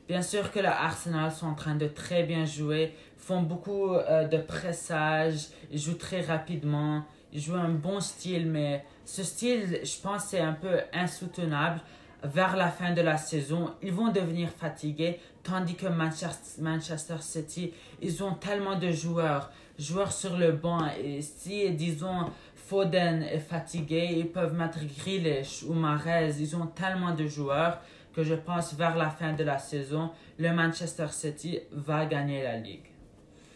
Bien 0.08 0.22
sûr 0.22 0.52
que 0.52 0.60
le 0.60 0.68
Arsenal 0.68 1.32
sont 1.32 1.48
en 1.48 1.54
train 1.54 1.74
de 1.74 1.88
très 1.88 2.22
bien 2.22 2.44
jouer, 2.44 2.94
font 3.16 3.42
beaucoup 3.42 3.90
euh, 3.90 4.28
de 4.28 4.38
pressage, 4.38 5.48
jouent 5.72 5.98
très 5.98 6.20
rapidement, 6.20 7.04
jouent 7.34 7.56
un 7.56 7.70
bon 7.70 7.98
style, 7.98 8.46
mais 8.46 8.84
ce 9.04 9.24
style, 9.24 9.80
je 9.82 10.00
pense, 10.00 10.26
c'est 10.26 10.40
un 10.40 10.52
peu 10.52 10.78
insoutenable. 10.92 11.80
Vers 12.22 12.56
la 12.56 12.68
fin 12.68 12.92
de 12.92 13.02
la 13.02 13.16
saison, 13.16 13.72
ils 13.82 13.92
vont 13.92 14.12
devenir 14.12 14.48
fatigués, 14.48 15.18
tandis 15.42 15.74
que 15.74 15.86
Manchester, 15.86 16.62
Manchester 16.62 17.16
City, 17.20 17.72
ils 18.00 18.22
ont 18.22 18.34
tellement 18.34 18.78
de 18.78 18.90
joueurs, 18.90 19.50
joueurs 19.76 20.12
sur 20.12 20.36
le 20.36 20.52
banc, 20.52 20.86
et 21.02 21.20
si, 21.20 21.68
disons, 21.72 22.30
Foden 22.54 23.22
est 23.22 23.38
fatigué, 23.38 24.14
ils 24.16 24.28
peuvent 24.28 24.54
mettre 24.54 24.78
Grealish 24.98 25.64
ou 25.64 25.74
Mahrez, 25.74 26.34
ils 26.40 26.56
ont 26.56 26.66
tellement 26.66 27.14
de 27.14 27.26
joueurs 27.26 27.80
que 28.16 28.24
je 28.24 28.34
pense 28.34 28.72
vers 28.72 28.96
la 28.96 29.10
fin 29.10 29.34
de 29.34 29.44
la 29.44 29.58
saison, 29.58 30.10
le 30.38 30.50
Manchester 30.50 31.08
City 31.10 31.60
va 31.70 32.06
gagner 32.06 32.42
la 32.42 32.56
Ligue. 32.56 32.86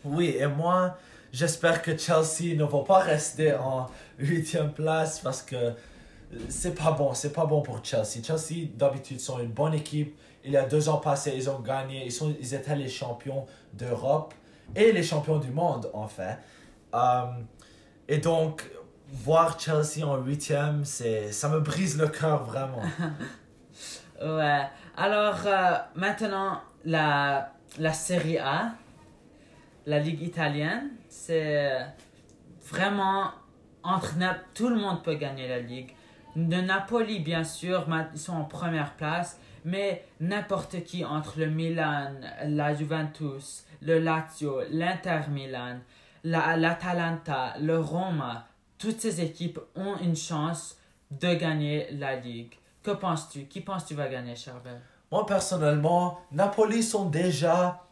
Oui, 0.05 0.37
et 0.39 0.47
moi, 0.47 0.99
j'espère 1.33 1.81
que 1.81 1.97
Chelsea 1.97 2.55
ne 2.55 2.65
va 2.65 2.81
pas 2.81 2.99
rester 2.99 3.55
en 3.55 3.87
huitième 4.19 4.73
place 4.73 5.21
parce 5.21 5.41
que 5.41 5.73
c'est 6.51 6.75
pas 6.75 6.93
bon, 6.93 7.15
c'est 7.15 7.33
pas 7.33 7.47
bon 7.47 7.63
pour 7.63 7.83
Chelsea. 7.83 8.23
Chelsea, 8.23 8.69
d'habitude, 8.77 9.19
sont 9.19 9.39
une 9.39 9.51
bonne 9.51 9.73
équipe. 9.73 10.15
Il 10.45 10.53
y 10.53 10.59
a 10.59 10.67
deux 10.67 10.91
ans 10.91 10.99
passés, 10.99 11.33
ils 11.35 11.49
ont 11.49 11.61
gagné, 11.61 12.05
ils, 12.05 12.13
sont, 12.13 12.35
ils 12.39 12.53
étaient 12.55 12.77
les 12.77 12.89
champions 12.89 13.47
d'Europe 13.73 14.35
et 14.77 14.93
les 14.93 15.03
champions 15.03 15.39
du 15.39 15.51
monde, 15.51 15.91
en 15.95 16.07
fait. 16.07 16.37
Euh, 16.95 17.25
et 18.09 18.19
donc, 18.19 18.71
voir 19.11 19.59
Chelsea 19.59 20.07
en 20.07 20.19
huitième, 20.19 20.85
ça 20.85 21.49
me 21.49 21.61
brise 21.61 21.97
le 21.99 22.09
cœur 22.09 22.45
vraiment. 22.45 22.83
Ouais. 24.21 24.63
Alors, 24.97 25.41
euh, 25.47 25.77
maintenant, 25.95 26.61
la, 26.85 27.53
la 27.79 27.93
Serie 27.93 28.39
A, 28.39 28.75
la 29.87 29.99
Ligue 29.99 30.23
italienne, 30.23 30.91
c'est 31.09 31.79
vraiment 32.69 33.31
entre 33.83 34.15
tout 34.55 34.69
le 34.69 34.77
monde 34.77 35.03
peut 35.03 35.15
gagner 35.15 35.49
la 35.49 35.61
Ligue. 35.61 35.95
De 36.37 36.57
Napoli, 36.57 37.21
bien 37.21 37.45
sûr, 37.45 37.87
ils 38.13 38.19
sont 38.19 38.35
en 38.35 38.45
première 38.45 38.95
place, 38.95 39.41
mais 39.65 40.05
n'importe 40.21 40.85
qui 40.85 41.05
entre 41.05 41.39
le 41.39 41.47
Milan, 41.47 42.13
la 42.45 42.75
Juventus, 42.75 43.65
le 43.83 43.99
Lazio, 43.99 44.61
l'Inter 44.71 45.21
Milan, 45.31 45.79
l'Atalanta, 46.25 47.55
le 47.61 47.79
Roma, 47.79 48.47
toutes 48.79 49.01
ces 49.01 49.21
équipes 49.21 49.59
ont 49.75 49.97
une 49.97 50.17
chance 50.17 50.79
de 51.11 51.35
gagner 51.35 51.89
la 51.93 52.17
Ligue. 52.17 52.55
Que 52.83 52.93
penses-tu? 52.93 53.45
Qui 53.45 53.61
penses-tu 53.61 53.95
va 53.95 54.09
gagner, 54.09 54.35
Charbel 54.35 54.81
Moi, 55.13 55.27
personnellement, 55.27 56.21
Napoli 56.33 56.83
sont 56.83 57.07
déjà 57.07 57.87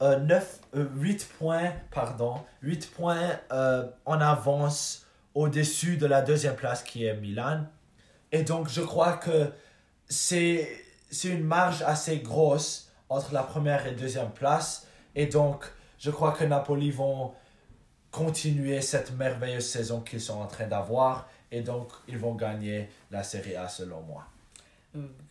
euh, 0.00 0.18
9, 0.18 0.60
8 0.72 1.22
euh, 1.22 1.36
points, 1.38 1.72
pardon, 1.90 2.40
8 2.62 2.90
points 2.90 3.38
euh, 3.52 3.86
en 4.06 4.20
avance 4.20 5.06
au-dessus 5.34 5.98
de 5.98 6.06
la 6.06 6.22
deuxième 6.22 6.56
place 6.56 6.82
qui 6.82 7.04
est 7.04 7.14
Milan. 7.16 7.66
Et 8.32 8.44
donc, 8.44 8.68
je 8.68 8.80
crois 8.80 9.14
que 9.14 9.52
c'est 10.08 10.68
une 11.24 11.44
marge 11.44 11.82
assez 11.82 12.18
grosse 12.18 12.90
entre 13.08 13.34
la 13.34 13.42
première 13.42 13.86
et 13.86 13.92
deuxième 13.92 14.30
place. 14.30 14.86
Et 15.14 15.26
donc, 15.26 15.64
je 15.98 16.10
crois 16.10 16.32
que 16.32 16.44
Napoli 16.44 16.90
vont 16.90 17.34
continuer 18.10 18.80
cette 18.80 19.12
merveilleuse 19.12 19.66
saison 19.66 20.00
qu'ils 20.00 20.20
sont 20.20 20.40
en 20.40 20.46
train 20.46 20.66
d'avoir 20.66 21.28
et 21.54 21.60
donc 21.60 21.88
ils 22.08 22.18
vont 22.18 22.34
gagner 22.34 22.88
la 23.10 23.22
Série 23.22 23.54
A 23.54 23.68
selon 23.68 24.02
moi. 24.02 24.26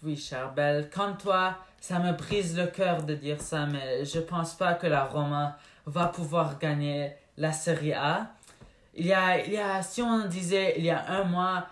Oui, 0.02 0.18
Charbel, 0.18 0.90
comme 0.90 1.18
toi, 1.18 1.58
ça 1.80 2.00
me 2.00 2.14
brise 2.14 2.58
le 2.58 2.68
cœur 2.68 3.04
de 3.04 3.16
dire 3.16 3.42
ça, 3.42 3.66
mais 3.66 4.04
je 4.06 4.20
pense 4.20 4.56
pas 4.56 4.74
que 4.74 4.88
la 4.88 5.04
Roma 5.06 5.58
va 5.86 6.08
pouvoir 6.08 6.60
gagner 6.60 7.12
la 7.38 7.52
Série 7.52 7.94
A. 7.94 8.32
Il 8.96 9.06
y 9.06 9.14
a, 9.14 9.44
il 9.46 9.54
y 9.54 9.58
a, 9.58 9.82
si 9.82 10.02
on 10.02 10.26
disait 10.28 10.76
il 10.78 10.86
y 10.86 10.90
a 10.90 11.06
un 11.10 11.24
mois, 11.26 11.68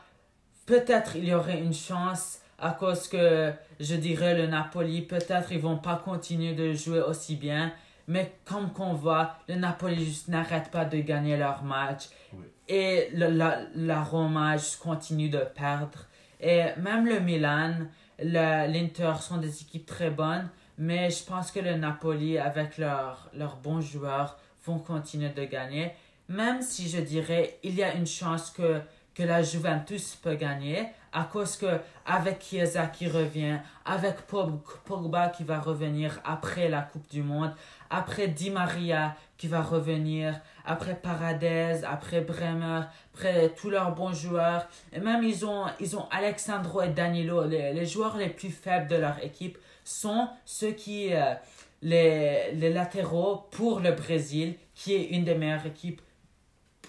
peut-être 0.65 1.15
il 1.15 1.25
y 1.25 1.33
aurait 1.33 1.59
une 1.59 1.73
chance 1.73 2.39
à 2.59 2.71
cause 2.71 3.07
que 3.07 3.51
je 3.79 3.95
dirais 3.95 4.35
le 4.35 4.47
Napoli, 4.47 5.01
peut-être 5.01 5.51
ils 5.51 5.59
vont 5.59 5.77
pas 5.77 6.01
continuer 6.03 6.53
de 6.53 6.73
jouer 6.73 7.01
aussi 7.01 7.35
bien, 7.35 7.73
Mais 8.12 8.26
comme 8.45 8.68
qu'on 8.74 8.93
voit, 8.93 9.26
le 9.47 9.55
Napoli 9.55 10.03
juste 10.05 10.28
n'arrête 10.28 10.70
pas 10.72 10.86
de 10.86 10.97
gagner 11.12 11.38
leur 11.38 11.64
match. 11.64 12.03
Oui. 12.34 12.45
Et 12.68 13.09
le, 13.14 13.28
la, 13.30 13.59
la 13.76 14.03
Roma 14.03 14.57
juste 14.57 14.80
continue 14.80 15.30
de 15.30 15.43
perdre. 15.62 15.99
Et 16.39 16.64
même 16.78 17.05
le 17.05 17.20
Milan, 17.20 17.74
le- 18.20 18.68
l'Inter 18.74 19.14
sont 19.22 19.38
des 19.38 19.62
équipes 19.62 19.86
très 19.86 20.09
bonnes. 20.09 20.49
Mais 20.78 21.09
je 21.09 21.24
pense 21.24 21.51
que 21.51 21.59
le 21.59 21.76
Napoli, 21.76 22.38
avec 22.38 22.78
leurs 22.78 23.30
leurs 23.41 23.57
bons 23.57 23.82
joueurs, 23.82 24.38
vont 24.66 24.80
continuer 24.80 25.30
de 25.30 25.45
gagner. 25.45 25.91
Même 26.28 26.62
si 26.62 26.89
je 26.89 26.99
dirais, 27.14 27.59
il 27.64 27.76
y 27.76 27.84
a 27.84 27.93
une 27.93 28.07
chance 28.07 28.49
que, 28.51 28.82
que 29.14 29.24
la 29.24 29.41
Juventus 29.41 30.16
peut 30.16 30.36
gagner. 30.36 30.88
À 31.14 31.26
cause 31.26 31.57
que, 31.57 31.80
avec 32.05 32.41
Chiesa 32.41 32.88
qui 32.88 33.07
revient, 33.07 33.57
avec 33.84 34.28
Pog- 34.30 34.62
Pogba 34.86 35.28
qui 35.28 35.43
va 35.43 35.59
revenir 35.59 36.22
après 36.24 36.70
la 36.70 36.82
Coupe 36.82 37.09
du 37.09 37.22
Monde, 37.22 37.53
après 37.89 38.30
Di 38.30 38.49
Maria 38.49 39.16
qui 39.38 39.47
va 39.47 39.62
revenir, 39.62 40.39
après 40.66 40.95
Paradez, 40.95 41.82
après 41.86 42.22
Bremer, 42.22 42.84
après 43.14 43.49
tous 43.49 43.70
leurs 43.70 43.93
bons 43.93 44.14
joueurs. 44.14 44.66
Et 44.93 45.01
même 45.01 45.22
ils 45.24 45.45
ont, 45.45 45.66
ils 45.82 45.97
ont 45.97 46.07
Alexandro 46.12 46.82
et 46.82 46.89
Danilo, 46.89 47.45
les, 47.45 47.74
les 47.74 47.86
joueurs 47.86 48.16
les 48.16 48.30
plus 48.30 48.51
faibles 48.51 48.88
de 48.88 48.95
leur 48.95 49.22
équipe 49.22 49.57
sont 49.84 50.30
ceux 50.45 50.72
qui, 50.72 51.14
euh, 51.14 51.34
les, 51.82 52.53
les 52.53 52.72
latéraux 52.72 53.47
pour 53.51 53.82
le 53.82 53.91
Brésil, 53.91 54.55
qui 54.76 54.93
est 54.93 55.09
une 55.09 55.26
des 55.26 55.36
meilleures 55.36 55.66
équipes, 55.66 56.01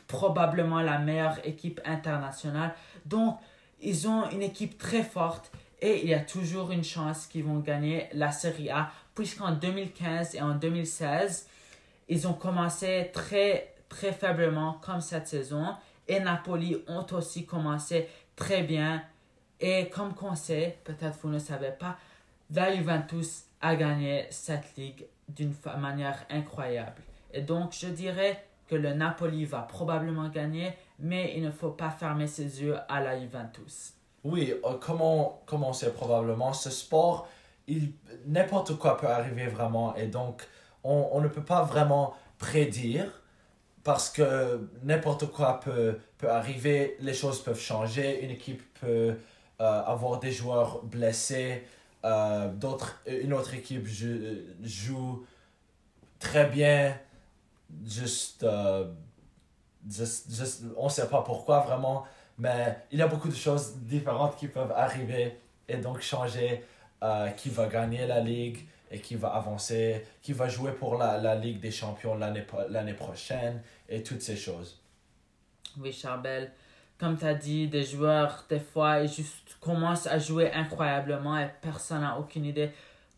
probablement 0.06 0.80
la 0.80 0.98
meilleure 0.98 1.38
équipe 1.44 1.80
internationale. 1.84 2.74
Donc, 3.06 3.38
ils 3.82 4.08
ont 4.08 4.30
une 4.30 4.42
équipe 4.42 4.78
très 4.78 5.02
forte 5.02 5.50
et 5.80 6.02
il 6.02 6.08
y 6.08 6.14
a 6.14 6.20
toujours 6.20 6.70
une 6.70 6.84
chance 6.84 7.26
qu'ils 7.26 7.44
vont 7.44 7.58
gagner 7.58 8.08
la 8.12 8.30
Serie 8.30 8.70
A, 8.70 8.90
puisqu'en 9.14 9.52
2015 9.52 10.36
et 10.36 10.40
en 10.40 10.54
2016, 10.54 11.48
ils 12.08 12.28
ont 12.28 12.34
commencé 12.34 13.10
très, 13.12 13.74
très 13.88 14.12
faiblement 14.12 14.74
comme 14.74 15.00
cette 15.00 15.26
saison 15.26 15.74
et 16.06 16.20
Napoli 16.20 16.76
ont 16.86 17.06
aussi 17.12 17.44
commencé 17.46 18.08
très 18.36 18.62
bien. 18.62 19.02
Et 19.60 19.88
comme 19.90 20.14
qu'on 20.14 20.34
sait, 20.34 20.78
peut-être 20.84 21.18
vous 21.22 21.28
ne 21.28 21.38
savez 21.38 21.70
pas, 21.70 21.96
la 22.50 22.74
Juventus 22.74 23.44
a 23.60 23.76
gagné 23.76 24.26
cette 24.30 24.76
ligue 24.76 25.06
d'une 25.28 25.54
manière 25.78 26.24
incroyable. 26.30 27.02
Et 27.32 27.40
donc, 27.40 27.72
je 27.72 27.86
dirais 27.86 28.44
que 28.72 28.76
le 28.78 28.94
Napoli 28.94 29.44
va 29.44 29.60
probablement 29.60 30.30
gagner, 30.30 30.72
mais 30.98 31.34
il 31.36 31.42
ne 31.42 31.50
faut 31.50 31.72
pas 31.72 31.90
fermer 31.90 32.26
ses 32.26 32.62
yeux 32.62 32.76
à 32.88 33.02
la 33.02 33.20
Juventus. 33.20 33.92
Oui, 34.24 34.54
euh, 34.64 34.78
comment, 34.80 35.72
c'est 35.74 35.92
probablement? 35.92 36.54
Ce 36.54 36.70
sport, 36.70 37.28
il, 37.66 37.92
n'importe 38.26 38.78
quoi 38.78 38.96
peut 38.96 39.08
arriver 39.08 39.46
vraiment 39.46 39.94
et 39.94 40.06
donc 40.06 40.48
on, 40.84 41.10
on 41.12 41.20
ne 41.20 41.28
peut 41.28 41.44
pas 41.44 41.64
vraiment 41.64 42.14
prédire 42.38 43.20
parce 43.84 44.08
que 44.08 44.70
n'importe 44.84 45.26
quoi 45.30 45.60
peut, 45.60 45.98
peut 46.16 46.30
arriver, 46.30 46.96
les 47.00 47.12
choses 47.12 47.42
peuvent 47.42 47.60
changer, 47.60 48.24
une 48.24 48.30
équipe 48.30 48.62
peut 48.80 49.16
euh, 49.60 49.82
avoir 49.84 50.18
des 50.18 50.32
joueurs 50.32 50.82
blessés, 50.82 51.64
euh, 52.06 52.48
d'autres, 52.48 53.02
une 53.06 53.34
autre 53.34 53.52
équipe 53.52 53.86
joue, 53.86 54.16
joue 54.62 55.26
très 56.18 56.46
bien, 56.46 56.96
juste, 57.84 58.42
euh, 58.42 58.84
juste, 59.88 60.34
juste 60.34 60.64
on 60.76 60.84
ne 60.84 60.90
sait 60.90 61.08
pas 61.08 61.22
pourquoi 61.22 61.60
vraiment. 61.60 62.04
Mais 62.38 62.78
il 62.90 62.98
y 62.98 63.02
a 63.02 63.06
beaucoup 63.06 63.28
de 63.28 63.34
choses 63.34 63.76
différentes 63.76 64.36
qui 64.36 64.48
peuvent 64.48 64.72
arriver 64.72 65.38
et 65.68 65.76
donc 65.76 66.00
changer 66.00 66.64
euh, 67.02 67.28
qui 67.30 67.50
va 67.50 67.66
gagner 67.66 68.06
la 68.06 68.20
Ligue 68.20 68.58
et 68.90 69.00
qui 69.00 69.14
va 69.14 69.28
avancer, 69.28 70.04
qui 70.22 70.32
va 70.32 70.48
jouer 70.48 70.72
pour 70.72 70.96
la, 70.96 71.18
la 71.18 71.34
Ligue 71.34 71.60
des 71.60 71.70
Champions 71.70 72.16
l'année 72.16 72.94
prochaine 72.94 73.62
et 73.88 74.02
toutes 74.02 74.22
ces 74.22 74.36
choses. 74.36 74.78
Oui, 75.78 75.92
Charbel, 75.92 76.52
comme 76.98 77.16
tu 77.16 77.24
as 77.24 77.34
dit, 77.34 77.68
des 77.68 77.84
joueurs, 77.84 78.44
des 78.48 78.60
fois, 78.60 79.00
ils 79.00 79.08
juste 79.08 79.56
commencent 79.60 80.06
à 80.06 80.18
jouer 80.18 80.52
incroyablement 80.52 81.38
et 81.38 81.48
personne 81.60 82.02
n'a 82.02 82.18
aucune 82.18 82.44
idée 82.44 82.70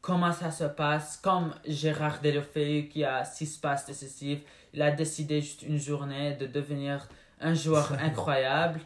comment 0.05 0.33
ça 0.33 0.51
se 0.51 0.65
passe. 0.65 1.17
Comme 1.17 1.55
Gérard 1.67 2.21
Delofeu 2.21 2.83
qui 2.83 3.05
a 3.05 3.25
six 3.25 3.57
passes 3.57 3.87
décisives, 3.87 4.43
il 4.75 4.83
a 4.83 4.91
décidé 4.91 5.41
juste 5.41 5.63
une 5.63 5.79
journée 5.79 6.35
de 6.35 6.47
devenir 6.47 7.09
un 7.41 7.55
joueur 7.55 7.93
incroyable. 8.01 8.81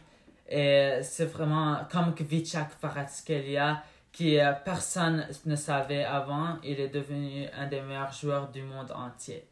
Et 0.47 0.99
c'est 1.03 1.25
vraiment 1.25 1.81
comme 1.91 2.15
Kvitchak 2.15 2.79
Kvaratskhelia, 2.79 3.83
qui 4.13 4.39
euh, 4.39 4.53
personne 4.53 5.27
ne 5.45 5.55
savait 5.55 6.05
avant, 6.05 6.57
il 6.63 6.79
est 6.79 6.87
devenu 6.87 7.47
un 7.55 7.67
des 7.67 7.81
meilleurs 7.81 8.13
joueurs 8.13 8.47
du 8.47 8.63
monde 8.63 8.91
entier. 8.91 9.45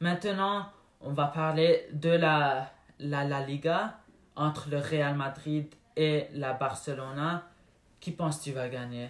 Maintenant, 0.00 0.66
on 1.02 1.12
va 1.12 1.26
parler 1.26 1.86
de 1.92 2.10
la, 2.10 2.70
la, 2.98 3.24
la 3.24 3.40
Liga 3.42 3.98
entre 4.36 4.70
le 4.70 4.78
Real 4.78 5.14
Madrid 5.14 5.66
et 5.96 6.28
la 6.32 6.54
Barcelona. 6.54 7.44
Qui 8.00 8.10
penses-tu 8.10 8.52
va 8.52 8.68
gagner? 8.68 9.08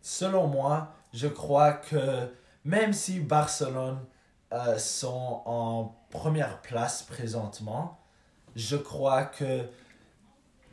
Selon 0.00 0.46
moi, 0.46 0.94
je 1.12 1.28
crois 1.28 1.72
que 1.72 2.28
même 2.64 2.92
si 2.92 3.20
Barcelone 3.20 3.98
euh, 4.52 4.78
sont 4.78 5.42
en 5.44 5.94
première 6.10 6.60
place 6.62 7.02
présentement, 7.02 7.98
je 8.54 8.76
crois 8.76 9.24
que 9.24 9.62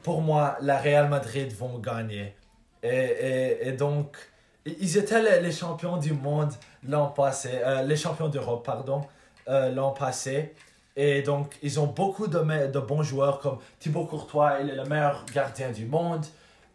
pour 0.01 0.21
moi, 0.21 0.57
la 0.61 0.77
Real 0.77 1.09
Madrid 1.09 1.51
vont 1.53 1.79
gagner. 1.79 2.35
Et, 2.81 2.89
et, 2.89 3.67
et 3.69 3.71
donc, 3.71 4.17
ils 4.65 4.97
étaient 4.97 5.41
les, 5.41 5.51
champions 5.51 5.97
du 5.97 6.13
monde 6.13 6.51
l'an 6.87 7.07
passé, 7.07 7.49
euh, 7.53 7.81
les 7.83 7.95
champions 7.95 8.29
d'Europe, 8.29 8.65
pardon, 8.65 9.01
euh, 9.47 9.71
l'an 9.71 9.91
passé. 9.91 10.53
Et 10.95 11.21
donc, 11.21 11.57
ils 11.61 11.79
ont 11.79 11.87
beaucoup 11.87 12.27
de, 12.27 12.67
de 12.67 12.79
bons 12.79 13.03
joueurs 13.03 13.39
comme 13.39 13.57
Thibaut 13.79 14.05
Courtois, 14.05 14.59
il 14.61 14.69
est 14.69 14.75
le 14.75 14.85
meilleur 14.85 15.25
gardien 15.33 15.71
du 15.71 15.85
monde. 15.85 16.25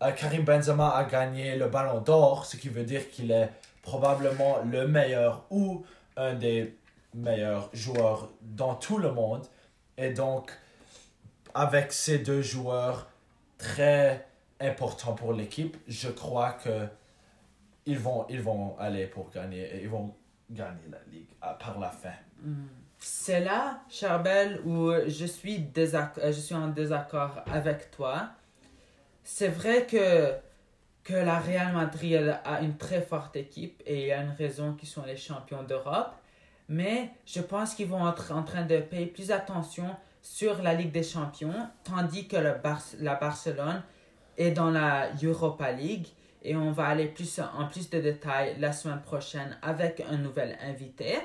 Euh, 0.02 0.12
Karim 0.12 0.44
Benzema 0.44 0.90
a 0.90 1.04
gagné 1.04 1.56
le 1.56 1.68
ballon 1.68 2.00
d'or, 2.00 2.46
ce 2.46 2.56
qui 2.56 2.68
veut 2.68 2.84
dire 2.84 3.10
qu'il 3.10 3.30
est 3.32 3.50
probablement 3.82 4.58
le 4.64 4.86
meilleur 4.86 5.44
ou 5.50 5.84
un 6.16 6.34
des 6.34 6.76
meilleurs 7.14 7.68
joueurs 7.72 8.30
dans 8.42 8.74
tout 8.74 8.98
le 8.98 9.10
monde. 9.12 9.44
Et 9.96 10.10
donc, 10.12 10.52
avec 11.54 11.92
ces 11.92 12.18
deux 12.18 12.42
joueurs 12.42 13.08
très 13.56 14.26
importants 14.60 15.14
pour 15.14 15.32
l'équipe, 15.32 15.76
je 15.88 16.08
crois 16.08 16.52
que 16.52 16.86
ils 17.86 17.98
vont, 17.98 18.26
ils 18.28 18.42
vont 18.42 18.76
aller 18.78 19.06
pour 19.06 19.30
gagner 19.30 19.80
ils 19.82 19.88
vont 19.88 20.14
gagner 20.50 20.88
la 20.90 20.98
ligue 21.10 21.28
à- 21.40 21.54
par 21.54 21.78
la 21.80 21.90
fin. 21.90 22.12
C'est 22.98 23.40
là, 23.40 23.80
Charbel, 23.88 24.60
où 24.64 24.92
je 25.06 25.24
suis, 25.26 25.64
euh, 25.76 26.06
je 26.26 26.40
suis 26.40 26.54
en 26.54 26.68
désaccord 26.68 27.40
avec 27.50 27.90
toi. 27.90 28.30
C'est 29.30 29.48
vrai 29.48 29.84
que, 29.84 30.32
que 31.04 31.12
la 31.12 31.38
Real 31.38 31.74
Madrid 31.74 32.34
a 32.46 32.62
une 32.62 32.78
très 32.78 33.02
forte 33.02 33.36
équipe 33.36 33.82
et 33.84 34.00
il 34.00 34.06
y 34.06 34.12
a 34.12 34.22
une 34.22 34.30
raison 34.30 34.72
qu'ils 34.72 34.88
sont 34.88 35.04
les 35.04 35.18
champions 35.18 35.62
d'Europe. 35.62 36.14
Mais 36.70 37.10
je 37.26 37.42
pense 37.42 37.74
qu'ils 37.74 37.88
vont 37.88 38.08
être 38.10 38.32
en 38.32 38.42
train 38.42 38.62
de 38.64 38.78
payer 38.78 39.04
plus 39.04 39.30
attention 39.30 39.94
sur 40.22 40.62
la 40.62 40.72
Ligue 40.72 40.92
des 40.92 41.02
Champions, 41.02 41.68
tandis 41.84 42.26
que 42.26 42.36
le 42.36 42.54
Bar- 42.54 42.80
la 43.00 43.16
Barcelone 43.16 43.82
est 44.38 44.52
dans 44.52 44.70
la 44.70 45.10
Europa 45.22 45.72
League. 45.72 46.06
Et 46.42 46.56
on 46.56 46.72
va 46.72 46.86
aller 46.86 47.06
plus 47.06 47.38
en 47.38 47.66
plus 47.66 47.90
de 47.90 48.00
détails 48.00 48.56
la 48.58 48.72
semaine 48.72 49.02
prochaine 49.02 49.58
avec 49.60 50.02
un 50.10 50.16
nouvel 50.16 50.56
invité. 50.66 51.18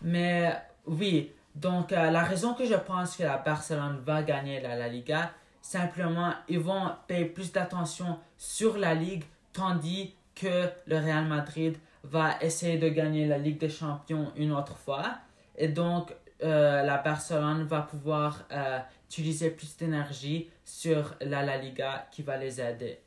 Mais 0.00 0.54
oui, 0.86 1.32
donc 1.54 1.92
euh, 1.92 2.10
la 2.10 2.24
raison 2.24 2.54
que 2.54 2.64
je 2.64 2.76
pense 2.76 3.18
que 3.18 3.24
la 3.24 3.36
Barcelone 3.36 4.00
va 4.06 4.22
gagner 4.22 4.60
la, 4.60 4.74
la 4.74 4.88
Liga, 4.88 5.30
simplement, 5.60 6.34
ils 6.48 6.58
vont 6.58 6.90
payer 7.06 7.26
plus 7.26 7.52
d'attention 7.52 8.18
sur 8.36 8.76
la 8.76 8.94
Ligue, 8.94 9.24
tandis 9.52 10.14
que 10.34 10.68
le 10.86 10.96
Real 10.96 11.26
Madrid 11.26 11.76
va 12.02 12.40
essayer 12.40 12.78
de 12.78 12.88
gagner 12.88 13.26
la 13.26 13.38
Ligue 13.38 13.58
des 13.58 13.68
Champions 13.68 14.32
une 14.36 14.52
autre 14.52 14.76
fois. 14.76 15.18
Et 15.56 15.68
donc, 15.68 16.14
euh, 16.42 16.82
la 16.82 16.98
Barcelone 16.98 17.64
va 17.64 17.82
pouvoir 17.82 18.44
euh, 18.50 18.78
utiliser 19.08 19.50
plus 19.50 19.76
d'énergie 19.76 20.48
sur 20.64 21.14
la 21.20 21.42
La 21.42 21.58
Liga 21.58 22.06
qui 22.10 22.22
va 22.22 22.36
les 22.38 22.60
aider. 22.60 22.98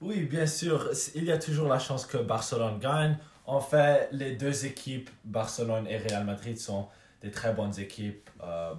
Oui, 0.00 0.24
bien 0.24 0.46
sûr, 0.46 0.90
il 1.14 1.24
y 1.24 1.32
a 1.32 1.38
toujours 1.38 1.68
la 1.68 1.78
chance 1.78 2.06
que 2.06 2.16
Barcelone 2.16 2.78
gagne. 2.78 3.16
En 3.44 3.60
fait, 3.60 4.08
les 4.12 4.34
deux 4.34 4.66
équipes, 4.66 5.10
Barcelone 5.24 5.86
et 5.86 5.98
Real 5.98 6.24
Madrid, 6.24 6.58
sont 6.58 6.88
des 7.20 7.30
très 7.30 7.52
bonnes 7.52 7.78
équipes. 7.78 8.28
Euh, 8.42 8.74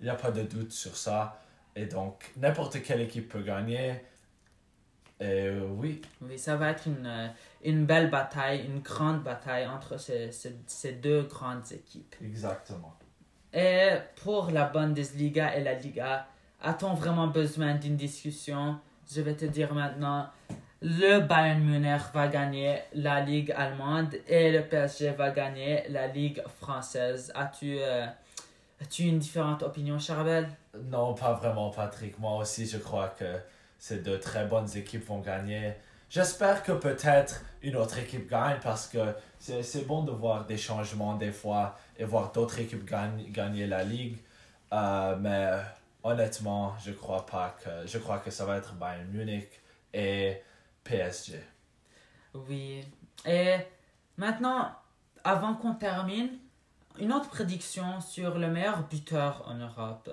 il 0.00 0.04
n'y 0.04 0.10
a 0.10 0.14
pas 0.14 0.30
de 0.30 0.42
doute 0.42 0.72
sur 0.72 0.96
ça. 0.96 1.38
Et 1.80 1.86
donc, 1.86 2.30
n'importe 2.36 2.82
quelle 2.82 3.00
équipe 3.00 3.28
peut 3.30 3.42
gagner. 3.42 3.94
Et 5.18 5.46
euh, 5.48 5.66
oui, 5.78 6.00
Oui, 6.20 6.38
ça 6.38 6.56
va 6.56 6.70
être 6.70 6.86
une, 6.86 7.06
euh, 7.06 7.28
une 7.64 7.84
belle 7.86 8.10
bataille, 8.10 8.64
une 8.66 8.80
grande 8.80 9.22
bataille 9.22 9.66
entre 9.66 9.98
ces, 9.98 10.30
ces, 10.32 10.56
ces 10.66 10.92
deux 10.92 11.22
grandes 11.22 11.70
équipes. 11.72 12.14
exactement. 12.22 12.94
Et 13.52 13.90
pour 14.22 14.50
la 14.50 14.64
Bundesliga 14.66 15.56
et 15.56 15.62
la 15.64 15.74
Liga, 15.74 16.26
a-t-on 16.62 16.94
vraiment 16.94 17.26
besoin 17.26 17.74
d'une 17.74 17.96
discussion? 17.96 18.78
Je 19.12 19.22
vais 19.22 19.34
te 19.34 19.44
dire 19.46 19.74
maintenant, 19.74 20.28
le 20.82 21.20
Bayern 21.20 21.60
Munich 21.62 22.02
va 22.14 22.28
gagner 22.28 22.78
la 22.94 23.20
Ligue 23.20 23.52
allemande 23.56 24.14
et 24.28 24.52
le 24.52 24.62
PSG 24.62 25.10
va 25.12 25.30
gagner 25.30 25.82
la 25.88 26.06
Ligue 26.06 26.42
française. 26.60 27.32
As-tu 27.34 27.76
euh, 27.80 28.06
as-tu 28.80 29.04
une 29.04 29.18
différente 29.18 29.62
opinion, 29.62 29.98
Charbel 29.98 30.48
Non, 30.84 31.14
pas 31.14 31.32
vraiment, 31.34 31.70
Patrick. 31.70 32.18
Moi 32.18 32.36
aussi, 32.38 32.66
je 32.66 32.78
crois 32.78 33.08
que 33.08 33.38
ces 33.78 33.98
deux 33.98 34.18
très 34.18 34.46
bonnes 34.46 34.68
équipes 34.76 35.06
vont 35.06 35.20
gagner. 35.20 35.74
J'espère 36.08 36.62
que 36.62 36.72
peut-être 36.72 37.42
une 37.62 37.76
autre 37.76 37.98
équipe 37.98 38.28
gagne 38.28 38.58
parce 38.62 38.88
que 38.88 39.14
c'est 39.38 39.86
bon 39.86 40.02
de 40.02 40.10
voir 40.10 40.44
des 40.44 40.56
changements 40.56 41.14
des 41.14 41.30
fois 41.30 41.78
et 41.96 42.04
voir 42.04 42.32
d'autres 42.32 42.58
équipes 42.58 42.84
gagner 42.84 43.66
la 43.66 43.84
Ligue. 43.84 44.18
Euh, 44.72 45.16
mais 45.16 45.52
honnêtement, 46.02 46.74
je 46.84 46.92
crois 46.92 47.24
pas 47.26 47.56
que 47.62 47.86
je 47.86 47.98
crois 47.98 48.18
que 48.18 48.30
ça 48.30 48.44
va 48.44 48.56
être 48.56 48.74
Bayern 48.74 49.08
Munich 49.08 49.48
et 49.94 50.42
PSG. 50.82 51.40
Oui. 52.34 52.84
Et 53.24 53.56
maintenant, 54.16 54.72
avant 55.22 55.54
qu'on 55.54 55.74
termine, 55.74 56.38
une 57.00 57.12
autre 57.12 57.30
prédiction 57.30 58.00
sur 58.00 58.38
le 58.38 58.48
meilleur 58.48 58.86
buteur 58.88 59.42
en 59.46 59.54
Europe. 59.54 60.10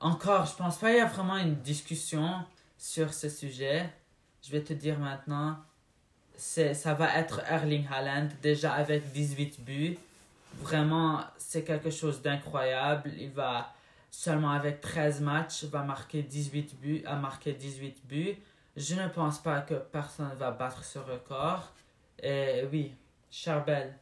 Encore, 0.00 0.46
je 0.46 0.54
pense 0.54 0.78
pas 0.78 0.88
qu'il 0.88 0.98
y 0.98 1.00
a 1.00 1.06
vraiment 1.06 1.36
une 1.36 1.56
discussion 1.56 2.44
sur 2.78 3.12
ce 3.12 3.28
sujet. 3.28 3.88
Je 4.42 4.50
vais 4.50 4.62
te 4.62 4.72
dire 4.72 4.98
maintenant, 4.98 5.56
c'est 6.36 6.74
ça 6.74 6.94
va 6.94 7.18
être 7.18 7.40
Erling 7.48 7.86
Haaland 7.90 8.28
déjà 8.42 8.72
avec 8.74 9.12
18 9.12 9.64
buts. 9.64 9.98
Vraiment, 10.60 11.20
c'est 11.38 11.64
quelque 11.64 11.90
chose 11.90 12.22
d'incroyable. 12.22 13.10
Il 13.18 13.30
va 13.30 13.72
seulement 14.10 14.50
avec 14.50 14.80
13 14.80 15.20
matchs 15.20 15.64
va 15.64 15.82
marquer 15.82 16.22
18 16.22 16.80
buts, 16.80 17.02
a 17.06 17.16
marqué 17.16 17.52
18 17.52 18.06
buts. 18.06 18.36
Je 18.76 18.94
ne 18.94 19.08
pense 19.08 19.38
pas 19.38 19.60
que 19.60 19.74
personne 19.74 20.32
va 20.38 20.50
battre 20.50 20.84
ce 20.84 20.98
record. 20.98 21.72
Et 22.22 22.64
oui, 22.70 22.94
Charbel. 23.30 23.94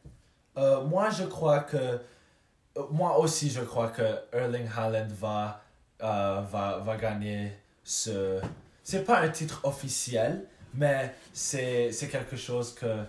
Euh, 0.57 0.83
moi, 0.83 1.09
je 1.09 1.23
crois 1.23 1.61
que. 1.61 1.77
Euh, 1.77 2.83
moi 2.91 3.17
aussi, 3.19 3.49
je 3.49 3.61
crois 3.61 3.89
que 3.89 4.03
Erling 4.31 4.67
Haaland 4.75 5.07
va, 5.09 5.61
euh, 6.01 6.41
va, 6.41 6.77
va 6.79 6.97
gagner 6.97 7.51
ce. 7.83 8.39
C'est 8.83 9.03
pas 9.03 9.19
un 9.19 9.29
titre 9.29 9.61
officiel, 9.63 10.45
mais 10.73 11.13
c'est 11.33 11.91
quelque 12.11 12.35
chose 12.35 12.73
que 12.73 13.03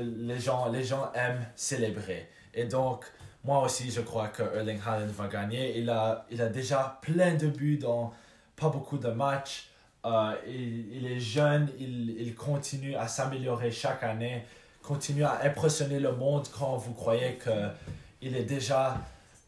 les, 0.00 0.38
gens, 0.38 0.68
les 0.70 0.84
gens 0.84 1.12
aiment 1.14 1.46
célébrer. 1.54 2.28
Et 2.54 2.64
donc, 2.64 3.04
moi 3.44 3.62
aussi, 3.62 3.90
je 3.90 4.00
crois 4.00 4.28
que 4.28 4.42
Erling 4.42 4.80
Haaland 4.84 5.12
va 5.12 5.28
gagner. 5.28 5.78
Il 5.78 5.90
a, 5.90 6.26
il 6.30 6.40
a 6.40 6.48
déjà 6.48 6.98
plein 7.02 7.34
de 7.34 7.48
buts 7.48 7.78
dans 7.78 8.12
pas 8.56 8.68
beaucoup 8.68 8.98
de 8.98 9.08
matchs. 9.08 9.68
Euh, 10.04 10.34
il, 10.46 11.06
est 11.06 11.20
jeune, 11.20 11.68
il, 11.78 12.10
il 12.20 12.34
continue 12.34 12.96
à 12.96 13.06
s'améliorer 13.06 13.70
chaque 13.70 14.02
année, 14.02 14.44
continue 14.82 15.24
à 15.24 15.40
impressionner 15.44 16.00
le 16.00 16.12
monde 16.12 16.46
quand 16.56 16.76
vous 16.76 16.92
croyez 16.92 17.38
qu'il 17.38 18.36
est 18.36 18.44
déjà, 18.44 18.98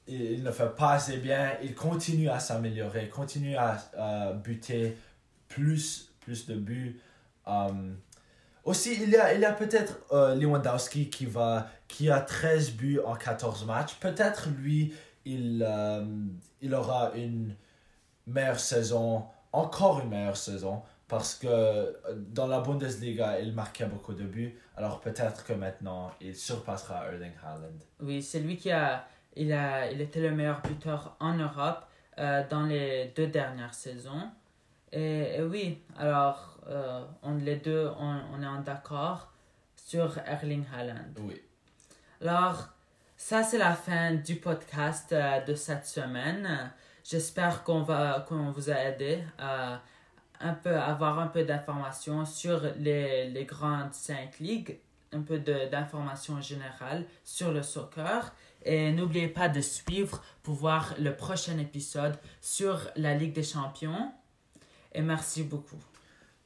il, 0.07 0.43
ne 0.43 0.51
fait 0.51 0.75
pas 0.77 0.93
assez 0.93 1.19
bien, 1.19 1.53
il 1.63 1.75
continue 1.75 2.29
à 2.29 2.39
s'améliorer, 2.39 3.09
continue 3.09 3.57
à, 3.57 4.33
buter 4.33 4.97
plus, 5.49 6.11
plus 6.21 6.47
de 6.47 6.55
buts. 6.55 7.01
Um, 7.47 7.97
aussi, 8.65 8.97
il 9.03 9.11
y 9.11 9.17
a, 9.17 9.35
il 9.35 9.41
y 9.41 9.45
a 9.45 9.53
peut-être 9.53 9.99
euh, 10.13 10.35
Lewandowski 10.35 11.11
qui, 11.11 11.27
va, 11.27 11.69
qui 11.87 12.11
a 12.11 12.21
13 12.21 12.73
buts 12.73 13.01
en 13.05 13.15
14 13.15 13.67
matchs. 13.67 13.95
Peut-être 14.01 14.49
lui, 14.49 14.95
il, 15.27 15.67
il 16.63 16.75
aura 16.75 17.13
une 17.15 17.55
meilleure 18.27 18.61
saison 18.61 19.27
encore 19.55 20.01
une 20.01 20.09
meilleure 20.09 20.37
saison 20.37 20.83
parce 21.09 21.35
que 21.35 21.47
euh, 21.47 21.93
dans 22.17 22.47
la 22.47 22.61
Bundesliga, 22.61 23.39
il 23.41 23.53
marquait 23.53 23.87
beaucoup 23.87 24.15
de 24.15 24.25
buts. 24.25 24.59
Alors 24.77 25.01
peut-être 25.01 25.45
que 25.45 25.53
maintenant, 25.53 26.13
il 26.21 26.35
surpassera 26.35 27.07
Erling 27.07 27.33
Haaland. 27.43 27.79
Oui, 28.01 28.23
c'est 28.23 28.41
lui 28.41 28.57
qui 28.57 28.71
a 28.71 29.07
il, 29.37 29.53
a. 29.53 29.91
il 29.91 30.01
était 30.01 30.21
le 30.21 30.31
meilleur 30.31 30.63
buteur 30.63 31.17
en 31.21 31.35
Europe 31.35 31.85
euh, 32.19 32.43
dans 32.49 32.65
les 32.65 33.13
deux 33.17 33.27
dernières 33.27 33.75
saisons. 33.75 34.31
Et, 34.93 35.43
oui, 35.43 35.83
alors 35.99 36.59
euh, 36.69 37.05
on, 37.23 37.35
les 37.35 37.57
deux, 37.57 37.91
on, 37.99 38.21
on 38.33 38.43
est 38.43 38.47
en 38.47 38.61
d'accord 38.61 39.33
sur 39.75 40.19
Erling 40.19 40.65
Haaland. 40.73 41.13
Oui. 41.19 41.43
Alors, 42.23 42.69
ça 43.17 43.43
c'est 43.43 43.59
la 43.59 43.75
fin 43.75 44.15
du 44.15 44.37
podcast 44.37 45.13
de 45.13 45.55
cette 45.55 45.85
semaine. 45.85 46.71
J'espère 47.03 47.65
qu'on 47.65 47.83
va 47.83 48.25
qu'on 48.27 48.51
vous 48.53 48.71
a 48.71 48.77
aidé 48.77 49.23
à 49.39 49.83
un 50.41 50.55
peu 50.55 50.77
avoir 50.77 51.19
un 51.19 51.27
peu 51.27 51.45
d'informations 51.45 52.25
sur 52.25 52.61
les, 52.79 53.31
les 53.31 53.45
grandes 53.45 53.93
cinq 53.93 54.39
ligues, 54.39 54.79
un 55.13 55.23
peu 55.23 55.39
d'informations 55.39 56.41
générales 56.41 57.05
sur 57.25 57.53
le 57.53 57.63
soccer. 57.63 58.33
Et 58.65 58.93
n'oubliez 58.93 59.29
pas 59.29 59.49
de 59.49 59.61
suivre 59.61 60.23
pour 60.43 60.55
voir 60.55 60.95
le 60.99 61.15
prochain 61.15 61.59
épisode 61.59 62.17
sur 62.41 62.81
la 62.97 63.15
Ligue 63.15 63.35
des 63.35 63.43
Champions. 63.43 64.13
Et 64.93 65.03
merci 65.03 65.43
beaucoup. 65.43 65.83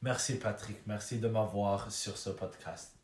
Merci 0.01 0.39
Patrick, 0.39 0.77
merci 0.85 1.19
de 1.19 1.27
m'avoir 1.27 1.91
sur 1.91 2.17
ce 2.17 2.29
podcast. 2.29 2.98